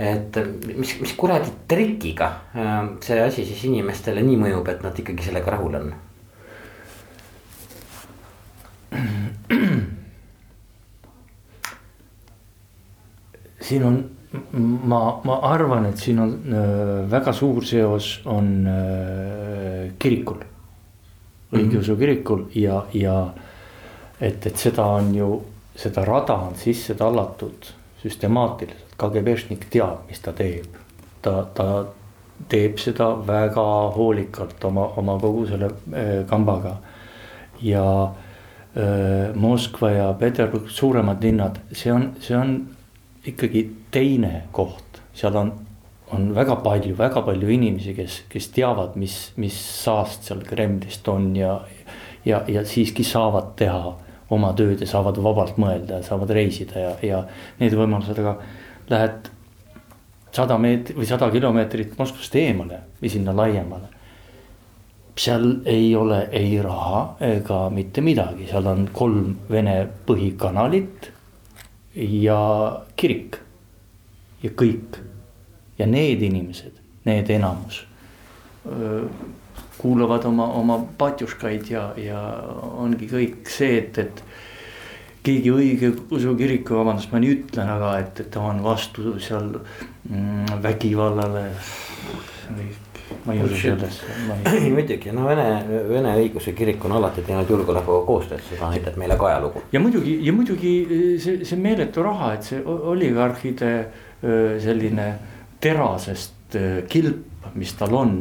et 0.02 0.42
mis, 0.74 0.96
mis 1.04 1.14
kuradi 1.20 1.54
trikiga 1.70 2.32
ähm, 2.58 2.96
see 3.04 3.20
asi 3.22 3.46
siis 3.48 3.68
inimestele 3.70 4.24
nii 4.26 4.40
mõjub, 4.46 4.74
et 4.74 4.84
nad 4.86 5.04
ikkagi 5.04 5.30
sellega 5.30 5.56
rahul 5.58 5.80
on? 5.82 5.94
siin 13.64 13.84
on, 13.88 14.00
ma, 14.86 15.00
ma 15.26 15.38
arvan, 15.50 15.88
et 15.90 16.02
siin 16.02 16.20
on 16.22 16.34
äh, 16.46 16.96
väga 17.12 17.34
suur 17.36 17.66
seos 17.66 18.16
on 18.30 18.50
äh, 18.70 19.94
kirikul 20.00 20.44
õigeusu 21.54 21.96
kirikul 22.00 22.46
ja, 22.56 22.84
ja 22.94 23.18
et, 24.20 24.46
et 24.46 24.58
seda 24.58 24.86
on 24.98 25.14
ju, 25.16 25.30
seda 25.76 26.06
rada 26.06 26.38
on 26.48 26.56
sisse 26.60 26.96
tallatud 27.00 27.72
süstemaatiliselt, 28.04 28.96
KGB-šnik 29.00 29.68
teab, 29.74 30.04
mis 30.10 30.22
ta 30.22 30.34
teeb. 30.38 30.80
ta, 31.24 31.46
ta 31.56 31.86
teeb 32.52 32.78
seda 32.82 33.14
väga 33.28 33.64
hoolikalt 33.96 34.64
oma, 34.68 34.90
oma 35.00 35.16
kogu 35.22 35.46
selle 35.48 35.70
äh, 35.96 36.26
kambaga. 36.30 36.76
Ja 37.64 37.86
äh, 38.04 39.36
Moskva 39.36 39.92
ja 39.92 40.14
Peterburg, 40.20 40.70
suuremad 40.70 41.24
linnad, 41.24 41.60
see 41.72 41.94
on, 41.94 42.10
see 42.20 42.36
on 42.38 42.58
ikkagi 43.26 43.64
teine 43.92 44.44
koht, 44.52 45.00
seal 45.16 45.38
on 45.40 45.54
on 46.14 46.32
väga 46.36 46.56
palju, 46.64 46.96
väga 46.98 47.22
palju 47.26 47.50
inimesi, 47.50 47.94
kes, 47.98 48.22
kes 48.30 48.50
teavad, 48.56 48.96
mis, 49.00 49.32
mis 49.42 49.58
saast 49.84 50.30
seal 50.30 50.44
Kremlist 50.48 51.08
on 51.12 51.34
ja. 51.36 51.60
ja, 52.26 52.44
ja 52.48 52.66
siiski 52.66 53.04
saavad 53.04 53.54
teha 53.60 53.96
oma 54.34 54.54
tööd 54.58 54.82
ja 54.82 54.90
saavad 54.90 55.20
vabalt 55.24 55.58
mõelda 55.62 56.00
ja 56.00 56.06
saavad 56.06 56.32
reisida 56.34 56.80
ja, 56.80 56.92
ja 57.04 57.24
need 57.60 57.76
võimalused, 57.78 58.20
aga 58.20 58.38
lähed. 58.92 59.32
sada 60.34 60.58
meetrit 60.58 60.98
või 60.98 61.06
sada 61.06 61.30
kilomeetrit 61.32 61.98
Moskvast 61.98 62.36
eemale 62.36 62.80
või 63.02 63.10
sinna 63.10 63.36
laiemale. 63.36 63.92
seal 65.16 65.62
ei 65.66 65.96
ole 65.96 66.28
ei 66.32 66.62
raha 66.62 67.16
ega 67.22 67.70
mitte 67.70 68.02
midagi, 68.02 68.48
seal 68.50 68.68
on 68.68 68.88
kolm 68.94 69.36
Vene 69.50 69.88
põhikanalit 70.08 71.12
ja 71.96 72.40
kirik 72.96 73.38
ja 74.44 74.50
kõik 74.50 75.13
ja 75.84 75.92
need 75.92 76.24
inimesed, 76.24 76.80
need 77.04 77.30
enamus 77.36 77.84
kuulavad 79.78 80.26
oma, 80.26 80.46
oma 80.46 80.78
patjuškaid 80.98 81.70
ja, 81.72 81.88
ja 82.00 82.20
ongi 82.80 83.10
kõik 83.12 83.50
see, 83.52 83.82
et, 83.82 83.98
et 84.00 84.24
keegi 85.24 85.52
õigeusu 85.52 86.36
kiriku, 86.40 86.78
vabandust, 86.80 87.12
ma 87.12 87.20
nii 87.24 87.34
ütlen, 87.38 87.72
aga 87.74 87.98
et, 88.04 88.24
et 88.24 88.32
ta 88.32 88.44
on 88.44 88.62
vastu 88.64 89.18
seal 89.24 89.52
mm, 89.58 90.62
vägivallale. 90.64 91.44
ma 93.26 93.34
ei 93.36 93.44
usu 93.44 93.60
sellesse. 93.60 94.16
ei 94.56 94.72
muidugi, 94.72 95.12
no 95.16 95.28
Vene, 95.28 95.48
Vene 95.90 96.16
õigeusu 96.22 96.56
kirik 96.56 96.84
on 96.88 96.96
alati 97.00 97.24
teinud 97.28 97.50
julgeolekuga 97.50 98.06
koostööd, 98.08 98.44
seda 98.48 98.72
näitab 98.72 98.98
meile 99.00 99.20
ka 99.20 99.30
ajalugu. 99.34 99.68
ja 99.76 99.84
muidugi, 99.84 100.18
ja 100.24 100.34
muidugi 100.36 100.74
see, 101.24 101.44
see 101.44 101.60
meeletu 101.60 102.08
raha, 102.08 102.34
et 102.38 102.52
see 102.52 102.64
oligarhide 102.64 103.76
selline 104.64 105.12
terasest 105.64 106.58
äh, 106.58 106.84
kilp, 106.90 107.48
mis 107.56 107.74
tal 107.80 107.96
on, 107.96 108.18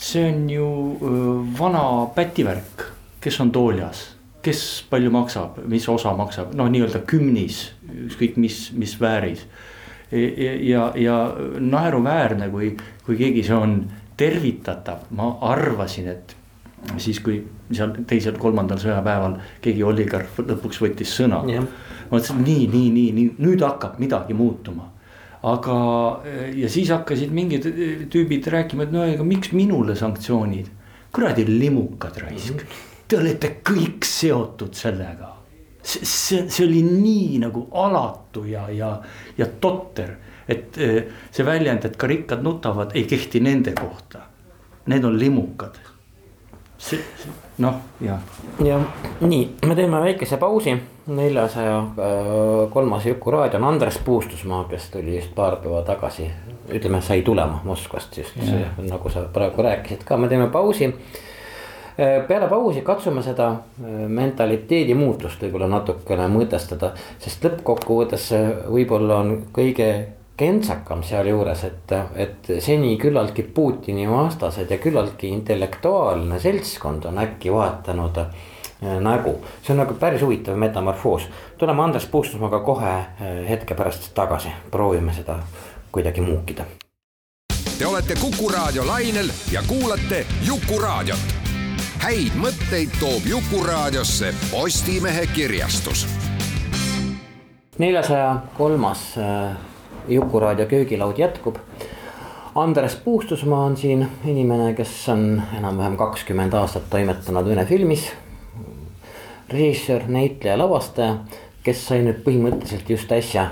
see 0.00 0.24
on 0.30 0.46
ju 0.50 0.70
äh, 0.96 1.58
vana 1.58 1.84
pätivärk, 2.14 2.86
kes 3.20 3.40
on 3.44 3.52
tooljas, 3.52 4.06
kes 4.42 4.62
palju 4.90 5.12
maksab, 5.12 5.60
mis 5.68 5.88
osa 5.92 6.14
maksab, 6.16 6.54
noh, 6.56 6.70
nii-öelda 6.72 7.02
kümnis, 7.08 7.66
ükskõik 8.06 8.38
mis, 8.40 8.70
mis 8.72 8.96
vääris. 9.00 9.44
ja, 10.10 10.52
ja, 10.66 10.92
ja 10.96 11.16
naeruväärne, 11.60 12.48
kui, 12.50 12.72
kui 13.06 13.18
keegi 13.18 13.44
see 13.46 13.54
on 13.54 13.76
tervitatav, 14.18 15.04
ma 15.16 15.28
arvasin, 15.52 16.08
et 16.10 16.34
siis, 16.96 17.20
kui 17.20 17.42
seal 17.70 17.92
teisel-kolmandal 18.08 18.80
sõjapäeval 18.80 19.36
keegi 19.62 19.84
oligarh 19.86 20.40
lõpuks 20.40 20.80
võttis 20.82 21.12
sõna. 21.14 21.44
ma 21.44 21.66
mõtlesin 22.10 22.40
nii, 22.42 22.64
nii, 22.72 22.88
nii, 22.96 23.12
nii, 23.18 23.28
nüüd 23.44 23.62
hakkab 23.62 24.00
midagi 24.02 24.34
muutuma 24.34 24.88
aga, 25.42 25.76
ja 26.56 26.68
siis 26.68 26.90
hakkasid 26.92 27.32
mingid 27.32 27.66
tüübid 28.12 28.48
rääkima, 28.52 28.84
et 28.86 28.94
no 28.94 29.04
ega 29.08 29.24
miks 29.24 29.54
minule 29.56 29.96
sanktsioonid. 29.96 30.76
kuradi 31.10 31.42
limukad 31.48 32.20
raisk, 32.22 32.60
te 33.08 33.18
olete 33.18 33.56
kõik 33.66 34.04
seotud 34.06 34.74
sellega. 34.74 35.36
see, 35.82 36.04
see, 36.04 36.48
see 36.48 36.66
oli 36.66 36.82
nii 36.84 37.38
nagu 37.40 37.66
alatu 37.72 38.44
ja, 38.44 38.68
ja, 38.70 38.90
ja 39.38 39.46
totter, 39.60 40.12
et 40.48 40.78
eh, 40.78 41.06
see 41.32 41.46
väljend, 41.46 41.86
et 41.88 41.96
ka 41.96 42.06
rikkad 42.06 42.42
nutavad, 42.44 42.92
ei 42.94 43.06
kehti 43.08 43.40
nende 43.40 43.72
kohta. 43.72 44.26
Need 44.86 45.04
on 45.04 45.18
limukad. 45.18 45.80
see, 46.78 47.00
noh, 47.58 47.80
jah. 48.00 48.20
ja 48.64 48.78
nii, 49.20 49.42
me 49.66 49.74
teeme 49.74 50.00
väikese 50.00 50.36
pausi 50.40 50.76
neljasaja 51.16 51.78
äh, 51.78 52.70
kolmas 52.70 53.06
Jukuraadio 53.06 53.58
on 53.58 53.64
Andres 53.64 53.98
Puustusmaa, 54.04 54.64
kes 54.70 54.90
tuli 54.90 55.16
just 55.16 55.34
paar 55.34 55.56
päeva 55.56 55.82
tagasi. 55.82 56.30
ütleme, 56.70 57.00
sai 57.02 57.22
tulema 57.22 57.60
Moskvast 57.64 58.18
just 58.18 58.36
nagu 58.78 59.10
sa 59.10 59.24
praegu 59.32 59.62
rääkisid 59.62 60.04
ka, 60.06 60.16
me 60.16 60.28
teeme 60.28 60.46
pausi. 60.50 60.86
Äh, 60.86 62.26
peale 62.28 62.48
pausi 62.48 62.82
katsume 62.82 63.22
seda 63.22 63.48
äh, 63.50 64.06
mentaliteedi 64.08 64.94
muutust 64.94 65.42
võib-olla 65.42 65.66
natukene 65.68 66.28
mõtestada, 66.30 66.94
sest 67.18 67.44
lõppkokkuvõttes 67.44 68.30
võib-olla 68.70 69.18
on 69.24 69.36
kõige 69.52 69.90
kentsakam 70.40 71.02
sealjuures, 71.04 71.64
et, 71.64 71.92
et 72.16 72.52
seni 72.64 72.94
küllaltki 73.00 73.42
Putini 73.42 74.06
vastased 74.08 74.70
ja 74.70 74.78
küllaltki 74.80 75.28
intellektuaalne 75.28 76.38
seltskond 76.40 77.04
on 77.10 77.18
äkki 77.20 77.52
vahetanud 77.52 78.22
nägu. 78.80 79.44
see 79.62 79.72
on 79.72 79.78
nagu 79.78 79.94
päris 79.94 80.22
huvitav 80.22 80.56
metamorfoos. 80.56 81.28
tuleme 81.58 81.82
Andres 81.82 82.06
Puustusmaaga 82.06 82.60
kohe 82.60 82.90
äh, 82.90 83.06
hetke 83.48 83.74
pärast 83.74 84.14
tagasi, 84.14 84.48
proovime 84.70 85.12
seda 85.12 85.38
kuidagi 85.92 86.20
muukida. 86.20 86.64
Te 87.78 87.86
olete 87.86 88.14
Kuku 88.20 88.48
Raadio 88.48 88.86
lainel 88.86 89.28
ja 89.52 89.62
kuulate 89.66 90.26
Jukuraadiot. 90.46 91.18
häid 91.98 92.32
mõtteid 92.36 92.96
toob 93.00 93.26
Jukuraadiosse 93.26 94.34
Postimehe 94.50 95.26
kirjastus. 95.26 96.06
neljasaja 97.78 98.36
kolmas 98.58 99.18
äh, 99.18 99.56
Jukuraadio 100.08 100.66
köögilaud 100.66 101.18
jätkub 101.18 101.56
Andres 102.54 102.96
Puustusmaa 102.96 103.64
on 103.64 103.76
siin 103.76 104.08
inimene, 104.24 104.74
kes 104.74 105.08
on 105.08 105.42
enam-vähem 105.58 105.96
kakskümmend 105.96 106.52
aastat 106.52 106.90
toimetanud 106.90 107.46
Vene 107.46 107.64
filmis 107.64 108.10
režissöör, 109.52 110.06
näitleja, 110.08 110.58
lavastaja, 110.58 111.18
kes 111.64 111.82
sai 111.90 112.00
nüüd 112.06 112.22
põhimõtteliselt 112.24 112.88
just 112.90 113.12
äsja, 113.12 113.46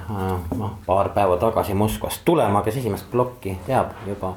noh 0.56 0.78
paar 0.86 1.12
päeva 1.16 1.36
tagasi 1.40 1.76
Moskvast 1.76 2.24
tulema, 2.24 2.62
kes 2.64 2.80
esimest 2.80 3.10
plokki 3.12 3.58
teab 3.66 3.92
juba 4.08 4.34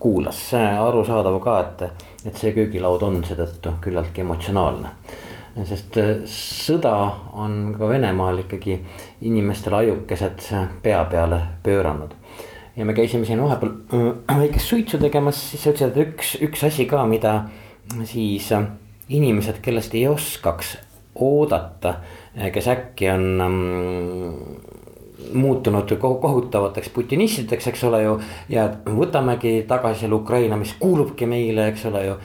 kuulas, 0.00 0.38
arusaadav 0.54 1.36
ka, 1.44 1.56
et, 1.60 2.06
et 2.28 2.36
see 2.40 2.52
köögilaud 2.56 3.02
on 3.04 3.20
seetõttu 3.24 3.76
küllaltki 3.84 4.24
emotsionaalne. 4.24 4.94
sest 5.66 5.96
äh, 5.98 6.10
sõda 6.30 6.92
on 7.36 7.74
ka 7.76 7.88
Venemaal 7.90 8.38
ikkagi 8.44 8.78
inimestele 9.26 9.76
ajukesed 9.76 10.46
pea 10.82 11.04
peale 11.04 11.40
pööranud. 11.62 12.14
ja 12.76 12.84
me 12.84 12.94
käisime 12.94 13.26
siin 13.26 13.42
vahepeal 13.42 13.72
äh, 13.92 14.38
väikest 14.38 14.66
suitsu 14.66 14.98
tegemas, 14.98 15.50
siis 15.50 15.62
sa 15.62 15.74
ütlesid, 15.74 15.96
et 15.96 16.08
üks, 16.08 16.36
üks 16.48 16.64
asi 16.64 16.86
ka, 16.86 17.04
mida 17.06 17.34
siis 18.04 18.52
äh, 18.52 18.70
inimesed, 19.10 19.58
kellest 19.62 19.94
ei 19.94 20.06
oskaks 20.08 20.76
oodata, 21.20 21.94
kes 22.52 22.68
äkki 22.68 23.10
on 23.10 23.40
ähm, 23.40 24.36
muutunud 25.34 25.90
kohutavateks 26.00 26.88
putinistideks, 26.94 27.66
eks 27.66 27.84
ole 27.84 28.02
ju. 28.02 28.14
ja 28.48 28.68
võtamegi 28.86 29.64
tagasi 29.68 30.04
selle 30.04 30.20
Ukraina, 30.20 30.56
mis 30.56 30.74
kuulubki 30.78 31.26
meile, 31.26 31.68
eks 31.72 31.86
ole 31.90 32.04
ju. 32.06 32.16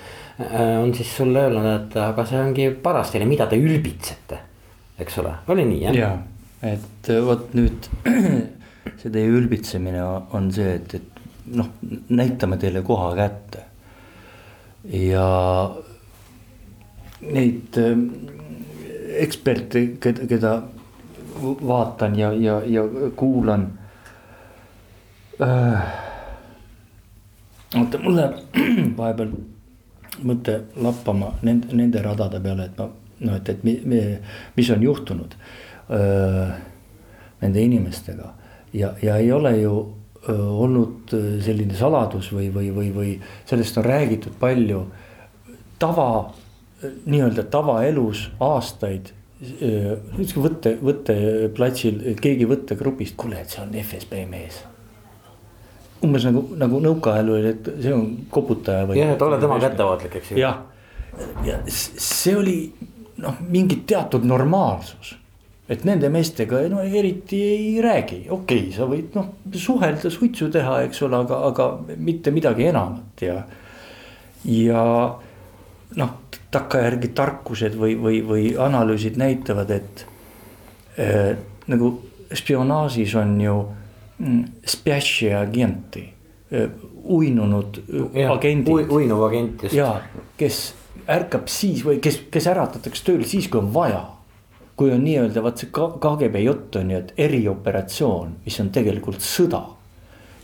Äh, 0.42 0.76
on 0.82 0.94
siis 0.96 1.16
sulle 1.18 1.46
öelnud, 1.48 1.68
et 1.72 1.98
aga 2.02 2.26
see 2.28 2.40
ongi 2.42 2.70
paras 2.84 3.14
teile, 3.14 3.28
mida 3.30 3.48
te 3.48 3.60
ülbitsete, 3.60 4.40
eks 5.00 5.20
ole, 5.24 5.32
oli 5.54 5.64
nii 5.70 5.82
jah? 5.86 5.96
ja, 5.96 6.10
et 6.74 7.12
vot 7.24 7.54
nüüd 7.56 7.88
see 9.00 9.12
teie 9.12 9.30
ülbitsemine 9.32 10.04
on 10.36 10.52
see, 10.56 10.76
et, 10.76 10.98
et 11.00 11.56
noh, 11.56 11.72
näitame 12.10 12.60
teile 12.60 12.84
koha 12.84 13.14
kätte. 13.16 13.64
ja 14.92 15.26
neid 17.22 17.78
ähm, 17.78 18.08
eksperte, 19.20 19.86
keda, 20.02 20.56
vaatan 21.42 22.16
ja, 22.20 22.34
ja, 22.34 22.62
ja 22.66 22.84
kuulan 23.16 23.68
äh,. 25.42 25.82
oota, 27.76 28.00
mul 28.04 28.16
läheb 28.16 28.60
vahepeal 29.00 29.34
mõte 30.24 30.60
lappama 30.80 31.34
nende, 31.44 31.74
nende 31.76 32.04
radade 32.04 32.40
peale, 32.44 32.70
et 32.70 32.78
ma 32.80 32.88
noh, 33.20 33.36
et, 33.36 33.50
et 33.50 33.64
mi, 33.64 33.76
mi, 33.88 34.02
mis 34.56 34.72
on 34.72 34.84
juhtunud 34.84 35.36
öö, 35.36 36.00
äh, 36.00 36.56
nende 37.42 37.62
inimestega 37.62 38.32
ja, 38.74 38.94
ja 39.02 39.18
ei 39.22 39.32
ole 39.32 39.54
ju 39.60 39.76
öö, 40.28 40.36
äh, 40.36 40.48
olnud 40.64 41.16
selline 41.46 41.76
saladus 41.78 42.32
või, 42.34 42.50
või, 42.54 42.72
või, 42.76 42.90
või 42.96 43.14
sellest 43.48 43.78
on 43.80 43.88
räägitud 43.88 44.36
palju. 44.40 44.86
tava 45.80 46.10
nii-öelda 46.84 47.46
tavaelus 47.52 48.30
aastaid 48.44 49.14
niisugune 49.40 50.48
võtte, 50.48 50.72
võtteplatsil 50.80 52.00
keegi 52.22 52.48
võttegrupist, 52.50 53.18
kuule, 53.20 53.42
et 53.44 53.52
see 53.52 53.62
on 53.64 53.76
FSB 53.82 54.24
mees. 54.30 54.62
umbes 56.06 56.26
nagu, 56.28 56.44
nagu 56.60 56.80
nõukaajal 56.84 57.30
oli, 57.34 57.52
et 57.56 57.68
see 57.82 57.94
on 57.94 58.08
koputaja 58.32 58.88
või. 58.88 59.00
jah, 59.02 59.14
et 59.16 59.22
ole 59.26 59.40
temaga 59.42 59.70
ettevaatlik, 59.72 60.18
eks 60.22 60.32
ju. 60.32 60.40
jah, 60.40 60.64
ja 61.46 61.60
see 61.68 62.36
oli 62.38 62.58
noh, 63.24 63.38
mingi 63.50 63.82
teatud 63.88 64.26
normaalsus. 64.28 65.16
et 65.70 65.84
nende 65.84 66.10
meestega 66.14 66.62
no 66.70 66.84
eriti 66.86 67.42
ei 67.42 67.70
räägi, 67.82 68.26
okei 68.30 68.68
okay,, 68.68 68.74
sa 68.76 68.88
võid 68.90 69.16
noh 69.18 69.32
suhelda, 69.52 70.12
suitsu 70.14 70.50
teha, 70.54 70.82
eks 70.88 71.02
ole, 71.08 71.24
aga, 71.26 71.42
aga 71.50 71.70
mitte 71.98 72.32
midagi 72.32 72.70
enamat 72.70 73.26
ja. 73.26 73.40
ja 74.46 74.84
noh, 75.96 76.14
takkajärgi 76.56 77.12
tarkused 77.18 77.78
või, 77.80 77.96
või, 78.00 78.22
või 78.26 78.50
analüüsid 78.62 79.20
näitavad, 79.20 79.72
et 79.76 80.06
äh, 81.00 81.36
nagu 81.72 81.92
spionaažis 82.36 83.16
on 83.20 83.38
ju 83.42 83.56
mm, 84.18 84.44
spjaši 84.76 85.34
agenti 85.34 86.06
äh,, 86.54 86.70
uinunud 87.06 87.80
ja, 88.14 88.32
agendid 88.34 88.74
ui,. 88.74 88.86
uinuv 88.90 89.24
agent 89.28 89.64
just. 89.68 89.76
ja, 89.78 90.02
kes 90.38 90.74
ärkab 91.12 91.50
siis 91.52 91.84
või 91.86 92.00
kes, 92.02 92.24
kes 92.34 92.48
äratatakse 92.50 93.06
tööle 93.06 93.28
siis, 93.30 93.50
kui 93.52 93.62
on 93.62 93.72
vaja. 93.74 94.04
kui 94.76 94.92
on 94.92 95.06
nii-öelda 95.06 95.44
vaat 95.44 95.62
see 95.62 95.70
KGB 95.72 96.42
jutt 96.44 96.76
on 96.76 96.90
ju, 96.92 96.98
et 97.00 97.14
erioperatsioon, 97.28 98.34
mis 98.46 98.60
on 98.60 98.72
tegelikult 98.76 99.22
sõda. 99.24 99.62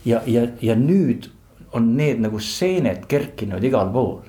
ja, 0.04 0.22
ja, 0.26 0.46
ja 0.62 0.76
nüüd 0.78 1.28
on 1.72 1.96
need 1.96 2.20
nagu 2.20 2.38
seened 2.40 3.06
kerkinud 3.08 3.64
igal 3.64 3.90
pool 3.92 4.22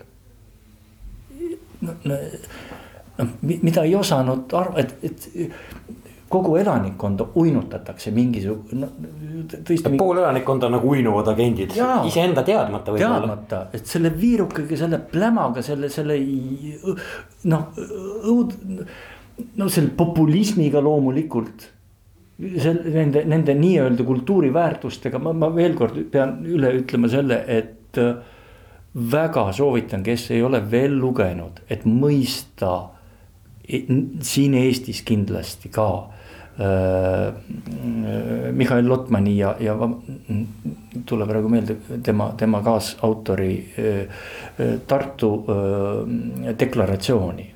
noh, 1.84 3.36
mida 3.44 3.84
ei 3.84 3.96
osanud 3.96 4.54
arva, 4.58 4.82
et, 4.82 4.96
et 5.04 5.30
kogu 6.34 6.56
elanikkonda 6.58 7.28
uinutatakse 7.38 8.12
mingisugune 8.12 8.88
no,. 8.88 8.88
tõesti. 9.54 9.92
pool 10.00 10.22
elanikkonda 10.24 10.70
on 10.70 10.76
nagu 10.80 10.90
uinuvad 10.96 11.30
agendid, 11.34 11.76
iseenda 12.10 12.44
teadmata 12.48 12.96
võib-olla. 12.96 13.20
teadmata, 13.20 13.60
et 13.78 13.90
selle 13.90 14.14
viirukaga, 14.18 14.80
selle 14.80 15.00
plämaga, 15.12 15.62
selle, 15.66 15.92
selle 15.94 16.18
noh, 17.54 17.68
õud-. 18.34 18.58
no 19.62 19.70
selle 19.70 19.94
populismiga 19.98 20.82
loomulikult. 20.82 21.70
see 22.42 22.74
nende, 22.74 23.28
nende 23.30 23.54
nii-öelda 23.60 24.04
kultuuriväärtustega, 24.08 25.22
ma, 25.22 25.36
ma 25.38 25.52
veel 25.54 25.78
kord 25.78 26.02
pean 26.12 26.40
üle 26.50 26.74
ütlema 26.80 27.12
selle, 27.14 27.44
et 27.46 28.02
väga 28.94 29.52
soovitan, 29.54 30.04
kes 30.04 30.32
ei 30.32 30.44
ole 30.46 30.62
veel 30.72 30.98
lugenud, 31.00 31.64
et 31.70 31.86
mõista 31.90 32.74
siin 33.64 34.58
Eestis 34.60 35.02
kindlasti 35.08 35.72
ka 35.74 35.88
äh, 35.98 36.12
Mihhail 38.52 38.90
Lotmani 38.90 39.38
ja, 39.38 39.56
ja 39.60 39.74
tule 41.10 41.26
praegu 41.26 41.50
meelde 41.50 41.78
tema, 42.04 42.34
tema 42.38 42.62
kaasautori 42.62 43.56
Tartu 44.88 45.32
deklaratsiooni. 46.60 47.48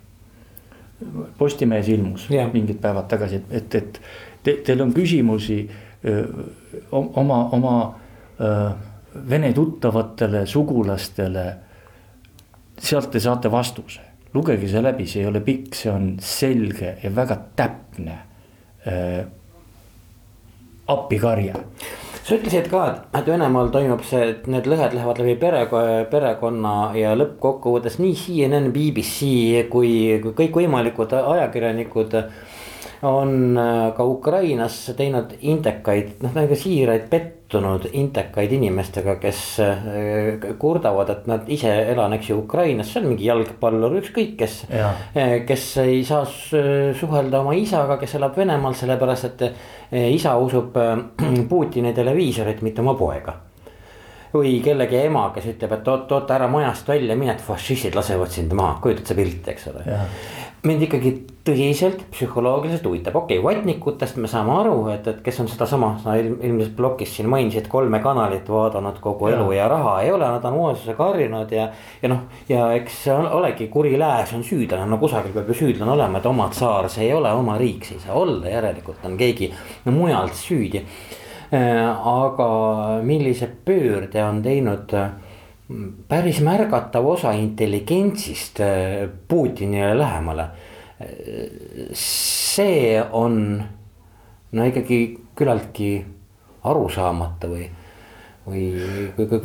Postimehes 1.37 1.91
ilmus 1.93 2.25
yeah. 2.31 2.49
mingid 2.53 2.79
päevad 2.81 3.05
tagasi, 3.11 3.43
et, 3.51 3.75
et 3.75 3.99
te, 4.43 4.55
teil 4.65 4.81
on 4.81 4.95
küsimusi 4.95 5.59
oma, 6.91 7.43
oma 7.53 7.75
vene 9.29 9.53
tuttavatele, 9.53 10.45
sugulastele. 10.45 11.47
sealt 12.77 13.09
te 13.11 13.19
saate 13.19 13.49
vastuse, 13.49 14.01
lugege 14.33 14.67
see 14.69 14.81
läbi, 14.81 15.07
see 15.09 15.23
ei 15.23 15.29
ole 15.31 15.41
pikk, 15.41 15.73
see 15.75 15.89
on 15.91 16.11
selge 16.21 16.97
ja 17.03 17.09
väga 17.09 17.37
täpne 17.57 18.17
äh, 18.85 19.23
appikarje 20.87 21.55
sa 22.27 22.35
ütlesid 22.35 22.67
ka, 22.67 22.81
et, 23.15 23.27
Venemaal 23.27 23.69
toimub 23.71 24.03
see, 24.07 24.33
et 24.33 24.47
need 24.51 24.67
lõhed 24.67 24.95
lähevad 24.97 25.21
läbi 25.21 25.37
pere, 25.39 25.61
perekonna 26.11 26.73
ja 26.99 27.13
lõppkokkuvõttes 27.15 28.01
nii 28.03 28.17
CNN, 28.19 28.71
BBC 28.75 29.63
kui, 29.71 29.91
kui 30.23 30.35
kõikvõimalikud 30.41 31.15
ajakirjanikud 31.21 32.17
on 33.01 33.57
äh, 33.57 33.93
ka 33.95 34.05
Ukrainas 34.05 34.77
teinud 34.97 35.35
intekaid, 35.41 36.17
noh 36.23 36.33
nagu 36.33 36.57
siiraid 36.57 37.07
pettunud 37.11 37.85
intekaid 37.91 38.53
inimestega, 38.57 39.17
kes 39.21 39.41
äh, 39.63 40.47
kurdavad, 40.59 41.11
et 41.13 41.27
nad 41.29 41.49
ise 41.53 41.71
elan, 41.93 42.17
eks 42.17 42.31
ju, 42.31 42.39
Ukrainas, 42.43 42.91
see 42.91 43.03
on 43.03 43.11
mingi 43.11 43.27
jalgpallur, 43.29 43.99
ükskõik 44.01 44.37
kes. 44.39 44.59
Äh, 44.71 45.39
kes 45.47 45.69
ei 45.85 46.03
saa 46.07 46.25
suhelda 46.27 47.43
oma 47.43 47.57
isaga, 47.57 47.99
kes 48.01 48.17
elab 48.17 48.37
Venemaal, 48.37 48.77
sellepärast 48.77 49.29
et 49.29 49.45
isa 50.11 50.35
usub 50.41 50.75
Putini 51.49 51.93
televiisorit, 51.95 52.63
mitte 52.65 52.83
oma 52.83 52.97
poega. 52.97 53.43
Või 54.27 54.57
kellegi 54.61 54.97
ema, 55.05 55.29
kes 55.33 55.45
ütleb, 55.53 55.71
et 55.77 55.87
oot, 55.87 56.11
oot 56.11 56.31
ära 56.35 56.49
majast 56.51 56.89
välja 56.89 57.15
mine, 57.15 57.37
et 57.37 57.41
fašistid 57.41 57.95
lasevad 57.95 58.33
sind 58.33 58.51
maha, 58.57 58.75
kujutad 58.83 59.07
sa 59.07 59.15
pilti, 59.15 59.53
eks 59.53 59.69
ole 59.71 59.85
mind 60.67 60.83
ikkagi 60.87 61.11
tõsiselt 61.47 62.01
psühholoogiliselt 62.11 62.85
huvitab, 62.87 63.15
okei 63.21 63.39
okay,, 63.39 63.45
vatnikutest 63.45 64.17
me 64.19 64.29
saame 64.31 64.53
aru, 64.59 64.75
et, 64.91 65.07
et 65.07 65.19
kes 65.23 65.39
on 65.43 65.49
sedasama, 65.51 65.93
sa 66.03 66.15
ilmselt 66.19 66.73
blogis 66.77 67.13
siin 67.15 67.29
mainisid 67.31 67.69
kolme 67.71 68.01
kanalit 68.03 68.49
vaadanud 68.51 68.99
kogu 69.03 69.29
elu 69.31 69.45
ja, 69.55 69.61
ja 69.63 69.67
raha 69.71 69.93
ei 70.03 70.11
ole, 70.11 70.27
nad 70.27 70.47
on 70.49 70.57
vaesusega 70.59 71.09
harjunud 71.11 71.53
ja. 71.55 71.69
ja 72.01 72.11
noh, 72.11 72.25
ja 72.49 72.65
eks 72.77 73.05
olegi 73.11 73.69
kuri 73.73 73.95
lääs 73.99 74.33
on 74.37 74.43
süüdlane, 74.47 74.89
no 74.89 74.99
kusagil 75.01 75.35
peab 75.35 75.53
ju 75.53 75.59
süüdlane 75.61 75.95
olema, 75.95 76.19
et 76.19 76.27
oma 76.29 76.49
tsaar, 76.53 76.89
see 76.91 77.07
ei 77.07 77.13
ole 77.15 77.31
oma 77.35 77.55
riik, 77.59 77.87
see 77.87 77.99
ei 77.99 78.03
saa 78.03 78.17
olla, 78.19 78.49
järelikult 78.51 79.05
on 79.07 79.15
keegi 79.19 79.53
mujalt 79.91 80.35
süüdi. 80.35 80.83
Äh, 81.47 82.07
aga 82.11 82.47
millise 83.07 83.47
pöörde 83.47 84.19
on 84.19 84.41
teinud 84.43 84.91
äh, 84.91 85.13
päris 86.07 86.39
märgatav 86.41 87.05
osa 87.05 87.31
intelligentsist 87.35 88.59
äh, 88.59 89.09
Putinile 89.27 89.97
lähemale. 89.97 90.49
see 91.93 92.97
on 93.11 93.61
no 94.51 94.63
ikkagi 94.65 94.97
küllaltki 95.37 95.89
arusaamata 96.65 97.49
või, 97.51 97.67
või. 98.47 98.63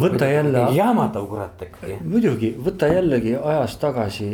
võta 0.01 0.31
jälle. 0.31 0.63
jaamatav 0.73 1.27
kurat 1.29 1.65
ikkagi. 1.67 1.99
muidugi, 2.05 2.55
võta 2.57 2.89
jällegi 2.89 3.35
ajas 3.37 3.77
tagasi. 3.83 4.31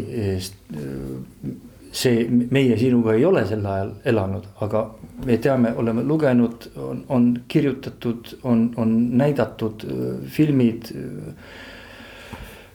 see, 1.92 2.29
meie 2.29 2.77
sinuga 2.79 3.16
ei 3.16 3.24
ole 3.24 3.46
sel 3.48 3.66
ajal 3.66 3.94
elanud, 4.05 4.44
aga 4.61 4.85
me 5.24 5.38
teame, 5.42 5.72
oleme 5.77 6.05
lugenud, 6.07 6.68
on, 6.77 7.01
on 7.09 7.31
kirjutatud, 7.48 8.37
on, 8.44 8.68
on 8.77 8.94
näidatud 9.18 9.83
filmid 10.29 10.92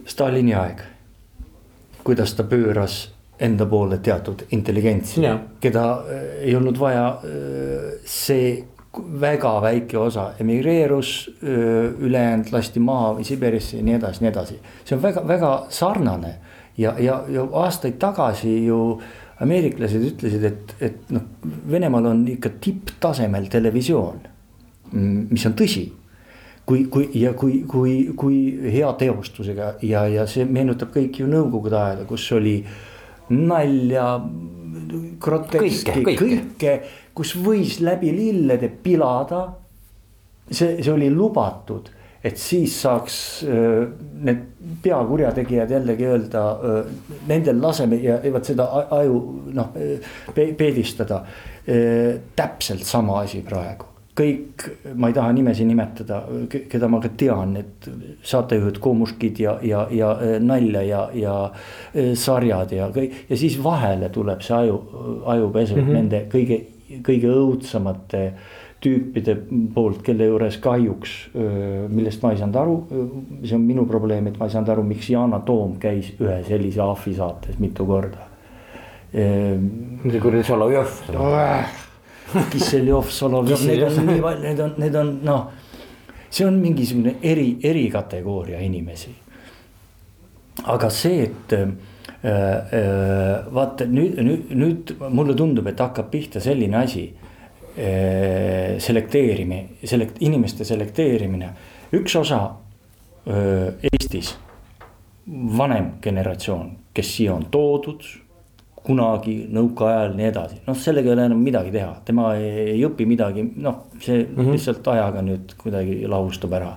Stalini 0.06 0.54
aeg, 0.58 0.82
kuidas 2.04 2.34
ta 2.36 2.44
pööras 2.44 3.08
enda 3.44 3.66
poole 3.70 3.98
teatud 4.04 4.46
intelligentsi, 4.56 5.24
keda 5.64 5.86
äh, 6.04 6.28
ei 6.50 6.56
olnud 6.56 6.78
vaja, 6.80 7.08
äh, 7.24 7.90
see 8.06 8.54
väga 8.94 9.56
väike 9.64 9.98
osa 9.98 10.28
emigreerus, 10.40 11.14
äh, 11.42 11.90
ülejäänud 12.04 12.52
lasti 12.54 12.84
maha 12.84 13.16
või 13.18 13.28
Siberisse 13.28 13.80
ja 13.80 13.88
nii 13.88 13.98
edasi, 13.98 14.24
nii 14.24 14.32
edasi. 14.32 14.60
see 14.86 14.98
on 14.98 15.04
väga-väga 15.04 15.54
sarnane. 15.70 16.36
Ja, 16.78 16.96
ja, 16.98 17.20
ja 17.30 17.44
aastaid 17.62 18.00
tagasi 18.02 18.64
ju 18.66 18.78
ameeriklased 19.44 20.06
ütlesid, 20.08 20.46
et, 20.48 20.76
et 20.82 21.12
noh, 21.14 21.26
Venemaal 21.70 22.08
on 22.10 22.24
ikka 22.34 22.50
tipptasemel 22.62 23.46
televisioon, 23.52 24.24
mis 24.94 25.46
on 25.46 25.54
tõsi 25.58 25.84
kui, 26.66 26.86
kui 26.92 27.10
ja 27.20 27.34
kui, 27.38 27.64
kui, 27.70 27.96
kui 28.18 28.38
hea 28.72 28.92
teostusega 29.00 29.74
ja, 29.84 30.06
ja 30.12 30.28
see 30.30 30.46
meenutab 30.48 30.94
kõik 30.94 31.20
ju 31.22 31.28
nõukogude 31.30 31.80
aega, 31.80 32.06
kus 32.08 32.30
oli 32.36 32.58
nalja, 33.34 34.08
groteski, 35.24 36.04
kõike, 36.04 36.16
kõike, 36.20 36.78
kus 37.16 37.36
võis 37.40 37.80
läbi 37.84 38.14
lillede 38.16 38.70
pilada. 38.84 39.46
see, 40.50 40.82
see 40.84 40.92
oli 40.92 41.10
lubatud, 41.10 41.90
et 42.24 42.38
siis 42.38 42.76
saaks 42.82 43.16
äh, 43.48 43.86
need 44.24 44.44
peakurjategijad 44.84 45.72
jällegi 45.72 46.08
öelda 46.08 46.44
äh,, 46.52 46.92
nendel 47.28 47.62
laseme 47.62 48.00
ja 48.04 48.20
vot 48.32 48.46
seda 48.48 48.68
aju 49.00 49.18
noh 49.56 49.72
pe, 50.36 50.52
peedistada 50.58 51.24
äh,. 51.24 52.22
täpselt 52.36 52.84
sama 52.88 53.22
asi 53.24 53.42
praegu 53.44 53.93
kõik, 54.18 54.66
ma 54.96 55.10
ei 55.10 55.16
taha 55.16 55.34
nimesi 55.34 55.66
nimetada, 55.66 56.22
keda 56.50 56.90
ma 56.92 57.00
ka 57.02 57.10
tean, 57.18 57.56
need 57.58 57.88
saatejuhid, 58.26 58.80
Komuškid 58.84 59.40
ja, 59.42 59.56
ja, 59.66 59.86
ja 59.92 60.14
e, 60.22 60.36
nalja 60.44 60.84
ja, 60.86 61.04
ja 61.18 61.38
e, 61.94 62.12
sarjad 62.20 62.76
ja 62.76 62.90
kõik. 62.94 63.24
ja 63.30 63.40
siis 63.40 63.58
vahele 63.64 64.10
tuleb 64.14 64.44
see 64.46 64.58
aju, 64.60 64.82
ajupesu 65.34 65.78
mm 65.78 65.82
-hmm. 65.82 65.94
nende 65.98 66.26
kõige, 66.32 66.60
kõige 67.02 67.32
õudsemate 67.34 68.24
tüüpide 68.84 69.38
poolt, 69.74 70.02
kelle 70.04 70.26
juures 70.28 70.58
kahjuks, 70.60 71.12
millest 71.90 72.22
ma 72.22 72.34
ei 72.34 72.38
saanud 72.38 72.56
aru, 72.60 72.74
see 73.46 73.56
on 73.56 73.62
minu 73.64 73.86
probleem, 73.88 74.28
et 74.28 74.36
ma 74.38 74.50
ei 74.50 74.52
saanud 74.52 74.70
aru, 74.70 74.84
miks 74.84 75.08
Yana 75.10 75.40
Toom 75.40 75.78
käis 75.80 76.10
ühe 76.20 76.42
sellise 76.44 76.82
ahvi 76.84 77.16
saates 77.16 77.62
mitu 77.64 77.86
korda. 77.88 78.28
see 79.14 80.20
kuradi 80.20 80.44
Solovjov 80.44 81.00
Kisseljov, 82.52 83.10
Solovjov, 83.12 83.66
need 83.68 83.84
on 83.84 84.08
nii 84.08 84.22
palju, 84.22 84.44
need 84.44 84.62
on, 84.64 84.74
need 84.82 84.96
on 84.96 85.12
noh. 85.26 85.44
see 86.34 86.46
on 86.48 86.56
mingisugune 86.58 87.18
eri, 87.22 87.58
erikategooria 87.64 88.62
inimesi. 88.66 89.12
aga 90.64 90.90
see, 90.90 91.28
et 91.28 91.54
äh, 91.54 91.68
äh, 92.24 93.54
vaata 93.54 93.86
nüüd, 93.90 94.18
nüüd, 94.22 94.56
nüüd 94.56 94.96
mulle 95.10 95.36
tundub, 95.38 95.68
et 95.68 95.80
hakkab 95.80 96.10
pihta 96.12 96.42
selline 96.42 96.78
asi 96.78 97.06
äh,. 97.78 98.80
selekteerimine, 98.80 99.80
selekt-, 99.84 100.22
inimeste 100.22 100.66
selekteerimine, 100.66 101.54
üks 101.94 102.16
osa 102.18 102.42
äh, 103.28 103.90
Eestis, 103.92 104.36
vanem 105.58 105.96
generatsioon, 106.02 106.72
kes 106.94 107.16
siia 107.18 107.34
on 107.36 107.48
toodud 107.52 108.04
kunagi 108.84 109.36
nõukaajal 109.54 110.16
nii 110.18 110.28
edasi, 110.28 110.60
noh, 110.68 110.78
sellega 110.78 111.10
ei 111.10 111.16
ole 111.16 111.28
enam 111.30 111.44
midagi 111.44 111.72
teha, 111.72 111.94
tema 112.06 112.34
ei, 112.36 112.74
ei 112.76 112.82
õpi 112.88 113.08
midagi, 113.08 113.46
noh, 113.64 113.86
see 114.00 114.24
mm 114.24 114.36
-hmm. 114.36 114.52
lihtsalt 114.52 114.88
ajaga 114.94 115.22
nüüd 115.24 115.56
kuidagi 115.58 116.08
lahustub 116.08 116.54
ära. 116.54 116.76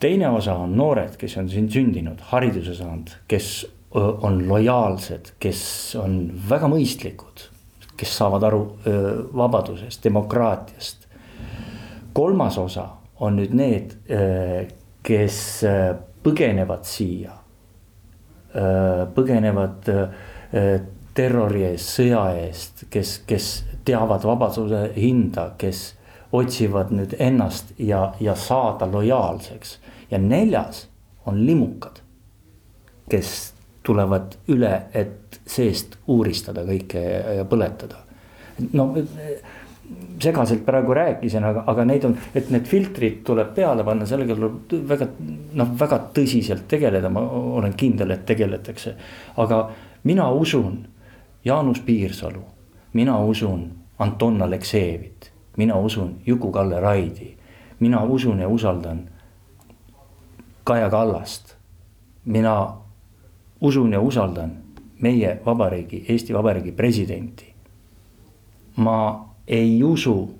teine 0.00 0.28
osa 0.28 0.54
on 0.54 0.76
noored, 0.76 1.16
kes 1.16 1.36
on 1.36 1.48
siin 1.48 1.70
sündinud, 1.70 2.20
hariduse 2.20 2.74
saanud, 2.74 3.10
kes 3.28 3.66
on 3.94 4.48
lojaalsed, 4.48 5.32
kes 5.40 5.96
on 5.96 6.32
väga 6.50 6.68
mõistlikud, 6.68 7.46
kes 7.96 8.16
saavad 8.18 8.42
aru 8.42 8.78
vabadusest, 9.34 10.04
demokraatiast. 10.04 11.06
kolmas 12.12 12.58
osa 12.58 12.88
on 13.20 13.36
nüüd 13.36 13.54
need, 13.54 13.96
kes 15.02 15.64
põgenevad 16.22 16.84
siia, 16.84 17.32
põgenevad 19.14 19.88
terrori 21.14 21.64
eest, 21.68 21.90
sõja 21.98 22.24
eest, 22.38 22.84
kes, 22.90 23.18
kes 23.26 23.50
teavad 23.86 24.24
vabaduse 24.26 24.86
hinda, 24.96 25.52
kes 25.58 25.86
otsivad 26.34 26.90
nüüd 26.94 27.14
ennast 27.22 27.74
ja, 27.78 28.08
ja 28.20 28.34
saada 28.34 28.88
lojaalseks. 28.90 29.78
ja 30.10 30.18
neljas 30.18 30.86
on 31.26 31.46
limukad, 31.46 32.00
kes 33.10 33.54
tulevad 33.82 34.36
üle, 34.48 34.82
et 34.94 35.40
seest 35.46 35.98
uuristada 36.06 36.64
kõike 36.64 37.02
ja 37.38 37.44
põletada. 37.44 38.02
no 38.72 38.92
segaselt 40.22 40.64
praegu 40.64 40.94
rääkisin, 40.96 41.44
aga, 41.44 41.64
aga 41.66 41.84
neid 41.84 42.04
on, 42.08 42.14
et 42.34 42.50
need 42.50 42.66
filtrid 42.68 43.20
tuleb 43.26 43.50
peale 43.56 43.84
panna, 43.84 44.06
sellega 44.08 44.36
tuleb 44.38 44.88
väga 44.88 45.08
noh, 45.60 45.74
väga 45.80 45.98
tõsiselt 46.16 46.64
tegeleda, 46.70 47.10
ma 47.12 47.20
olen 47.58 47.74
kindel, 47.78 48.14
et 48.14 48.24
tegeletakse, 48.26 48.94
aga 49.42 49.60
mina 50.04 50.30
usun 50.30 50.88
Jaanus 51.44 51.80
Piirsalu, 51.80 52.44
mina 52.92 53.18
usun 53.18 53.72
Anton 53.98 54.42
Aleksejevit, 54.42 55.32
mina 55.56 55.76
usun 55.76 56.20
Juku-Kalle 56.26 56.80
Raidi. 56.80 57.36
mina 57.80 58.04
usun 58.04 58.38
ja 58.38 58.48
usaldan 58.48 59.10
Kaja 60.64 60.90
Kallast. 60.90 61.54
mina 62.24 62.74
usun 63.60 63.92
ja 63.92 64.00
usaldan 64.00 64.52
meie 65.00 65.40
vabariigi, 65.46 66.04
Eesti 66.08 66.34
Vabariigi 66.34 66.72
presidenti. 66.72 67.54
ma 68.76 69.28
ei 69.46 69.84
usu 69.84 70.34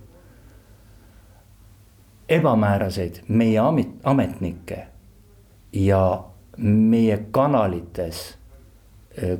ebamääraseid 2.28 3.14
meie 3.28 3.58
amet, 3.58 3.88
ametnikke 4.04 4.86
ja 5.72 6.24
meie 6.56 7.26
kanalites 7.30 8.38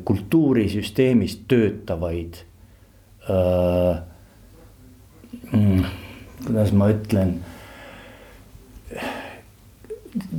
kultuurisüsteemis 0.04 1.40
töötavaid 1.48 2.42
äh,. 3.30 4.02
Mm, 5.52 5.84
kuidas 6.46 6.72
ma 6.72 6.88
ütlen 6.92 7.34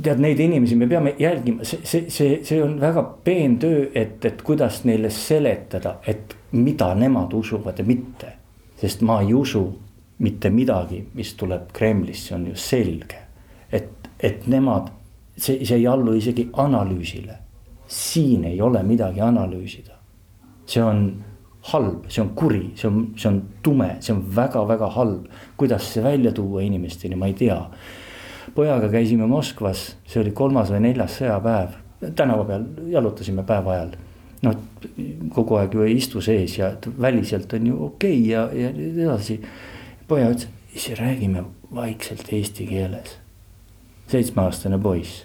tead, 0.02 0.20
neid 0.20 0.40
inimesi 0.40 0.76
me 0.76 0.88
peame 0.88 1.14
jälgima, 1.18 1.64
see, 1.64 1.80
see, 1.84 2.10
see, 2.10 2.40
see 2.44 2.62
on 2.62 2.78
väga 2.80 3.02
peen 3.24 3.58
töö, 3.60 3.86
et, 3.94 4.24
et 4.24 4.42
kuidas 4.42 4.82
neile 4.88 5.10
seletada, 5.12 5.98
et 6.06 6.36
mida 6.56 6.92
nemad 6.94 7.34
usuvad 7.36 7.78
ja 7.78 7.84
mitte. 7.84 8.32
sest 8.76 9.00
ma 9.00 9.20
ei 9.24 9.34
usu 9.34 9.62
mitte 10.18 10.50
midagi, 10.50 11.00
mis 11.14 11.34
tuleb 11.34 11.70
Kremlist, 11.72 12.28
see 12.28 12.34
on 12.36 12.46
ju 12.46 12.56
selge. 12.56 13.22
et, 13.72 14.08
et 14.20 14.46
nemad, 14.46 14.90
see, 15.36 15.64
see 15.64 15.76
ei 15.76 15.86
allu 15.86 16.14
isegi 16.16 16.48
analüüsile. 16.52 17.38
Siin 17.86 18.44
ei 18.44 18.60
ole 18.60 18.82
midagi 18.82 19.20
analüüsida. 19.20 19.92
see 20.66 20.82
on 20.82 21.24
halb, 21.72 22.08
see 22.08 22.22
on 22.22 22.28
kuri, 22.34 22.72
see 22.74 22.88
on, 22.88 23.12
see 23.16 23.28
on 23.28 23.42
tume, 23.62 23.96
see 24.00 24.14
on 24.14 24.24
väga-väga 24.36 24.90
halb. 24.90 25.26
kuidas 25.56 25.92
see 25.92 26.02
välja 26.02 26.32
tuua 26.32 26.62
inimesteni, 26.62 27.16
ma 27.16 27.26
ei 27.26 27.34
tea 27.34 27.60
pojaga 28.56 28.88
käisime 28.88 29.26
Moskvas, 29.26 29.90
see 30.08 30.20
oli 30.22 30.32
kolmas 30.36 30.70
või 30.72 30.86
neljas 30.86 31.18
sõjapäev, 31.20 31.76
tänava 32.16 32.44
peal 32.48 32.66
jalutasime 32.92 33.44
päeva 33.46 33.74
ajal. 33.74 33.96
noh, 34.46 34.56
kogu 35.34 35.56
aeg 35.58 35.74
ju 35.74 35.82
ei 35.82 35.96
istu 35.96 36.20
sees 36.22 36.58
ja 36.58 36.70
väliselt 37.00 37.52
on 37.56 37.66
ju 37.66 37.78
okei 37.86 38.18
okay 38.20 38.30
ja, 38.30 38.42
ja 38.52 38.70
edasi. 39.04 39.40
poja 40.08 40.30
ütles, 40.30 40.48
ise 40.74 40.94
räägime 40.94 41.44
vaikselt 41.74 42.32
eesti 42.32 42.66
keeles. 42.66 43.16
seitsmeaastane 44.08 44.78
poiss. 44.78 45.24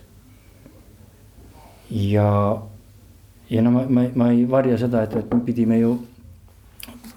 Ja, 1.92 2.30
ja 3.50 3.62
no 3.62 3.72
ma, 3.72 3.84
ma, 3.90 4.08
ma 4.16 4.32
ei 4.32 4.46
varja 4.50 4.80
seda, 4.82 5.04
et, 5.04 5.16
et 5.20 5.34
me 5.34 5.44
pidime 5.46 5.80
ju 5.82 5.98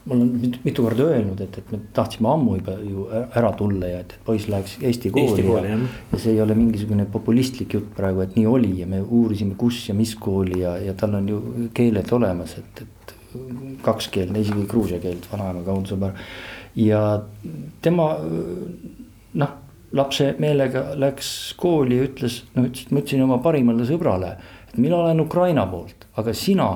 ma 0.04 0.14
olen 0.14 0.56
mitu 0.64 0.82
korda 0.84 1.06
öelnud, 1.08 1.40
et, 1.40 1.58
et 1.58 1.70
me 1.72 1.78
tahtsime 1.96 2.28
ammu 2.28 2.58
juba 2.58 2.74
ju 2.84 3.06
ära 3.24 3.52
tulla 3.56 3.88
ja 3.88 4.02
et 4.04 4.12
poiss 4.26 4.50
läheks 4.52 4.76
Eesti 4.82 5.12
kooli. 5.14 5.30
Eesti 5.30 5.46
kooli 5.46 5.70
ja, 5.70 5.78
ja 6.12 6.20
see 6.20 6.34
ei 6.34 6.42
ole 6.44 6.56
mingisugune 6.58 7.06
populistlik 7.12 7.78
jutt 7.78 7.94
praegu, 7.96 8.20
et 8.24 8.36
nii 8.36 8.44
oli 8.50 8.72
ja 8.82 8.88
me 8.90 9.00
uurisime, 9.00 9.56
kus 9.56 9.80
ja 9.88 9.96
mis 9.96 10.12
kooli 10.20 10.60
ja, 10.60 10.76
ja 10.90 10.92
tal 10.98 11.16
on 11.20 11.30
ju 11.32 11.40
keeled 11.76 12.12
olemas, 12.12 12.58
et, 12.60 12.84
et 12.84 13.14
kakskeelne, 13.84 14.44
isegi 14.44 14.66
gruusia 14.70 15.00
keelt, 15.02 15.24
vanaema 15.32 15.64
kaudsõber. 15.66 16.12
ja 16.76 17.00
tema 17.82 18.10
noh, 19.40 19.54
lapse 19.94 20.34
meelega 20.42 20.90
läks 21.00 21.54
kooli 21.56 21.98
ja 21.98 22.10
ütles, 22.10 22.42
no 22.54 22.66
ütles, 22.68 22.90
ma 22.90 23.00
ütlesin 23.00 23.24
oma 23.24 23.40
parimale 23.42 23.88
sõbrale, 23.88 24.34
et 24.36 24.53
mina 24.76 24.96
olen 24.96 25.20
Ukraina 25.20 25.66
poolt, 25.66 26.06
aga 26.16 26.34
sina 26.34 26.68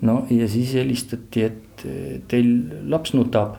no 0.00 0.26
ja 0.30 0.48
siis 0.48 0.74
helistati, 0.74 1.42
et 1.44 1.86
teil 2.28 2.52
laps 2.90 3.14
nutab. 3.16 3.56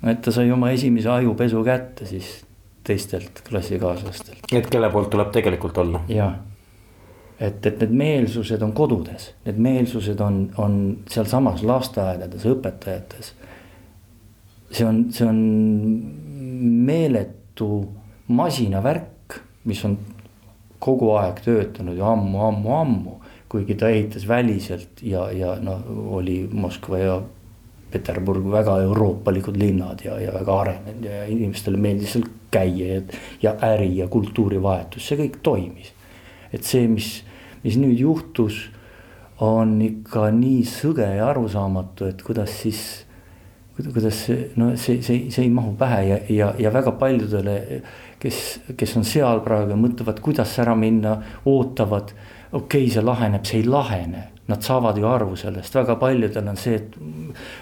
et 0.00 0.22
ta 0.24 0.32
sai 0.32 0.50
oma 0.50 0.70
esimese 0.72 1.10
ajupesu 1.12 1.64
kätte 1.64 2.06
siis 2.08 2.28
teistelt 2.84 3.42
klassikaaslastelt. 3.48 4.46
et 4.52 4.70
kelle 4.70 4.90
poolt 4.90 5.10
tuleb 5.10 5.32
tegelikult 5.32 5.78
olla. 5.78 6.04
jah, 6.08 6.38
et, 7.38 7.66
et 7.66 7.82
need 7.84 7.92
meelsused 8.04 8.62
on 8.62 8.72
kodudes, 8.72 9.34
need 9.44 9.60
meelsused 9.60 10.20
on, 10.20 10.46
on 10.56 10.80
sealsamas 11.08 11.62
lasteaedades, 11.62 12.46
õpetajates. 12.48 13.34
see 14.70 14.86
on, 14.86 15.04
see 15.12 15.28
on 15.28 15.44
meeletu 16.86 17.39
masinavärk, 18.30 19.40
mis 19.68 19.84
on 19.84 19.98
kogu 20.80 21.10
aeg 21.20 21.42
töötanud 21.44 21.98
ju 21.98 22.04
ammu, 22.06 22.40
ammu, 22.46 22.76
ammu 22.76 23.16
kuigi 23.50 23.74
ta 23.74 23.90
ehitas 23.90 24.28
väliselt 24.28 25.02
ja, 25.02 25.26
ja 25.34 25.56
noh, 25.62 25.82
oli 26.14 26.44
Moskva 26.52 26.98
ja 26.98 27.20
Peterburg 27.90 28.46
väga 28.52 28.76
euroopalikud 28.84 29.56
linnad 29.58 30.04
ja, 30.04 30.20
ja 30.22 30.34
väga 30.34 30.58
arenenud 30.62 31.08
ja 31.08 31.24
inimestele 31.26 31.80
meeldis 31.80 32.14
seal 32.14 32.28
käia 32.54 32.94
ja, 32.94 33.00
ja 33.42 33.54
äri 33.72 33.90
ja 33.98 34.06
kultuurivahetus, 34.08 35.08
see 35.08 35.18
kõik 35.18 35.40
toimis. 35.42 35.90
et 36.52 36.66
see, 36.66 36.86
mis, 36.90 37.10
mis 37.64 37.78
nüüd 37.78 37.98
juhtus, 37.98 38.68
on 39.40 39.78
ikka 39.82 40.28
nii 40.36 40.62
sõge 40.68 41.06
ja 41.16 41.30
arusaamatu, 41.30 42.10
et 42.10 42.22
kuidas 42.22 42.54
siis 42.62 43.06
kuidas 43.88 44.24
no 44.60 44.72
see, 44.76 45.00
see, 45.02 45.30
see 45.30 45.44
ei 45.46 45.52
mahu 45.52 45.74
pähe 45.78 46.02
ja, 46.08 46.18
ja, 46.28 46.50
ja 46.58 46.72
väga 46.74 46.92
paljudele, 47.00 47.56
kes, 48.20 48.42
kes 48.76 48.96
on 49.00 49.06
seal 49.08 49.42
praegu 49.44 49.74
ja 49.74 49.78
mõtlevad, 49.80 50.20
kuidas 50.24 50.52
ära 50.62 50.74
minna, 50.78 51.16
ootavad 51.48 52.12
okei 52.52 52.84
okay,, 52.84 52.92
see 52.92 53.04
laheneb, 53.04 53.46
see 53.46 53.62
ei 53.62 53.70
lahene. 53.70 54.26
Nad 54.50 54.64
saavad 54.66 54.96
ju 54.98 55.06
aru 55.06 55.36
sellest, 55.38 55.76
väga 55.78 55.94
paljudel 56.00 56.48
on 56.50 56.56
see, 56.58 56.80
et 56.80 56.96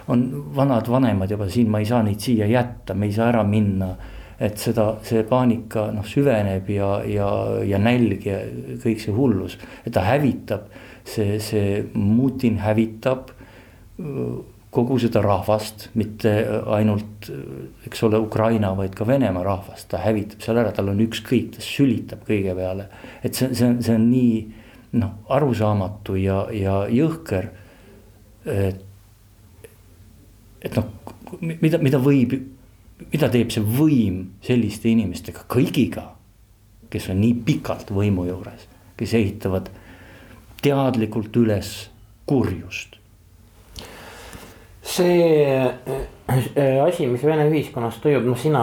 on 0.09 0.23
vanad 0.57 0.89
vanemad 0.89 1.31
juba 1.31 1.49
siin, 1.53 1.69
ma 1.69 1.83
ei 1.83 1.89
saa 1.89 2.01
neid 2.07 2.23
siia 2.25 2.49
jätta, 2.49 2.97
me 2.97 3.11
ei 3.11 3.13
saa 3.17 3.29
ära 3.35 3.45
minna. 3.45 3.97
et 4.39 4.55
seda, 4.63 5.01
see 5.03 5.25
paanika 5.27 5.89
noh 5.91 6.05
süveneb 6.07 6.69
ja, 6.71 7.01
ja, 7.11 7.27
ja 7.67 7.79
nälg 7.83 8.23
ja 8.23 8.37
kõik 8.85 9.01
see 9.03 9.11
hullus, 9.11 9.57
et 9.83 9.91
ta 9.93 10.05
hävitab. 10.07 10.69
see, 11.05 11.41
see 11.43 11.83
Mutin 11.95 12.61
hävitab 12.63 13.33
kogu 14.71 14.99
seda 15.01 15.23
rahvast, 15.25 15.89
mitte 15.97 16.33
ainult, 16.75 17.29
eks 17.89 18.03
ole, 18.05 18.21
Ukraina, 18.21 18.75
vaid 18.77 18.97
ka 18.97 19.07
Venemaa 19.09 19.45
rahvast, 19.47 19.89
ta 19.93 20.03
hävitab 20.03 20.45
seal 20.45 20.61
ära, 20.61 20.73
tal 20.77 20.91
on 20.93 21.01
ükskõik, 21.05 21.55
ta 21.57 21.65
sülitab 21.65 22.27
kõige 22.29 22.55
peale. 22.57 22.89
et 23.23 23.35
see, 23.35 23.55
see 23.57 23.69
on, 23.69 23.79
see 23.85 23.97
on 23.97 24.05
nii 24.11 24.35
noh, 25.01 25.15
arusaamatu 25.33 26.19
ja, 26.21 26.43
ja 26.53 26.83
jõhker. 26.93 27.49
et, 28.45 28.85
et 30.61 30.77
noh, 30.77 30.93
mida, 31.41 31.81
mida 31.81 32.03
võib, 32.03 32.37
mida 33.09 33.33
teeb 33.33 33.55
see 33.55 33.65
võim 33.65 34.21
selliste 34.45 34.93
inimestega, 34.93 35.47
kõigiga, 35.49 36.11
kes 36.93 37.09
on 37.13 37.23
nii 37.25 37.41
pikalt 37.49 37.89
võimu 37.95 38.29
juures, 38.29 38.69
kes 39.01 39.17
ehitavad 39.17 39.73
teadlikult 40.61 41.37
üles 41.41 41.73
kurjust 42.29 42.98
see 44.89 45.45
äh, 46.27 46.85
asi, 46.85 47.07
mis 47.07 47.25
Vene 47.27 47.47
ühiskonnas 47.51 47.99
toimub, 48.03 48.27
noh, 48.31 48.39
sina 48.41 48.63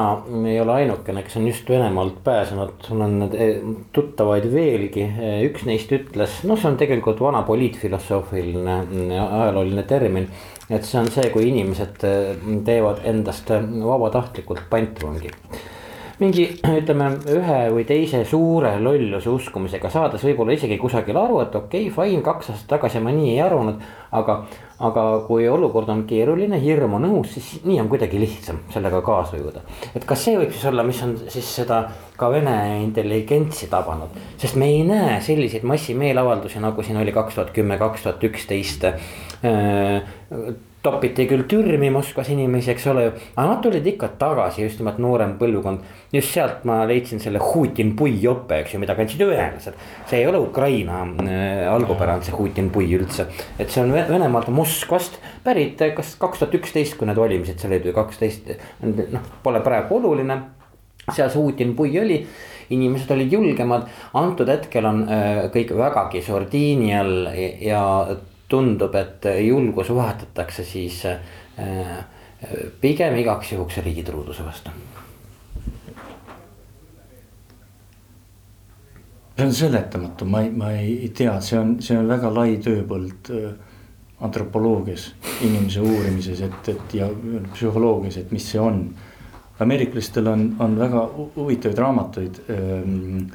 ei 0.50 0.58
ole 0.62 0.80
ainukene, 0.82 1.24
kes 1.26 1.38
on 1.40 1.48
just 1.50 1.70
Venemaalt 1.70 2.18
pääsenud, 2.26 2.76
sul 2.88 3.04
on 3.06 3.28
äh, 3.28 3.60
tuttavaid 3.96 4.48
veelgi. 4.54 5.06
Äh, 5.06 5.38
üks 5.50 5.68
neist 5.70 5.94
ütles, 5.96 6.42
noh, 6.50 6.60
see 6.60 6.72
on 6.72 6.80
tegelikult 6.82 7.22
vana 7.24 7.44
poliitfilosoofiline 7.48 8.82
ajalooline 9.22 9.86
termin. 9.90 10.30
et 10.66 10.82
see 10.82 10.98
on 10.98 11.12
see, 11.14 11.30
kui 11.30 11.46
inimesed 11.52 12.02
teevad 12.66 13.04
endast 13.06 13.52
vabatahtlikult 13.54 14.64
pantvangi 14.72 15.30
mingi 16.22 16.46
ütleme 16.64 17.10
ühe 17.36 17.58
või 17.74 17.84
teise 17.88 18.22
suure 18.28 18.72
lolluse 18.80 19.30
uskumisega 19.30 19.92
saades 19.92 20.24
võib-olla 20.24 20.56
isegi 20.56 20.78
kusagil 20.80 21.18
aru, 21.20 21.42
et 21.44 21.56
okei 21.60 21.90
okay,, 21.90 21.94
fine, 21.94 22.24
kaks 22.24 22.54
aastat 22.54 22.70
tagasi 22.78 23.02
ma 23.04 23.12
nii 23.16 23.34
ei 23.34 23.42
arvanud. 23.44 23.84
aga, 24.16 24.38
aga 24.84 25.04
kui 25.28 25.48
olukord 25.48 25.90
on 25.90 26.04
keeruline, 26.08 26.60
hirm 26.60 26.98
on 26.98 27.08
õhus, 27.08 27.38
siis 27.38 27.64
nii 27.64 27.80
on 27.80 27.90
kuidagi 27.92 28.20
lihtsam 28.20 28.60
sellega 28.74 29.00
kaasa 29.06 29.38
ujuda. 29.38 29.64
et 29.96 30.06
kas 30.06 30.26
see 30.28 30.36
võib 30.40 30.52
siis 30.52 30.66
olla, 30.72 30.84
mis 30.84 31.02
on 31.06 31.16
siis 31.32 31.54
seda 31.62 31.82
ka 32.18 32.30
vene 32.32 32.56
intelligentsi 32.84 33.70
tabanud, 33.72 34.16
sest 34.42 34.60
me 34.60 34.70
ei 34.74 34.84
näe 34.88 35.20
selliseid 35.24 35.64
massimeeleavaldusi, 35.68 36.60
nagu 36.64 36.84
siin 36.84 37.00
oli 37.00 37.16
kaks 37.16 37.40
tuhat 37.40 37.52
kümme, 37.56 37.80
kaks 37.80 38.04
tuhat 38.04 38.24
üksteist 38.30 38.88
äh, 38.92 40.02
topiti 40.86 41.26
küll 41.30 41.46
türmi 41.50 41.90
Moskvas 41.94 42.30
inimesi, 42.34 42.72
eks 42.76 42.88
ole 42.92 43.06
ju, 43.08 43.14
aga 43.36 43.46
nad 43.50 43.62
tulid 43.64 43.88
ikka 43.90 44.12
tagasi, 44.22 44.64
just 44.66 44.82
nimelt 44.82 45.00
noorem 45.02 45.36
põlvkond. 45.40 45.84
just 46.14 46.32
sealt 46.32 46.64
ma 46.70 46.84
leidsin 46.88 47.20
selle 47.20 47.42
Hutin 47.44 47.96
pui 47.98 48.14
jope, 48.22 48.62
eks 48.62 48.76
ju, 48.76 48.80
mida 48.80 48.96
kandsid 48.96 49.26
venelased. 49.26 49.76
see 50.10 50.20
ei 50.22 50.28
ole 50.28 50.40
Ukraina 50.40 51.02
äh, 51.26 51.74
algupärand, 51.74 52.24
see 52.24 52.36
Hutin 52.36 52.70
pui 52.74 52.90
üldse, 52.98 53.28
et 53.60 53.70
see 53.70 53.84
on 53.84 53.94
Venemaalt 53.96 54.52
Moskvast 54.54 55.20
pärit, 55.44 55.82
kas 55.96 56.16
kaks 56.22 56.44
tuhat 56.44 56.60
üksteist, 56.62 56.98
kui 56.98 57.10
need 57.10 57.20
valimised 57.20 57.60
seal 57.62 57.74
olid 57.74 57.90
või 57.90 57.98
kaksteist, 58.02 58.52
noh, 58.86 59.32
pole 59.44 59.64
praegu 59.66 60.00
oluline. 60.00 60.42
seal 61.12 61.30
see 61.30 61.42
Hutin 61.42 61.76
pui 61.76 61.98
oli 62.00 62.22
inimesed 62.70 63.12
olid 63.14 63.34
julgemad, 63.34 63.90
antud 64.18 64.50
hetkel 64.50 64.88
on 64.90 65.04
äh, 65.10 65.44
kõik 65.54 65.76
vägagi 65.78 66.24
sordiini 66.26 66.96
all 66.98 67.28
ja 67.62 67.84
tundub, 68.50 68.96
et 68.96 69.26
julgus 69.42 69.90
vahetatakse 69.90 70.64
siis 70.64 71.02
äh, 71.06 72.04
pigem 72.82 73.16
igaks 73.22 73.56
juhuks 73.56 73.78
riigi 73.84 74.04
truuduse 74.04 74.46
vastu. 74.46 74.74
See 79.36 79.44
on 79.44 79.54
seletamatu, 79.54 80.26
ma 80.26 80.42
ei, 80.46 80.52
ma 80.56 80.72
ei 80.72 81.10
tea, 81.16 81.34
see 81.44 81.58
on, 81.60 81.74
see 81.84 81.98
on 82.00 82.08
väga 82.08 82.30
lai 82.32 82.54
tööpõld 82.64 83.32
äh, 83.36 83.50
antropoloogias, 84.24 85.10
inimese 85.44 85.82
uurimises, 85.84 86.40
et, 86.46 86.70
et 86.72 86.96
ja 87.02 87.10
psühholoogias, 87.52 88.22
et 88.22 88.32
mis 88.32 88.48
see 88.54 88.62
on. 88.62 88.88
ameeriklastel 89.60 90.28
on, 90.28 90.42
on 90.60 90.74
väga 90.80 91.02
huvitavaid 91.36 91.78
raamatuid 91.80 92.40
ähm, 92.52 93.28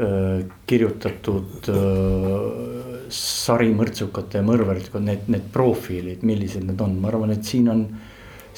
äh, 0.00 0.44
kirjutatud 0.66 1.68
äh, 1.68 2.97
sarimõrtsukate 3.14 4.40
ja 4.40 4.44
mõrvarite, 4.46 5.00
need, 5.02 5.28
need 5.32 5.48
profiilid, 5.54 6.24
millised 6.26 6.66
need 6.66 6.80
on, 6.84 6.96
ma 7.02 7.10
arvan, 7.12 7.34
et 7.34 7.44
siin 7.44 7.68
on. 7.72 7.88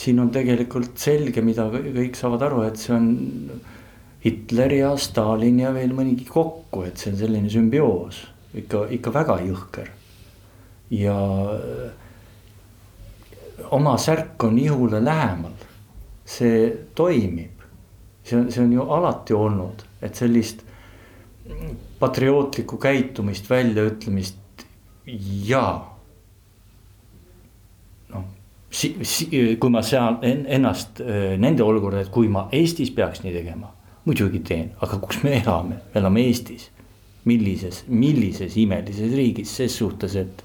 siin 0.00 0.20
on 0.22 0.30
tegelikult 0.32 0.96
selge, 0.96 1.42
mida 1.44 1.66
kõik 1.70 2.16
saavad 2.16 2.42
aru, 2.46 2.62
et 2.64 2.78
see 2.80 2.94
on 2.94 3.08
Hitler 4.24 4.72
ja 4.72 4.94
Stalin 4.96 5.58
ja 5.60 5.72
veel 5.74 5.92
mõnigi 5.96 6.24
kokku, 6.28 6.84
et 6.88 6.96
see 6.96 7.12
on 7.12 7.18
selline 7.18 7.50
sümbioos, 7.52 8.22
ikka, 8.56 8.86
ikka 8.96 9.12
väga 9.12 9.36
jõhker. 9.44 9.90
ja 10.90 11.16
äh, 11.54 11.90
oma 13.70 13.98
särk 13.98 14.42
on 14.44 14.58
ihule 14.58 15.04
lähemal, 15.04 15.54
see 16.24 16.70
toimib. 16.94 17.60
see 18.24 18.38
on, 18.38 18.50
see 18.52 18.62
on 18.64 18.72
ju 18.72 18.82
alati 18.82 19.34
olnud, 19.34 19.84
et 20.02 20.14
sellist 20.14 20.64
patriootlikku 22.00 22.76
käitumist, 22.80 23.50
väljaütlemist 23.50 24.39
ja 25.46 25.64
noh, 28.12 28.24
si-, 28.70 28.96
si-, 29.02 29.28
kui 29.60 29.70
ma 29.70 29.82
sean 29.82 30.20
ennast 30.22 31.02
äh, 31.04 31.36
nende 31.40 31.66
olukorda, 31.66 32.04
et 32.04 32.14
kui 32.14 32.28
ma 32.28 32.48
Eestis 32.52 32.92
peaks 32.94 33.24
nii 33.24 33.34
tegema 33.34 33.74
muidugi 34.04 34.40
teen, 34.44 34.70
aga 34.80 34.98
kus 35.02 35.20
me 35.24 35.36
elame, 35.40 35.82
me 35.92 36.00
elame 36.00 36.26
Eestis. 36.28 36.70
millises, 37.24 37.82
millises 37.86 38.54
imelises 38.56 39.12
riigis, 39.12 39.50
ses 39.52 39.74
suhtes, 39.76 40.14
et, 40.16 40.38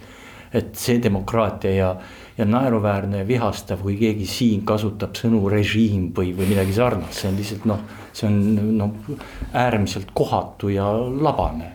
et 0.51 0.74
see 0.76 0.99
demokraatia 0.99 1.72
ja, 1.72 1.91
ja 2.36 2.45
naeruväärne 2.45 3.22
ja 3.22 3.28
vihastav, 3.28 3.80
kui 3.80 3.95
keegi 3.95 4.28
siin 4.28 4.66
kasutab 4.68 5.16
sõnu 5.16 5.39
režiim 5.49 6.09
või, 6.18 6.34
või 6.36 6.49
midagi 6.51 6.76
sarnast, 6.76 7.22
see 7.22 7.30
on 7.32 7.39
lihtsalt 7.39 7.70
noh, 7.72 7.86
see 8.11 8.28
on 8.28 8.41
noh 8.76 9.16
äärmiselt 9.55 10.11
kohatu 10.13 10.74
ja 10.76 10.89
labane. 10.99 11.72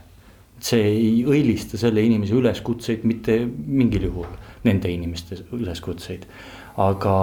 See 0.64 0.86
ei 0.90 1.12
õilista 1.24 1.78
selle 1.80 2.02
inimese 2.04 2.36
üleskutseid 2.36 3.04
mitte 3.08 3.38
mingil 3.48 4.08
juhul, 4.10 4.28
nende 4.64 4.90
inimeste 4.92 5.40
üleskutseid, 5.56 6.26
aga 6.80 7.14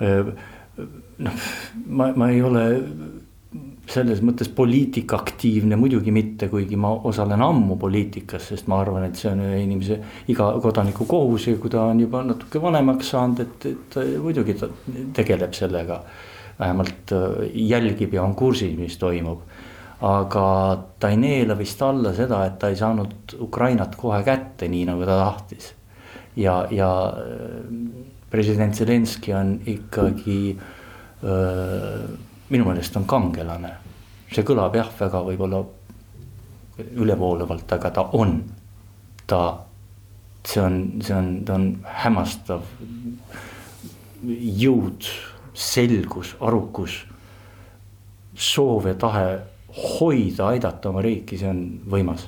noh, 0.00 1.46
ma, 1.88 2.10
ma 2.12 2.30
ei 2.32 2.42
ole 2.44 2.66
selles 3.86 4.20
mõttes 4.24 4.48
poliitikaktiivne 4.54 5.76
muidugi 5.78 6.12
mitte, 6.14 6.48
kuigi 6.50 6.78
ma 6.80 6.90
osalen 7.06 7.42
ammu 7.42 7.76
poliitikas, 7.80 8.48
sest 8.50 8.70
ma 8.70 8.80
arvan, 8.82 9.06
et 9.06 9.18
see 9.18 9.30
on 9.30 9.44
ühe 9.46 9.60
inimese, 9.62 9.98
iga 10.32 10.48
kodaniku 10.62 11.06
kohus 11.08 11.46
ja 11.46 11.58
kui 11.62 11.70
ta 11.72 11.86
on 11.92 12.00
juba 12.02 12.24
natuke 12.26 12.62
vanemaks 12.62 13.12
saanud, 13.14 13.44
et, 13.44 13.68
et 13.70 13.98
muidugi 14.22 14.56
ta 14.58 14.70
tegeleb 15.16 15.54
sellega. 15.56 16.02
vähemalt 16.56 17.12
äh, 17.12 17.50
jälgib 17.52 18.14
ja 18.14 18.22
on 18.22 18.34
kursis, 18.34 18.78
mis 18.78 18.96
toimub. 18.96 19.42
Aga 20.00 20.44
ta 21.00 21.08
ei 21.08 21.16
neela 21.16 21.56
vist 21.56 21.80
alla 21.82 22.12
seda, 22.14 22.44
et 22.46 22.58
ta 22.60 22.68
ei 22.68 22.76
saanud 22.76 23.36
Ukrainat 23.40 23.96
kohe 23.96 24.20
kätte, 24.24 24.68
nii 24.68 24.84
nagu 24.88 25.06
ta 25.08 25.16
tahtis. 25.22 25.72
ja, 26.36 26.66
ja 26.70 26.90
äh, 27.16 28.04
president 28.30 28.74
Zelenskõi 28.74 29.34
on 29.34 29.52
ikkagi 29.64 30.58
öö, 31.22 31.32
äh, 31.32 32.10
minu 32.48 32.64
meelest 32.68 32.96
on 32.96 33.06
kangelane. 33.06 33.72
see 34.32 34.44
kõlab 34.44 34.74
jah, 34.76 34.90
väga 35.00 35.22
võib-olla 35.22 35.62
ülevoolevalt, 36.78 37.72
aga 37.72 37.90
ta 37.90 38.02
on, 38.12 38.42
ta, 39.26 39.40
see 40.44 40.60
on, 40.60 40.78
see 41.00 41.14
on, 41.14 41.28
ta 41.46 41.54
on 41.54 41.68
hämmastav 42.02 42.66
jõud, 44.26 45.08
selgus, 45.56 46.34
arukus, 46.40 46.98
soov 48.36 48.90
ja 48.90 48.96
tahe 49.00 49.28
hoida, 49.76 50.50
aidata 50.52 50.90
oma 50.90 51.04
riiki, 51.04 51.38
see 51.40 51.48
on 51.50 51.62
võimas. 51.90 52.26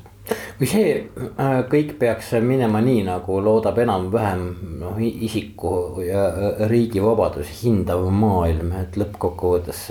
Kui 0.58 0.68
see 0.68 0.88
äh, 0.98 1.60
kõik 1.72 1.94
peaks 2.00 2.34
minema 2.44 2.82
nii, 2.84 3.04
nagu 3.06 3.38
loodab 3.40 3.78
enam-vähem 3.80 4.42
noh 4.82 4.98
isiku 5.00 6.02
ja 6.04 6.26
riigi 6.68 7.00
vabadusi 7.00 7.54
hindav 7.62 8.04
maailm, 8.12 8.74
et 8.82 8.98
lõppkokkuvõttes 9.00 9.86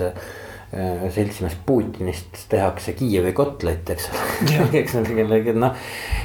seltsimees 0.68 1.54
Putinist 1.66 2.42
tehakse 2.52 2.92
Kiievi 2.92 3.32
kotlet, 3.32 3.88
eks 3.94 4.08
ole. 4.12 4.48
eks 4.82 4.98
ole, 5.00 5.14
kellegi 5.16 5.54
noh, 5.56 5.76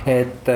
et 0.09 0.51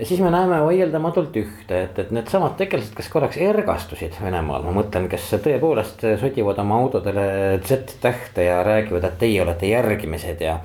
siis 0.00 0.22
me 0.24 0.30
näeme 0.32 0.62
vaieldamatult 0.64 1.36
ühte, 1.36 1.82
et, 1.82 1.98
et 2.00 2.14
needsamad 2.16 2.56
tegelased, 2.56 2.94
kes 2.96 3.10
korraks 3.12 3.36
ergastusid 3.44 4.16
Venemaal, 4.22 4.64
ma 4.64 4.72
mõtlen, 4.78 5.10
kes 5.12 5.34
tõepoolest 5.44 6.06
sodivad 6.22 6.62
oma 6.64 6.80
autodele 6.80 7.26
Z-tähte 7.66 8.48
ja 8.48 8.62
räägivad, 8.64 9.04
et 9.10 9.20
teie 9.20 9.44
olete 9.44 9.68
järgimised 9.68 10.40
ja 10.46 10.56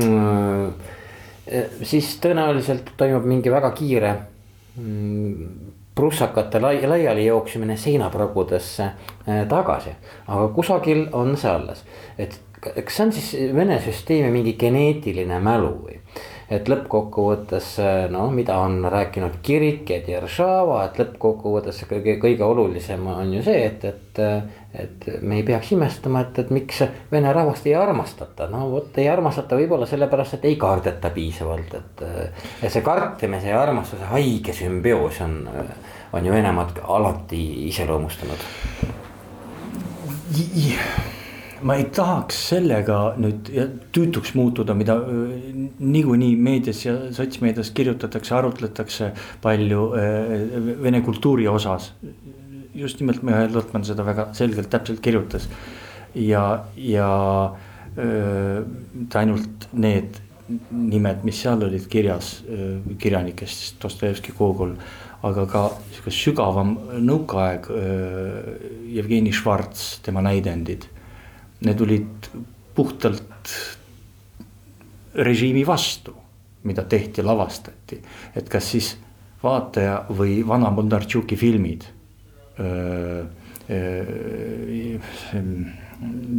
mm, 0.00 0.96
Eh, 1.48 1.68
siis 1.88 2.10
tõenäoliselt 2.20 2.92
toimub 3.00 3.24
mingi 3.28 3.48
väga 3.48 3.70
kiire 3.76 4.10
mm, 4.76 5.44
prussakate 5.98 6.60
lai, 6.62 6.76
laiali 6.86 7.26
jooksmine 7.26 7.76
seinapragudesse 7.76 8.84
eh, 9.26 9.44
tagasi. 9.50 9.94
aga 10.26 10.48
kusagil 10.54 11.08
on 11.12 11.36
see 11.36 11.50
alles, 11.50 11.82
et 12.18 12.38
kas 12.60 12.94
see 12.94 13.06
on 13.06 13.12
siis 13.14 13.54
Vene 13.54 13.80
süsteemi 13.82 14.30
mingi 14.34 14.54
geneetiline 14.58 15.40
mälu 15.42 15.72
või? 15.82 15.98
et 16.50 16.68
lõppkokkuvõttes 16.68 17.74
noh, 18.12 18.30
mida 18.32 18.56
on 18.64 18.80
rääkinud 18.88 19.38
kirik 19.44 19.90
ja 19.92 19.98
Deržava, 20.06 20.80
et 20.86 20.96
lõppkokkuvõttes 21.00 21.82
kõige, 21.90 22.16
kõige 22.22 22.44
olulisem 22.46 23.04
on 23.12 23.34
ju 23.36 23.42
see, 23.44 23.66
et, 23.66 23.84
et. 23.84 24.22
et 24.78 25.06
me 25.22 25.38
ei 25.38 25.42
peaks 25.46 25.72
imestama, 25.74 26.20
et, 26.24 26.38
et 26.42 26.50
miks 26.54 26.80
vene 27.12 27.32
rahvast 27.32 27.66
ei 27.66 27.74
armastata, 27.76 28.48
no 28.52 28.66
vot 28.72 28.96
ei 29.00 29.08
armastata 29.08 29.56
võib-olla 29.58 29.88
sellepärast, 29.88 30.38
et 30.38 30.48
ei 30.48 30.56
kardeta 30.60 31.10
piisavalt, 31.12 31.74
et. 31.74 32.02
ja 32.62 32.72
see 32.72 32.84
kartimise 32.86 33.52
ja 33.52 33.60
armastuse 33.62 34.08
haige 34.12 34.56
sümbioos 34.56 35.20
on, 35.24 35.42
on 36.12 36.26
ju 36.26 36.32
Venemaad 36.32 36.80
alati 36.84 37.42
iseloomustanud 37.68 38.48
ma 41.62 41.76
ei 41.78 41.86
tahaks 41.94 42.38
sellega 42.50 42.98
nüüd 43.20 43.48
tüütuks 43.94 44.34
muutuda, 44.38 44.74
mida 44.78 44.96
niikuinii 45.78 46.36
meedias 46.36 46.84
ja 46.84 46.94
sotsmeedias 47.14 47.72
kirjutatakse, 47.76 48.34
arutletakse 48.36 49.10
palju 49.42 49.88
vene 50.82 51.02
kultuuri 51.06 51.48
osas. 51.48 51.92
just 52.74 53.00
nimelt 53.00 53.22
Mihhail 53.22 53.54
Lotman 53.54 53.84
seda 53.84 54.04
väga 54.06 54.28
selgelt, 54.32 54.68
täpselt 54.70 55.00
kirjutas 55.02 55.48
ja, 56.14 56.64
ja 56.76 57.08
mitte 57.96 59.18
ainult 59.18 59.66
need 59.72 60.20
nimed, 60.70 61.24
mis 61.26 61.40
seal 61.42 61.64
olid 61.64 61.88
kirjas 61.90 62.44
kirjanikest, 62.98 63.80
Dostojevski, 63.82 64.32
Gogol, 64.38 64.76
aga 65.26 65.46
ka 65.50 65.64
sihuke 65.90 66.12
sügavam 66.14 66.76
nõukaaeg. 67.02 67.66
Jevgeni 68.94 69.34
Švarts, 69.34 69.98
tema 70.06 70.22
näidendid 70.24 70.86
need 71.66 71.80
olid 71.82 72.30
puhtalt 72.74 73.54
režiimi 75.18 75.64
vastu, 75.66 76.14
mida 76.68 76.84
tehti, 76.84 77.22
lavastati. 77.22 77.98
et 78.36 78.48
kas 78.48 78.70
siis 78.74 78.92
vaataja 79.42 80.04
või 80.10 80.40
vana 80.46 80.70
Bondartšuki 80.74 81.36
filmid. 81.38 81.84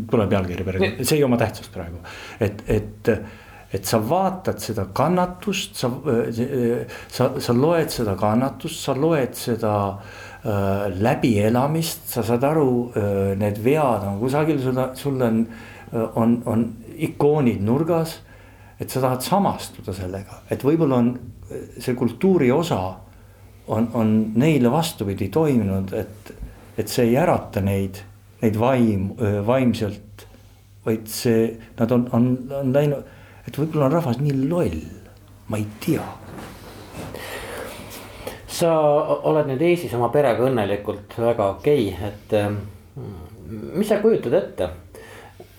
Pole 0.09 0.27
pealkiri 0.31 0.65
praegu, 0.67 0.89
see 1.03 1.19
ei 1.19 1.23
oma 1.27 1.37
tähtsust 1.39 1.71
praegu, 1.75 2.01
et, 2.39 2.63
et 2.67 3.13
et 3.69 3.85
sa 3.85 3.99
vaatad 4.01 4.57
seda 4.57 4.87
kannatust, 4.97 5.75
sa, 5.77 5.91
sa, 7.13 7.27
sa 7.37 7.53
loed 7.53 7.91
seda 7.93 8.15
kannatust, 8.17 8.79
sa 8.81 8.95
loed 8.97 9.35
seda 9.37 9.73
Äh, 9.93 10.28
läbielamist, 10.43 12.07
sa 12.07 12.23
saad 12.23 12.45
aru, 12.47 12.69
äh, 12.95 13.35
need 13.39 13.59
vead 13.63 14.05
on 14.07 14.19
kusagil, 14.21 14.61
sul, 14.63 14.79
sul 14.95 15.21
on, 15.21 15.41
äh, 15.91 16.05
on, 16.15 16.41
on 16.45 16.65
ikoonid 16.95 17.61
nurgas. 17.61 18.21
et 18.79 18.87
sa 18.87 19.01
tahad 19.03 19.19
samastuda 19.19 19.91
sellega, 19.91 20.37
et 20.47 20.61
võib-olla 20.63 21.01
on 21.01 21.07
see 21.83 21.91
kultuuri 21.99 22.47
osa 22.55 22.77
on, 23.67 23.89
on 23.93 24.13
neile 24.39 24.71
vastupidi 24.71 25.27
toiminud, 25.27 25.91
et, 25.99 26.31
et 26.79 26.87
see 26.87 27.09
ei 27.09 27.17
ärata 27.19 27.59
neid, 27.59 27.99
neid 28.39 28.55
vaim, 28.55 29.09
vaimselt. 29.45 30.23
vaid 30.85 31.11
see, 31.11 31.59
nad 31.75 31.91
on, 31.91 32.07
on, 32.15 32.29
on 32.55 32.71
läinud, 32.71 33.11
et 33.43 33.59
võib-olla 33.59 33.89
on 33.89 33.97
rahvas 33.97 34.23
nii 34.23 34.47
loll, 34.47 34.79
ma 35.51 35.59
ei 35.59 35.67
tea 35.83 36.07
sa 38.59 38.75
oled 39.29 39.49
nüüd 39.49 39.63
Eestis 39.69 39.95
oma 39.97 40.11
perega 40.13 40.45
õnnelikult 40.49 41.17
väga 41.19 41.49
okei 41.55 41.89
okay,, 41.93 42.11
et 42.11 42.37
mm, 42.43 43.73
mis 43.79 43.89
sa 43.89 44.01
kujutad 44.03 44.37
ette? 44.39 44.69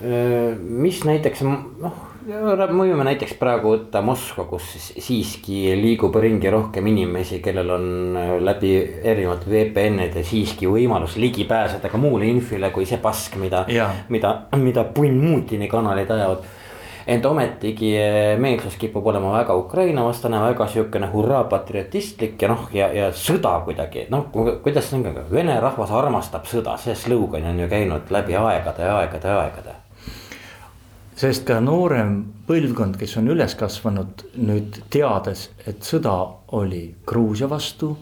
mis 0.01 1.03
näiteks 1.05 1.43
noh, 1.45 1.97
me 2.25 2.55
võime 2.57 3.05
näiteks 3.05 3.35
praegu 3.41 3.75
võtta 3.75 4.01
Moskva, 4.05 4.47
kus 4.49 4.65
siiski 4.97 5.75
liigub 5.77 6.17
ringi 6.21 6.49
rohkem 6.53 6.87
inimesi, 6.89 7.41
kellel 7.45 7.75
on 7.75 7.87
läbi 8.45 8.73
erinevate 8.81 9.51
VPN-ide 9.51 10.25
siiski 10.25 10.71
võimalus 10.71 11.19
ligi 11.21 11.45
pääseda 11.49 11.93
ka 11.93 12.01
muule 12.01 12.29
infile 12.33 12.73
kui 12.73 12.89
see 12.89 13.01
pask, 13.03 13.37
mida, 13.41 13.67
mida, 14.09 14.33
mida 14.57 14.87
punnmuutini 14.97 15.69
kanalid 15.69 16.17
ajavad 16.17 16.49
ent 17.11 17.27
ometigi 17.27 17.91
eh, 17.99 18.39
meelsus 18.39 18.77
kipub 18.79 19.07
olema 19.11 19.33
väga 19.39 19.55
Ukraina 19.59 20.05
vastane, 20.07 20.41
väga 20.43 20.67
sihukene 20.71 21.11
hurraa 21.11 21.45
patriotistlik 21.51 22.43
ja 22.43 22.51
noh, 22.53 22.69
ja, 22.75 22.91
ja 22.95 23.11
sõda 23.17 23.57
kuidagi 23.67 24.07
noh, 24.13 24.29
kuidas 24.33 24.91
see 24.91 25.01
on, 25.01 25.23
vene 25.33 25.59
rahvas 25.61 25.91
armastab 25.91 26.47
sõda, 26.51 26.77
see 26.79 26.95
slogan 26.95 27.49
on 27.51 27.63
ju 27.65 27.69
käinud 27.71 28.13
läbi 28.15 28.37
aegade 28.39 28.87
aegade 28.95 29.33
aegade. 29.35 29.77
sest 31.21 31.45
ka 31.49 31.59
noorem 31.61 32.15
põlvkond, 32.47 32.97
kes 33.01 33.17
on 33.21 33.29
üles 33.35 33.55
kasvanud 33.59 34.27
nüüd 34.41 34.83
teades, 34.91 35.51
et 35.67 35.83
sõda 35.83 36.17
oli 36.57 36.85
Gruusia 37.07 37.51
vastu. 37.51 37.97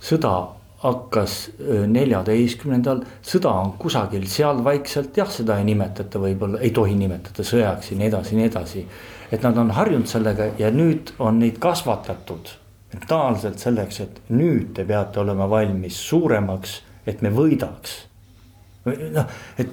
sõda 0.00 0.59
hakkas 0.80 1.34
neljateistkümnendal, 1.92 3.02
sõda 3.26 3.52
on 3.62 3.74
kusagil 3.80 4.24
seal 4.30 4.62
vaikselt, 4.64 5.12
jah, 5.20 5.28
seda 5.28 5.58
ei 5.60 5.66
nimetata 5.68 6.20
võib-olla, 6.22 6.60
ei 6.64 6.72
tohi 6.76 6.96
nimetada 6.96 7.44
sõjaks 7.44 7.92
ja 7.92 7.98
nii 8.00 8.08
edasi, 8.08 8.38
nii 8.38 8.46
edasi. 8.48 8.86
et 9.30 9.44
nad 9.44 9.58
on 9.60 9.70
harjunud 9.76 10.08
sellega 10.08 10.48
ja 10.58 10.70
nüüd 10.72 11.12
on 11.18 11.38
neid 11.38 11.60
kasvatatud 11.60 12.54
mentaalselt 12.94 13.60
selleks, 13.60 14.00
et 14.00 14.20
nüüd 14.32 14.72
te 14.74 14.84
peate 14.88 15.20
olema 15.20 15.46
valmis 15.50 16.00
suuremaks, 16.08 16.80
et 17.06 17.22
me 17.22 17.30
võidaks. 17.30 18.06
noh, 18.86 19.38
et 19.58 19.68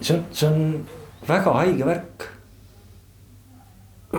see 0.00 0.16
on, 0.16 0.24
see 0.32 0.48
on 0.48 0.86
väga 1.28 1.52
haige 1.60 1.84
värk 1.84 2.28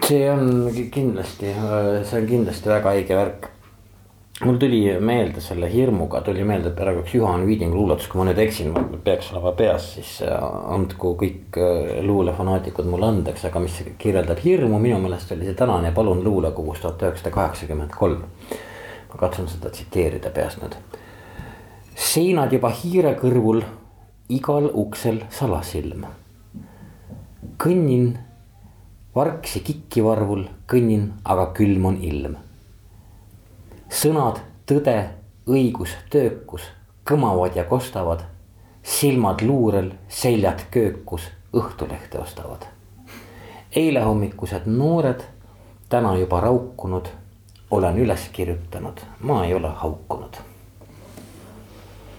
see 0.05 0.29
on 0.29 0.69
kindlasti, 0.93 1.49
see 2.05 2.21
on 2.21 2.27
kindlasti 2.29 2.69
väga 2.69 2.93
haige 2.93 3.15
värk 3.17 3.55
mul 4.45 4.57
tuli 4.57 4.99
meelde 4.99 5.41
selle 5.41 5.67
hirmuga, 5.71 6.21
tuli 6.23 6.43
meelde 6.47 6.71
praegu 6.75 7.01
üks 7.03 7.15
Juhan 7.17 7.43
Viiding 7.47 7.73
luuletus, 7.75 8.07
kui 8.07 8.21
ma 8.21 8.27
nüüd 8.29 8.39
eksin, 8.39 8.71
peaks 9.03 9.33
olema 9.33 9.51
peas, 9.57 9.89
siis 9.97 10.13
äh, 10.23 10.35
andku 10.75 11.11
kõik 11.19 11.59
äh, 11.59 11.99
luulefanaatikud 12.05 12.87
mulle 12.87 13.09
andeks, 13.09 13.43
aga 13.49 13.63
mis 13.63 13.75
kirjeldab 13.99 14.39
hirmu, 14.43 14.79
minu 14.79 15.01
meelest 15.03 15.35
oli 15.35 15.49
see 15.49 15.59
tänane 15.59 15.91
Palun 15.95 16.23
luulekogust 16.23 16.85
tuhat 16.85 17.03
üheksasada 17.03 17.35
kaheksakümmend 17.35 17.95
kolm. 17.97 18.23
ma 19.09 19.17
katsun 19.17 19.47
seda 19.49 19.71
tsiteerida 19.73 20.29
peast 20.29 20.61
nüüd. 20.63 20.75
seinad 21.95 22.53
juba 22.53 22.71
hiire 22.71 23.15
kõrvul, 23.19 23.63
igal 24.29 24.71
uksel 24.71 25.23
salasilm. 25.29 26.05
kõnnin 27.59 28.13
vargsi 29.15 29.59
kikkivarvul, 29.59 30.45
kõnnin, 30.67 31.09
aga 31.25 31.51
külm 31.57 31.91
on 31.91 31.97
ilm 31.99 32.45
sõnad 33.89 34.39
tõde, 34.69 35.09
õigus, 35.49 35.95
töökus 36.09 36.61
kõmavad 37.09 37.55
ja 37.55 37.63
kostavad. 37.63 38.19
silmad 38.83 39.41
luurel, 39.41 39.91
seljad 40.07 40.61
köökus, 40.71 41.21
Õhtulehte 41.53 42.19
ostavad. 42.19 42.65
eilehommikused 43.75 44.61
noored, 44.65 45.21
täna 45.89 46.15
juba 46.17 46.39
raukunud, 46.39 47.07
olen 47.71 47.97
üles 47.97 48.29
kirjutanud, 48.31 49.01
ma 49.19 49.45
ei 49.45 49.53
ole 49.53 49.69
haukunud. 49.69 50.37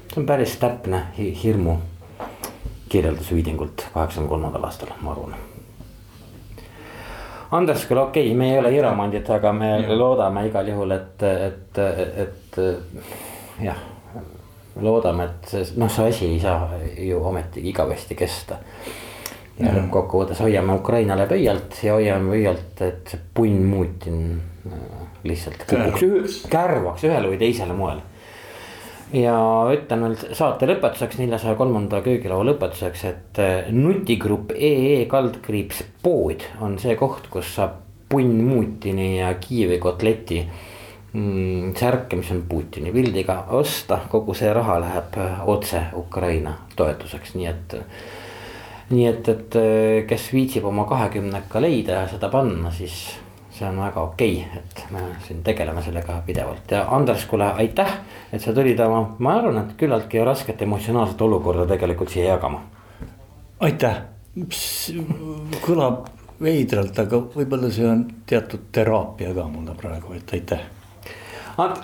see 0.09 0.21
on 0.21 0.27
päris 0.27 0.57
täpne 0.57 1.07
hirmu 1.43 1.79
kirjeldus 2.89 3.35
Viidingult 3.35 3.87
kaheksakümne 3.95 4.29
kolmandal 4.29 4.65
aastal, 4.65 4.89
ma 5.01 5.13
arvan 5.13 5.50
Andres 7.51 7.85
küll 7.89 7.99
okei 7.99 8.29
okay,, 8.29 8.37
me 8.39 8.53
ei 8.53 8.59
ole 8.61 8.71
hiromandid, 8.75 9.27
aga 9.35 9.53
me 9.53 9.71
ja. 9.81 9.95
loodame 9.99 10.47
igal 10.47 10.69
juhul, 10.71 10.95
et, 10.95 11.23
et, 11.49 11.81
et 12.25 12.59
jah. 13.65 13.81
loodame, 14.81 15.27
et 15.27 15.51
see 15.51 15.79
noh, 15.81 15.91
see 15.91 16.13
asi 16.13 16.29
ei 16.31 16.41
saa 16.43 16.79
ju 16.95 17.23
ometigi 17.33 17.73
igavesti 17.73 18.19
kesta. 18.19 18.61
ja 19.61 19.75
lõppkokkuvõttes 19.77 20.39
hoiame 20.41 20.79
Ukrainale 20.79 21.27
pöialt 21.29 21.83
ja 21.85 21.99
hoiame 21.99 22.31
pöialt, 22.33 22.79
et 22.87 23.11
see 23.13 23.27
punnmuutin 23.35 24.23
äh, 24.71 25.03
lihtsalt 25.27 25.67
kukuks, 25.69 26.45
kärvaks 26.49 27.05
ühel 27.11 27.29
või 27.33 27.43
teisel 27.43 27.75
moel 27.77 28.01
ja 29.17 29.37
ütlen 29.75 30.05
veel 30.05 30.17
saate 30.37 30.69
lõpetuseks, 30.71 31.19
neljasaja 31.21 31.57
kolmanda 31.59 32.01
köögilaua 32.05 32.47
lõpetuseks, 32.53 33.05
et 33.09 33.41
eh, 33.43 33.71
nutigrupp 33.75 34.55
EE 34.55 35.05
kaldkriips 35.11 35.83
pood 36.03 36.45
on 36.63 36.79
see 36.83 36.97
koht, 36.99 37.31
kus 37.33 37.55
saab 37.57 37.81
punnmuutini 38.11 39.21
ja 39.21 39.33
Kiievi 39.39 39.79
kotleti 39.83 40.41
mm, 40.43 41.73
särke, 41.79 42.19
mis 42.19 42.31
on 42.35 42.43
Putini 42.49 42.91
pildiga 42.95 43.45
osta, 43.59 44.01
kogu 44.11 44.35
see 44.39 44.53
raha 44.55 44.81
läheb 44.83 45.19
eh, 45.23 45.41
otse 45.55 45.85
Ukraina 45.99 46.57
toetuseks, 46.77 47.35
nii 47.39 47.51
et. 47.51 47.81
nii 48.91 49.07
et, 49.07 49.29
et 49.29 49.59
eh, 49.59 49.97
kes 50.11 50.31
viitsib 50.35 50.65
oma 50.67 50.87
kahekümneka 50.91 51.63
leida 51.63 52.03
ja 52.03 52.07
seda 52.11 52.31
panna, 52.31 52.73
siis 52.75 53.05
see 53.61 53.69
on 53.69 53.77
väga 53.77 54.01
okei 54.01 54.37
okay,, 54.41 54.63
et 54.63 54.85
me 54.91 55.03
siin 55.27 55.43
tegeleme 55.45 55.83
sellega 55.85 56.23
pidevalt. 56.27 56.71
Ja 56.71 56.87
Andres, 56.97 57.27
kuule 57.29 57.51
aitäh, 57.61 57.93
et 58.33 58.41
sa 58.41 58.55
tulid 58.57 58.81
oma, 58.81 59.03
ma 59.19 59.37
arvan, 59.37 59.59
et 59.65 59.75
küllaltki 59.81 60.25
rasket 60.25 60.63
emotsionaalset 60.65 61.21
olukorda 61.21 61.67
tegelikult 61.69 62.13
siia 62.13 62.33
jagama. 62.33 62.63
aitäh, 63.61 64.03
kõlab 65.61 66.09
veidralt, 66.41 66.99
aga 66.99 67.21
võib-olla 67.37 67.69
see 67.73 67.89
on 67.89 68.07
teatud 68.27 68.71
teraapia 68.73 69.35
ka 69.37 69.45
mulle 69.53 69.77
praegu, 69.77 70.17
et 70.17 70.37
aitäh. 70.39 70.63
And 71.61 71.77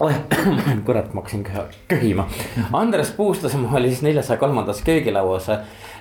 oh, 0.00 0.12
kurat, 0.86 1.12
ma 1.12 1.20
hakkasin 1.20 1.44
köhima. 1.88 2.24
Andres 2.72 3.12
Puustusmaa 3.16 3.76
oli 3.76 3.92
siis 3.92 4.06
neljasaja 4.06 4.40
kolmandas 4.40 4.80
köögilauas, 4.86 5.50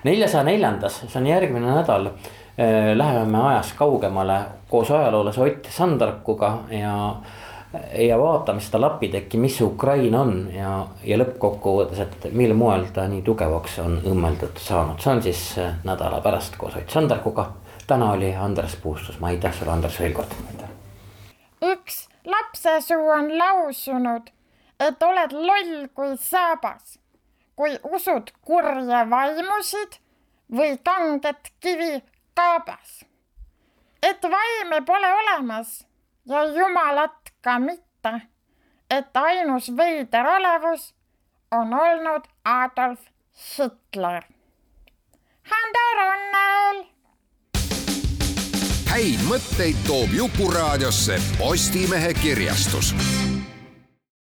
neljasaja 0.07 0.47
neljandas, 0.47 1.03
see 1.03 1.19
on 1.19 1.27
järgmine 1.27 1.75
nädal 1.75 2.13
Äh, 2.59 2.97
läheme 2.97 3.37
ajas 3.37 3.73
kaugemale 3.73 4.41
koos 4.69 4.91
ajaloolase 4.91 5.41
Ott 5.41 5.67
Sandarkuga 5.69 6.57
ja, 6.69 7.15
ja 7.95 8.17
vaatame 8.19 8.59
seda 8.59 8.81
lapitekki, 8.81 9.37
mis 9.37 9.61
Ukraina 9.61 10.19
on 10.21 10.49
ja, 10.51 10.73
ja 11.03 11.19
lõppkokkuvõttes, 11.21 12.01
et 12.03 12.27
mil 12.35 12.51
moel 12.53 12.89
ta 12.91 13.05
nii 13.07 13.21
tugevaks 13.23 13.79
on 13.79 13.95
õmmeldud 14.03 14.59
saanud, 14.59 14.99
see 14.99 15.13
on 15.13 15.23
siis 15.23 15.45
äh, 15.63 15.79
nädala 15.87 16.19
pärast 16.21 16.59
koos 16.59 16.75
Ott 16.75 16.91
Sandarkuga. 16.91 17.47
täna 17.87 18.11
oli 18.11 18.35
Andres 18.35 18.75
Puustusmaa, 18.83 19.29
aitäh 19.29 19.55
sulle, 19.55 19.71
Andres, 19.71 19.99
veel 19.99 20.13
kord. 20.13 20.35
üks 21.63 22.07
lapsesuu 22.25 23.09
on 23.15 23.37
lausunud, 23.37 24.27
et 24.79 25.03
oled 25.03 25.31
loll 25.31 25.87
kui 25.95 26.17
saabas, 26.19 26.99
kui 27.55 27.79
usud 27.95 28.35
kurje 28.41 29.09
vaimusid 29.09 30.01
või 30.51 30.75
kanget 30.83 31.53
kivi 31.63 32.01
taabas, 32.35 33.05
et 34.03 34.23
vaime 34.23 34.81
pole 34.85 35.13
olemas 35.13 35.87
ja 36.25 36.43
Jumalat 36.45 37.33
ka 37.41 37.59
mitte, 37.59 38.21
et 38.89 39.17
ainus 39.17 39.71
veider 39.77 40.27
olevus 40.27 40.93
on 41.51 41.73
olnud 41.73 42.27
Adolf 42.45 42.99
Hitler. 43.57 44.23
Hando 45.51 45.85
Runnel. 45.99 46.85
häid 48.91 49.21
mõtteid 49.23 49.77
toob 49.87 50.11
Jukuraadiosse 50.13 51.15
Postimehe 51.39 52.11
kirjastus 52.13 52.91